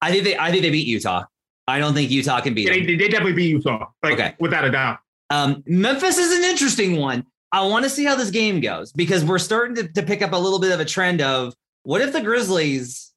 I 0.00 0.12
think 0.12 0.24
they 0.24 0.38
I 0.38 0.50
think 0.50 0.62
they 0.62 0.70
beat 0.70 0.86
Utah. 0.86 1.24
I 1.66 1.78
don't 1.78 1.94
think 1.94 2.10
Utah 2.10 2.40
can 2.40 2.54
beat 2.54 2.68
yeah, 2.68 2.74
them. 2.74 2.86
They, 2.86 2.96
they 2.96 3.08
definitely 3.08 3.32
beat 3.32 3.48
Utah. 3.48 3.86
Like, 4.02 4.14
okay. 4.14 4.34
Without 4.38 4.64
a 4.64 4.70
doubt. 4.70 4.98
Um, 5.30 5.62
Memphis 5.66 6.18
is 6.18 6.36
an 6.36 6.44
interesting 6.44 6.96
one. 6.96 7.24
I 7.52 7.64
want 7.66 7.84
to 7.84 7.90
see 7.90 8.04
how 8.04 8.14
this 8.14 8.30
game 8.30 8.60
goes 8.60 8.92
because 8.92 9.24
we're 9.24 9.38
starting 9.38 9.76
to, 9.76 9.88
to 9.88 10.02
pick 10.02 10.22
up 10.22 10.32
a 10.32 10.36
little 10.36 10.58
bit 10.58 10.72
of 10.72 10.80
a 10.80 10.84
trend 10.84 11.22
of 11.22 11.54
what 11.84 12.02
if 12.02 12.12
the 12.12 12.20
Grizzlies 12.20 13.12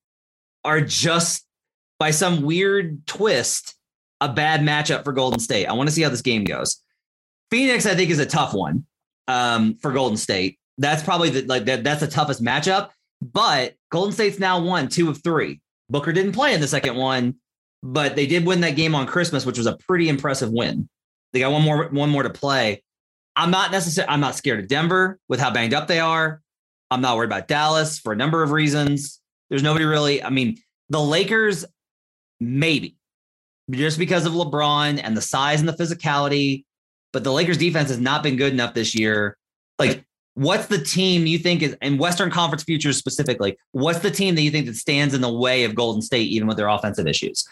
are 0.63 0.82
just 0.82 1.45
by 1.99 2.12
some 2.12 2.43
weird 2.43 3.06
twist 3.08 3.73
a 4.21 4.30
bad 4.30 4.62
matchup 4.62 5.03
for 5.03 5.13
Golden 5.13 5.39
State. 5.39 5.65
I 5.65 5.73
want 5.73 5.89
to 5.89 5.95
see 5.95 6.01
how 6.01 6.10
this 6.10 6.21
game 6.21 6.43
goes. 6.43 6.84
Phoenix, 7.51 7.86
I 7.86 7.95
think, 7.95 8.10
is 8.10 8.19
a 8.19 8.25
tough 8.25 8.53
one 8.53 8.86
um, 9.27 9.75
for 9.75 9.91
Golden 9.91 10.17
State. 10.17 10.60
That's 10.77 11.03
probably 11.03 11.30
the, 11.30 11.41
like 11.43 11.65
that, 11.65 11.84
that's 11.84 12.01
the 12.01 12.08
toughest 12.08 12.43
matchup. 12.43 12.89
But 13.21 13.75
Golden 13.91 14.13
State's 14.13 14.39
now 14.39 14.60
won 14.60 14.89
two 14.89 15.10
of 15.10 15.23
three. 15.23 15.62
Booker 15.89 16.13
didn't 16.13 16.34
play 16.34 16.53
in 16.53 16.62
the 16.62 16.67
second 16.67 16.95
one, 16.95 17.36
but 17.82 18.15
they 18.15 18.27
did 18.27 18.45
win 18.45 18.62
that 18.62 18.75
game 18.75 18.93
on 18.93 19.08
Christmas, 19.08 19.45
which 19.45 19.58
was 19.58 19.67
a 19.67 19.77
pretty 19.77 20.10
impressive 20.10 20.51
win. 20.51 20.89
They 21.34 21.39
got 21.39 21.51
one 21.51 21.63
more 21.63 21.88
one 21.89 22.10
more 22.10 22.23
to 22.23 22.30
play. 22.30 22.84
I'm 23.36 23.51
not 23.51 23.71
necessarily 23.71 24.12
I'm 24.12 24.19
not 24.19 24.36
scared 24.36 24.60
of 24.60 24.67
Denver 24.67 25.19
with 25.27 25.39
how 25.39 25.51
banged 25.51 25.73
up 25.73 25.88
they 25.88 25.99
are. 25.99 26.41
I'm 26.91 27.02
not 27.02 27.17
worried 27.17 27.28
about 27.28 27.47
Dallas 27.47 28.00
for 28.00 28.13
a 28.13 28.15
number 28.15 28.43
of 28.43 28.52
reasons. 28.52 29.21
There's 29.50 29.63
nobody 29.63 29.86
really. 29.86 30.23
I 30.23 30.30
mean, 30.30 30.58
the 30.89 31.02
Lakers, 31.02 31.65
maybe 32.39 32.97
just 33.71 34.00
because 34.00 34.26
of 34.26 34.34
LeBron 34.34 35.02
and 35.04 35.15
the 35.15 35.21
size 35.21 35.60
and 35.60 35.67
the 35.67 35.73
physicality. 35.73 36.63
But 37.13 37.23
the 37.23 37.32
Lakers 37.32 37.58
defense 37.58 37.89
has 37.89 38.00
not 38.00 38.23
been 38.23 38.36
good 38.36 38.54
enough 38.54 38.73
this 38.73 38.93
year. 38.93 39.38
Like, 39.80 40.06
what's 40.34 40.67
the 40.67 40.78
team 40.78 41.26
you 41.26 41.38
think 41.38 41.62
is 41.62 41.76
in 41.82 41.97
Western 41.97 42.30
Conference 42.30 42.63
futures 42.63 42.97
specifically? 42.97 43.58
What's 43.71 44.00
the 44.00 44.12
team 44.12 44.36
that 44.36 44.41
you 44.41 44.52
think 44.52 44.67
that 44.67 44.76
stands 44.76 45.13
in 45.13 45.21
the 45.21 45.32
way 45.32 45.63
of 45.63 45.73
Golden 45.73 46.02
State, 46.02 46.30
even 46.30 46.47
with 46.47 46.58
their 46.58 46.67
offensive 46.67 47.08
issues? 47.08 47.45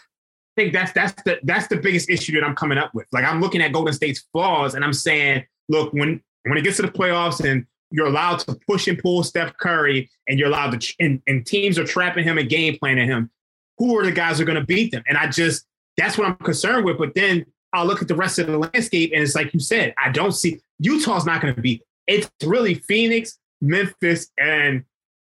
I 0.56 0.62
think 0.62 0.72
that's 0.72 0.92
that's 0.92 1.22
the 1.24 1.38
that's 1.42 1.66
the 1.66 1.76
biggest 1.76 2.08
issue 2.08 2.32
that 2.32 2.44
I'm 2.44 2.54
coming 2.54 2.78
up 2.78 2.94
with. 2.94 3.06
Like 3.12 3.24
I'm 3.24 3.40
looking 3.40 3.60
at 3.60 3.72
Golden 3.72 3.92
State's 3.92 4.26
flaws 4.32 4.74
and 4.74 4.84
I'm 4.84 4.92
saying, 4.92 5.44
look, 5.68 5.92
when 5.92 6.22
when 6.44 6.56
it 6.56 6.62
gets 6.62 6.76
to 6.76 6.82
the 6.82 6.88
playoffs 6.88 7.44
and 7.44 7.66
you're 7.90 8.06
allowed 8.06 8.38
to 8.40 8.58
push 8.66 8.88
and 8.88 8.98
pull 8.98 9.22
Steph 9.22 9.56
Curry 9.58 10.10
and 10.28 10.38
you're 10.38 10.48
allowed 10.48 10.80
to 10.80 10.94
and, 11.00 11.22
and 11.26 11.46
teams 11.46 11.78
are 11.78 11.84
trapping 11.84 12.24
him 12.24 12.38
and 12.38 12.48
game 12.48 12.76
planning 12.78 13.06
him, 13.06 13.30
who 13.78 13.98
are 13.98 14.04
the 14.04 14.12
guys 14.12 14.38
who 14.38 14.42
are 14.42 14.46
going 14.46 14.58
to 14.58 14.64
beat 14.64 14.92
them? 14.92 15.02
And 15.08 15.16
I 15.16 15.28
just 15.28 15.66
that's 15.96 16.18
what 16.18 16.28
I'm 16.28 16.36
concerned 16.36 16.84
with. 16.84 16.98
But 16.98 17.14
then 17.14 17.46
I'll 17.72 17.86
look 17.86 18.02
at 18.02 18.08
the 18.08 18.14
rest 18.14 18.38
of 18.38 18.46
the 18.46 18.58
landscape, 18.58 19.12
and 19.14 19.22
it's 19.22 19.34
like 19.34 19.52
you 19.52 19.60
said, 19.60 19.94
I 20.02 20.10
don't 20.10 20.32
see 20.32 20.60
Utah's 20.78 21.26
not 21.26 21.40
going 21.40 21.54
to 21.54 21.60
be. 21.60 21.82
It's 22.06 22.30
really 22.44 22.74
Phoenix, 22.74 23.38
Memphis, 23.60 24.30
and 24.38 24.84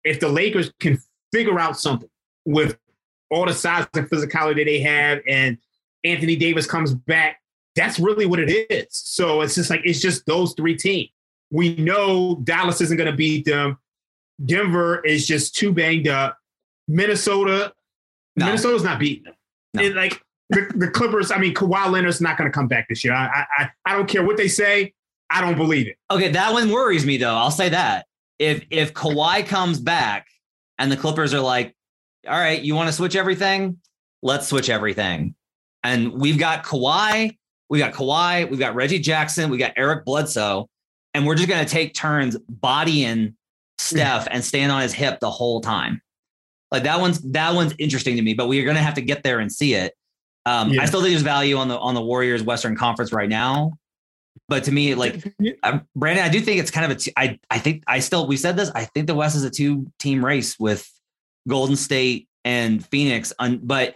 if 0.04 0.20
the 0.20 0.28
Lakers 0.28 0.72
can 0.78 0.98
figure 1.32 1.58
out 1.58 1.78
something 1.78 2.08
with 2.44 2.78
all 3.30 3.46
the 3.46 3.54
size 3.54 3.86
and 3.94 4.08
physicality 4.08 4.64
they 4.64 4.80
have, 4.80 5.20
and 5.28 5.58
Anthony 6.04 6.36
Davis 6.36 6.66
comes 6.66 6.94
back, 6.94 7.40
that's 7.74 7.98
really 7.98 8.26
what 8.26 8.38
it 8.38 8.66
is. 8.70 8.86
So 8.90 9.40
it's 9.40 9.54
just 9.54 9.70
like 9.70 9.80
it's 9.84 10.00
just 10.00 10.24
those 10.26 10.54
three 10.54 10.76
teams. 10.76 11.10
We 11.50 11.76
know 11.76 12.40
Dallas 12.44 12.80
isn't 12.80 12.96
going 12.96 13.10
to 13.10 13.16
beat 13.16 13.44
them. 13.44 13.78
Denver 14.44 15.04
is 15.04 15.26
just 15.26 15.54
too 15.54 15.72
banged 15.72 16.08
up. 16.08 16.38
Minnesota, 16.88 17.72
no. 18.36 18.46
Minnesota's 18.46 18.82
not 18.82 18.98
beating 18.98 19.24
them. 19.24 19.34
No. 19.74 19.82
Like 19.90 20.22
the, 20.50 20.70
the 20.74 20.88
Clippers, 20.88 21.30
I 21.30 21.38
mean, 21.38 21.54
Kawhi 21.54 21.90
Leonard's 21.90 22.20
not 22.20 22.36
going 22.36 22.50
to 22.50 22.54
come 22.54 22.68
back 22.68 22.88
this 22.88 23.04
year. 23.04 23.14
I, 23.14 23.46
I 23.58 23.70
I 23.84 23.92
don't 23.94 24.08
care 24.08 24.24
what 24.24 24.36
they 24.36 24.48
say. 24.48 24.92
I 25.30 25.40
don't 25.40 25.56
believe 25.56 25.88
it. 25.88 25.96
Okay, 26.10 26.28
that 26.30 26.52
one 26.52 26.70
worries 26.70 27.04
me 27.04 27.16
though. 27.16 27.34
I'll 27.34 27.50
say 27.50 27.68
that 27.70 28.06
if 28.38 28.64
if 28.70 28.94
Kawhi 28.94 29.46
comes 29.46 29.80
back 29.80 30.26
and 30.78 30.90
the 30.90 30.96
Clippers 30.96 31.34
are 31.34 31.40
like, 31.40 31.74
all 32.28 32.38
right, 32.38 32.60
you 32.60 32.74
want 32.74 32.88
to 32.88 32.92
switch 32.92 33.16
everything? 33.16 33.78
Let's 34.22 34.48
switch 34.48 34.70
everything. 34.70 35.34
And 35.82 36.12
we've 36.12 36.38
got 36.38 36.64
Kawhi, 36.64 37.36
we 37.68 37.78
got 37.78 37.92
Kawhi, 37.92 38.48
we've 38.50 38.58
got 38.58 38.74
Reggie 38.74 38.98
Jackson, 38.98 39.50
we 39.50 39.58
got 39.58 39.72
Eric 39.76 40.04
Bledsoe, 40.04 40.68
and 41.16 41.26
we're 41.26 41.34
just 41.34 41.48
going 41.48 41.64
to 41.64 41.70
take 41.70 41.94
turns 41.94 42.36
bodying 42.46 43.34
Steph 43.78 44.28
and 44.30 44.44
stand 44.44 44.70
on 44.70 44.82
his 44.82 44.92
hip 44.92 45.18
the 45.18 45.30
whole 45.30 45.62
time. 45.62 46.02
Like 46.70 46.82
that 46.82 47.00
one's 47.00 47.20
that 47.32 47.54
one's 47.54 47.74
interesting 47.78 48.16
to 48.16 48.22
me, 48.22 48.34
but 48.34 48.48
we're 48.48 48.64
going 48.64 48.76
to 48.76 48.82
have 48.82 48.94
to 48.94 49.00
get 49.00 49.22
there 49.22 49.38
and 49.38 49.50
see 49.50 49.74
it. 49.74 49.94
Um, 50.44 50.70
yeah. 50.70 50.82
I 50.82 50.84
still 50.84 51.00
think 51.00 51.12
there's 51.12 51.22
value 51.22 51.56
on 51.56 51.68
the 51.68 51.78
on 51.78 51.94
the 51.94 52.02
Warriors 52.02 52.42
Western 52.42 52.76
Conference 52.76 53.14
right 53.14 53.30
now, 53.30 53.72
but 54.46 54.64
to 54.64 54.72
me, 54.72 54.94
like 54.94 55.24
uh, 55.62 55.78
Brandon, 55.94 56.24
I 56.24 56.28
do 56.28 56.40
think 56.40 56.60
it's 56.60 56.70
kind 56.70 56.84
of 56.84 56.98
a. 56.98 57.00
T- 57.00 57.12
I 57.16 57.38
I 57.50 57.58
think 57.58 57.82
I 57.86 58.00
still 58.00 58.26
we 58.26 58.36
said 58.36 58.56
this. 58.56 58.70
I 58.74 58.84
think 58.84 59.06
the 59.06 59.14
West 59.14 59.36
is 59.36 59.44
a 59.44 59.50
two 59.50 59.90
team 59.98 60.22
race 60.22 60.58
with 60.58 60.86
Golden 61.48 61.76
State 61.76 62.28
and 62.44 62.84
Phoenix. 62.84 63.32
On, 63.38 63.58
but 63.58 63.94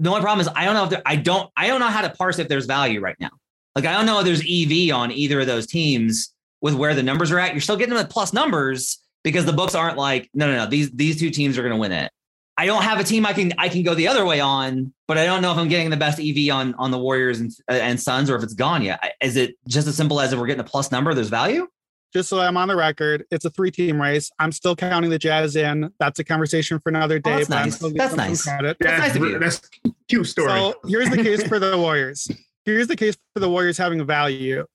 the 0.00 0.10
only 0.10 0.20
problem 0.20 0.40
is 0.40 0.52
I 0.56 0.64
don't 0.64 0.74
know 0.74 0.84
if 0.84 0.90
there, 0.90 1.02
I 1.06 1.14
don't 1.16 1.48
I 1.56 1.68
don't 1.68 1.78
know 1.78 1.88
how 1.88 2.02
to 2.02 2.10
parse 2.10 2.40
if 2.40 2.48
there's 2.48 2.66
value 2.66 3.00
right 3.00 3.16
now. 3.20 3.30
Like 3.76 3.84
I 3.84 3.92
don't 3.92 4.06
know 4.06 4.18
if 4.18 4.24
there's 4.24 4.40
EV 4.40 4.92
on 4.94 5.12
either 5.12 5.40
of 5.40 5.46
those 5.46 5.66
teams 5.66 6.34
with 6.60 6.74
where 6.74 6.94
the 6.94 7.02
numbers 7.02 7.30
are 7.30 7.38
at. 7.38 7.52
You're 7.52 7.60
still 7.60 7.76
getting 7.76 7.94
them 7.94 8.04
at 8.04 8.10
plus 8.10 8.32
numbers 8.32 8.98
because 9.22 9.44
the 9.44 9.52
books 9.52 9.74
aren't 9.74 9.96
like 9.96 10.28
no 10.34 10.46
no 10.46 10.56
no 10.56 10.66
these 10.66 10.90
these 10.92 11.18
two 11.18 11.30
teams 11.30 11.58
are 11.58 11.62
going 11.62 11.74
to 11.74 11.78
win 11.78 11.92
it. 11.92 12.10
I 12.56 12.66
don't 12.66 12.82
have 12.82 13.00
a 13.00 13.04
team 13.04 13.24
I 13.24 13.32
can 13.32 13.52
I 13.58 13.68
can 13.68 13.82
go 13.82 13.94
the 13.94 14.08
other 14.08 14.26
way 14.26 14.40
on, 14.40 14.92
but 15.08 15.16
I 15.16 15.24
don't 15.24 15.40
know 15.40 15.52
if 15.52 15.58
I'm 15.58 15.68
getting 15.68 15.90
the 15.90 15.96
best 15.96 16.20
EV 16.20 16.54
on 16.54 16.74
on 16.74 16.90
the 16.90 16.98
Warriors 16.98 17.40
and 17.40 17.50
and 17.68 17.98
Suns 17.98 18.28
or 18.28 18.36
if 18.36 18.42
it's 18.42 18.54
gone 18.54 18.82
yet. 18.82 19.14
Is 19.22 19.36
it 19.36 19.56
just 19.66 19.88
as 19.88 19.96
simple 19.96 20.20
as 20.20 20.32
if 20.32 20.38
we're 20.38 20.46
getting 20.46 20.60
a 20.60 20.64
plus 20.64 20.92
number? 20.92 21.14
There's 21.14 21.30
value. 21.30 21.68
Just 22.12 22.28
so 22.28 22.40
I'm 22.40 22.56
on 22.56 22.66
the 22.66 22.74
record, 22.74 23.24
it's 23.30 23.44
a 23.44 23.50
three 23.50 23.70
team 23.70 24.02
race. 24.02 24.32
I'm 24.40 24.50
still 24.50 24.74
counting 24.74 25.10
the 25.10 25.18
Jazz 25.18 25.54
in. 25.54 25.92
That's 26.00 26.18
a 26.18 26.24
conversation 26.24 26.80
for 26.80 26.88
another 26.88 27.16
oh, 27.16 27.18
day. 27.20 27.32
Oh, 27.34 27.36
that's 27.36 27.48
nice. 27.48 27.78
That's 27.78 28.16
nice. 28.16 28.44
That's 28.44 28.80
nice 28.82 29.16
of 29.16 29.22
you. 29.22 29.38
That's 29.38 29.60
cute 30.08 30.26
story. 30.26 30.50
So 30.50 30.74
here's 30.86 31.08
the 31.08 31.22
case 31.22 31.46
for 31.46 31.60
the 31.60 31.78
Warriors. 31.78 32.28
Here's 32.64 32.88
the 32.88 32.96
case 32.96 33.16
for 33.32 33.40
the 33.40 33.48
Warriors 33.48 33.78
having 33.78 34.04
value. 34.04 34.66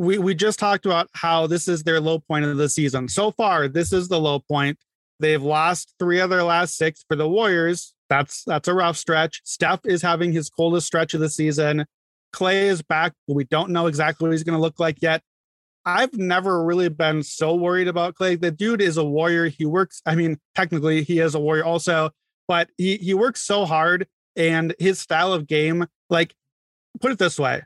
We 0.00 0.18
we 0.18 0.34
just 0.34 0.58
talked 0.58 0.86
about 0.86 1.08
how 1.12 1.46
this 1.46 1.68
is 1.68 1.82
their 1.82 2.00
low 2.00 2.18
point 2.18 2.44
of 2.44 2.56
the 2.56 2.68
season. 2.68 3.08
So 3.08 3.30
far, 3.30 3.68
this 3.68 3.92
is 3.92 4.08
the 4.08 4.18
low 4.18 4.40
point. 4.40 4.78
They've 5.20 5.42
lost 5.42 5.94
three 5.98 6.20
of 6.20 6.30
their 6.30 6.42
last 6.42 6.76
six 6.76 7.04
for 7.06 7.16
the 7.16 7.28
Warriors 7.28 7.94
that's 8.10 8.42
that's 8.44 8.68
a 8.68 8.74
rough 8.74 8.98
stretch. 8.98 9.40
Steph 9.44 9.86
is 9.86 10.02
having 10.02 10.32
his 10.32 10.50
coldest 10.50 10.86
stretch 10.86 11.14
of 11.14 11.20
the 11.20 11.30
season. 11.30 11.86
Klay 12.34 12.64
is 12.64 12.82
back. 12.82 13.14
but 13.26 13.34
We 13.34 13.44
don't 13.44 13.70
know 13.70 13.86
exactly 13.86 14.26
what 14.26 14.32
he's 14.32 14.42
going 14.42 14.58
to 14.58 14.60
look 14.60 14.78
like 14.78 15.00
yet. 15.00 15.22
I've 15.86 16.12
never 16.12 16.62
really 16.62 16.90
been 16.90 17.22
so 17.22 17.54
worried 17.54 17.88
about 17.88 18.16
Klay. 18.16 18.38
The 18.38 18.50
dude 18.50 18.82
is 18.82 18.98
a 18.98 19.04
warrior. 19.04 19.46
He 19.46 19.64
works. 19.64 20.02
I 20.04 20.14
mean, 20.14 20.38
technically, 20.54 21.02
he 21.04 21.20
is 21.20 21.34
a 21.34 21.40
warrior 21.40 21.64
also, 21.64 22.10
but 22.46 22.68
he 22.76 22.96
he 22.96 23.14
works 23.14 23.40
so 23.42 23.64
hard, 23.64 24.06
and 24.36 24.74
his 24.78 24.98
style 24.98 25.32
of 25.32 25.46
game. 25.46 25.86
Like, 26.10 26.34
put 27.00 27.12
it 27.12 27.18
this 27.18 27.38
way: 27.38 27.62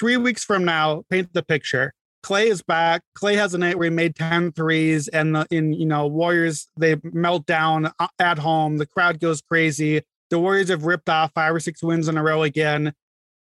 three 0.00 0.16
weeks 0.16 0.42
from 0.42 0.64
now, 0.64 1.04
paint 1.10 1.28
the 1.34 1.42
picture. 1.42 1.92
Klay 2.24 2.46
is 2.46 2.62
back. 2.62 3.02
Klay 3.16 3.34
has 3.36 3.52
a 3.52 3.58
night 3.58 3.76
where 3.76 3.90
he 3.90 3.94
made 3.94 4.16
10 4.16 4.52
threes, 4.52 5.08
and 5.08 5.36
the, 5.36 5.46
in 5.50 5.74
you 5.74 5.86
know 5.86 6.06
Warriors 6.06 6.68
they 6.78 6.96
melt 7.04 7.44
down 7.46 7.92
uh, 7.98 8.08
at 8.18 8.38
home. 8.38 8.78
The 8.78 8.86
crowd 8.86 9.20
goes 9.20 9.42
crazy. 9.42 10.02
The 10.30 10.38
Warriors 10.38 10.70
have 10.70 10.84
ripped 10.84 11.10
off 11.10 11.32
five 11.34 11.54
or 11.54 11.60
six 11.60 11.82
wins 11.82 12.08
in 12.08 12.16
a 12.16 12.22
row 12.22 12.42
again. 12.42 12.94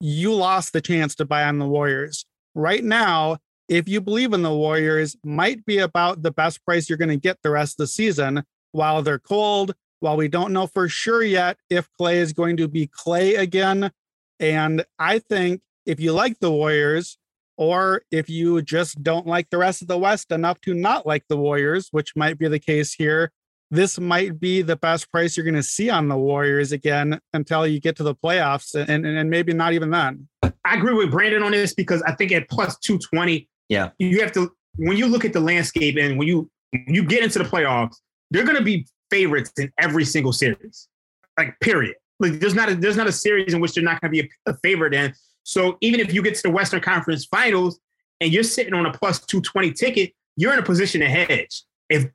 You 0.00 0.33
lost 0.35 0.72
the 0.72 0.81
chance 0.81 1.14
to 1.16 1.26
buy 1.26 1.44
on 1.44 1.59
the 1.59 1.68
Warriors. 1.68 2.24
Right 2.55 2.83
now, 2.83 3.37
if 3.68 3.87
you 3.87 4.00
believe 4.00 4.33
in 4.33 4.42
the 4.42 4.55
Warriors, 4.55 5.16
might 5.22 5.64
be 5.66 5.79
about 5.79 6.22
the 6.22 6.31
best 6.31 6.64
price 6.64 6.88
you're 6.88 6.98
going 6.98 7.11
to 7.11 7.16
get 7.16 7.38
the 7.42 7.50
rest 7.50 7.74
of 7.74 7.85
the 7.85 7.87
season. 7.87 8.44
While 8.72 9.03
they're 9.03 9.18
cold, 9.18 9.74
while 10.00 10.16
we 10.16 10.29
don't 10.29 10.53
know 10.53 10.66
for 10.66 10.88
sure 10.88 11.22
yet 11.22 11.59
if 11.68 11.88
Klay 12.00 12.14
is 12.14 12.33
going 12.33 12.57
to 12.59 12.68
be 12.68 12.87
Klay 12.87 13.38
again, 13.38 13.90
and 14.38 14.85
I 14.98 15.18
think 15.18 15.61
if 15.90 15.98
you 15.98 16.12
like 16.12 16.38
the 16.38 16.53
Warriors, 16.53 17.18
or 17.57 18.03
if 18.11 18.31
you 18.31 18.62
just 18.62 19.03
don't 19.03 19.26
like 19.26 19.50
the 19.50 19.59
rest 19.59 19.83
of 19.83 19.88
the 19.88 19.98
West 19.98 20.31
enough 20.31 20.61
to 20.62 20.72
not 20.72 21.05
like 21.05 21.24
the 21.29 21.37
Warriors, 21.37 21.88
which 21.90 22.14
might 22.14 22.38
be 22.38 22.46
the 22.46 22.61
case 22.61 22.94
here, 22.94 23.33
this 23.72 23.98
might 23.98 24.38
be 24.38 24.62
the 24.62 24.76
best 24.76 25.11
price 25.11 25.37
you're 25.37 25.44
going 25.44 25.55
to 25.55 25.62
see 25.62 25.90
on 25.90 26.09
the 26.09 26.16
Warriors 26.16 26.70
again 26.72 27.20
until 27.35 27.66
you 27.66 27.81
get 27.81 27.96
to 27.96 28.03
the 28.03 28.14
playoffs, 28.14 28.74
and, 28.74 29.05
and 29.05 29.29
maybe 29.29 29.53
not 29.53 29.72
even 29.72 29.90
then. 29.90 30.29
I 30.42 30.76
agree 30.76 30.94
with 30.94 31.11
Brandon 31.11 31.42
on 31.42 31.50
this 31.50 31.74
because 31.74 32.03
I 32.03 32.14
think 32.14 32.33
at 32.33 32.48
plus 32.48 32.79
220, 32.79 33.48
yeah, 33.68 33.90
you 33.98 34.20
have 34.20 34.33
to 34.33 34.50
when 34.76 34.96
you 34.96 35.07
look 35.07 35.24
at 35.24 35.33
the 35.33 35.40
landscape 35.40 35.96
and 35.98 36.18
when 36.18 36.29
you 36.29 36.50
when 36.70 36.94
you 36.94 37.05
get 37.05 37.22
into 37.24 37.38
the 37.38 37.44
playoffs, 37.44 37.96
they're 38.31 38.44
going 38.44 38.57
to 38.57 38.64
be 38.64 38.87
favorites 39.11 39.53
in 39.59 39.72
every 39.79 40.05
single 40.05 40.33
series, 40.33 40.88
like 41.37 41.59
period. 41.61 41.96
Like 42.20 42.33
there's 42.35 42.55
not 42.55 42.68
a 42.68 42.74
there's 42.74 42.96
not 42.96 43.07
a 43.07 43.12
series 43.12 43.55
in 43.55 43.61
which 43.61 43.74
they're 43.74 43.85
not 43.85 44.00
going 44.00 44.12
to 44.12 44.22
be 44.22 44.31
a, 44.46 44.50
a 44.50 44.57
favorite 44.62 44.94
in. 44.94 45.12
So 45.50 45.78
even 45.80 45.98
if 45.98 46.14
you 46.14 46.22
get 46.22 46.36
to 46.36 46.42
the 46.44 46.50
Western 46.50 46.80
Conference 46.80 47.24
Finals 47.24 47.80
and 48.20 48.32
you're 48.32 48.44
sitting 48.44 48.72
on 48.72 48.86
a 48.86 48.92
plus 48.92 49.18
220 49.18 49.72
ticket, 49.72 50.12
you're 50.36 50.52
in 50.52 50.60
a 50.60 50.62
position 50.62 51.00
to 51.00 51.08
hedge. 51.08 51.64
If 51.88 52.08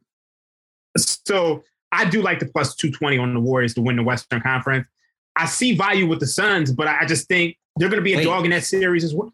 so, 0.96 1.62
I 1.92 2.10
do 2.10 2.22
like 2.22 2.40
the 2.40 2.46
plus 2.46 2.76
220 2.76 3.18
on 3.18 3.34
the 3.34 3.42
Warriors 3.42 3.74
to 3.74 3.82
win 3.82 3.98
the 3.98 4.04
Western 4.04 4.40
Conference. 4.40 4.88
I 5.36 5.48
see 5.48 5.76
value 5.76 6.08
with 6.08 6.22
the 6.22 6.28
Suns, 6.28 6.72
but 6.72 6.88
I 6.88 7.06
just 7.06 7.28
think 7.28 7.58
they're 7.76 7.90
going 7.90 8.00
to 8.00 8.06
be 8.06 8.14
a 8.14 8.18
Wait. 8.18 8.24
dog 8.24 8.46
in 8.46 8.52
that 8.52 8.64
series 8.64 9.04
as 9.04 9.14
well. 9.14 9.34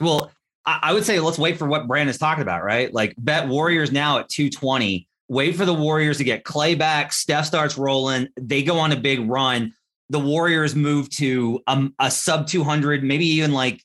Well, 0.00 0.30
I 0.64 0.94
would 0.94 1.04
say 1.04 1.20
let's 1.20 1.38
wait 1.38 1.58
for 1.58 1.66
what 1.66 1.86
Brandon's 1.86 2.16
talking 2.16 2.40
about, 2.40 2.64
right? 2.64 2.94
Like 2.94 3.12
bet 3.18 3.46
Warriors 3.46 3.92
now 3.92 4.20
at 4.20 4.30
220. 4.30 5.06
Wait 5.28 5.54
for 5.54 5.66
the 5.66 5.74
Warriors 5.74 6.16
to 6.16 6.24
get 6.24 6.44
Klay 6.44 6.78
back. 6.78 7.12
Steph 7.12 7.44
starts 7.44 7.76
rolling. 7.76 8.28
They 8.40 8.62
go 8.62 8.78
on 8.78 8.90
a 8.90 8.96
big 8.96 9.28
run 9.28 9.74
the 10.10 10.20
Warriors 10.20 10.74
move 10.74 11.10
to 11.10 11.60
um, 11.66 11.94
a 11.98 12.10
sub 12.10 12.46
200, 12.46 13.02
maybe 13.02 13.26
even 13.26 13.52
like 13.52 13.82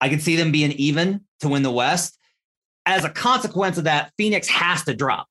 I 0.00 0.08
could 0.08 0.22
see 0.22 0.36
them 0.36 0.52
being 0.52 0.72
even 0.72 1.20
to 1.40 1.48
win 1.48 1.62
the 1.62 1.70
West. 1.70 2.18
As 2.86 3.04
a 3.04 3.10
consequence 3.10 3.76
of 3.76 3.84
that, 3.84 4.12
Phoenix 4.16 4.48
has 4.48 4.84
to 4.84 4.94
drop. 4.94 5.26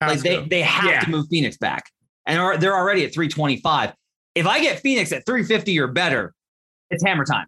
Has 0.00 0.16
like 0.16 0.22
they, 0.22 0.48
they 0.48 0.62
have 0.62 0.84
yeah. 0.84 1.00
to 1.00 1.10
move 1.10 1.26
Phoenix 1.30 1.56
back. 1.56 1.84
And 2.26 2.38
are, 2.38 2.56
they're 2.56 2.76
already 2.76 3.04
at 3.04 3.12
325. 3.12 3.92
If 4.34 4.46
I 4.46 4.60
get 4.60 4.80
Phoenix 4.80 5.12
at 5.12 5.24
350 5.26 5.78
or 5.80 5.88
better, 5.88 6.34
it's 6.90 7.04
hammer 7.04 7.24
time. 7.24 7.46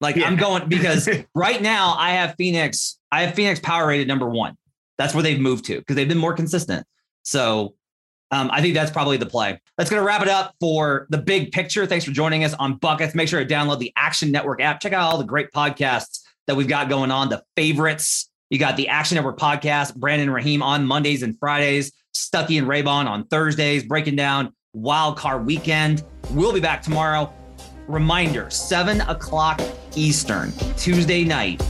Like 0.00 0.16
Yeah. 0.16 0.26
I'm 0.26 0.36
going 0.36 0.68
because 0.68 1.08
right 1.34 1.60
now 1.60 1.94
I 1.98 2.10
have 2.10 2.34
Phoenix. 2.38 2.98
I 3.10 3.22
have 3.22 3.34
Phoenix 3.34 3.60
power 3.60 3.86
rated 3.86 4.08
number 4.08 4.28
one. 4.28 4.56
That's 4.96 5.14
where 5.14 5.22
they've 5.22 5.40
moved 5.40 5.64
to 5.66 5.78
because 5.78 5.96
they've 5.96 6.08
been 6.08 6.18
more 6.18 6.34
consistent. 6.34 6.86
So 7.22 7.74
um, 8.30 8.50
I 8.52 8.60
think 8.60 8.74
that's 8.74 8.90
probably 8.90 9.16
the 9.16 9.26
play. 9.26 9.60
That's 9.76 9.88
going 9.88 10.00
to 10.00 10.06
wrap 10.06 10.22
it 10.22 10.28
up 10.28 10.54
for 10.60 11.06
the 11.10 11.18
big 11.18 11.52
picture. 11.52 11.86
Thanks 11.86 12.04
for 12.04 12.10
joining 12.10 12.44
us 12.44 12.54
on 12.54 12.76
Buckets. 12.76 13.14
Make 13.14 13.28
sure 13.28 13.42
to 13.42 13.54
download 13.54 13.78
the 13.78 13.92
Action 13.96 14.30
Network 14.30 14.60
app. 14.60 14.80
Check 14.80 14.92
out 14.92 15.10
all 15.10 15.18
the 15.18 15.24
great 15.24 15.50
podcasts 15.52 16.20
that 16.46 16.56
we've 16.56 16.68
got 16.68 16.88
going 16.88 17.10
on. 17.10 17.28
The 17.28 17.42
favorites. 17.56 18.30
You 18.50 18.58
got 18.58 18.76
the 18.76 18.88
Action 18.88 19.16
Network 19.16 19.38
podcast, 19.38 19.94
Brandon 19.94 20.30
Raheem 20.30 20.62
on 20.62 20.86
Mondays 20.86 21.22
and 21.22 21.38
Fridays, 21.38 21.92
Stuckey 22.14 22.58
and 22.58 22.66
Raybon 22.66 23.06
on 23.06 23.26
Thursdays, 23.26 23.84
breaking 23.84 24.16
down 24.16 24.54
Wild 24.72 25.18
Card 25.18 25.44
Weekend. 25.44 26.02
We'll 26.30 26.54
be 26.54 26.60
back 26.60 26.80
tomorrow. 26.80 27.30
Reminder: 27.86 28.48
seven 28.48 29.02
o'clock 29.02 29.60
Eastern, 29.94 30.52
Tuesday 30.76 31.24
night. 31.24 31.62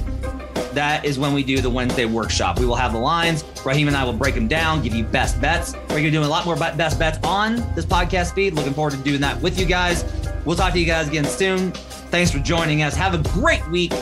That 0.79 1.05
is 1.05 1.19
when 1.19 1.35
we 1.35 1.43
do 1.43 1.61
the 1.61 1.69
Wednesday 1.69 2.05
workshop. 2.05 2.61
We 2.61 2.65
will 2.65 2.77
have 2.77 2.93
the 2.93 3.01
lines. 3.01 3.43
Raheem 3.65 3.89
and 3.89 3.97
I 3.97 4.05
will 4.05 4.13
break 4.13 4.37
them 4.37 4.47
down, 4.47 4.81
give 4.81 4.95
you 4.95 5.03
best 5.03 5.41
bets. 5.41 5.73
We're 5.75 5.89
going 5.89 6.05
to 6.05 6.11
do 6.13 6.23
a 6.23 6.25
lot 6.25 6.47
more 6.47 6.55
best 6.55 7.01
bets 7.01 7.19
on 7.25 7.57
this 7.75 7.85
podcast 7.85 8.33
feed. 8.37 8.55
Looking 8.55 8.75
forward 8.75 8.93
to 8.93 8.97
doing 8.99 9.21
that 9.23 9.43
with 9.43 9.59
you 9.59 9.67
guys. 9.67 10.05
We'll 10.45 10.55
talk 10.55 10.73
to 10.75 10.79
you 10.79 10.87
guys 10.87 11.09
again 11.09 11.25
soon. 11.25 11.73
Thanks 11.73 12.31
for 12.31 12.39
joining 12.39 12.85
us. 12.85 12.95
Have 12.95 13.13
a 13.13 13.29
great 13.31 13.69
week. 13.71 13.93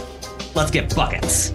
Let's 0.55 0.71
get 0.71 0.95
buckets. 0.95 1.55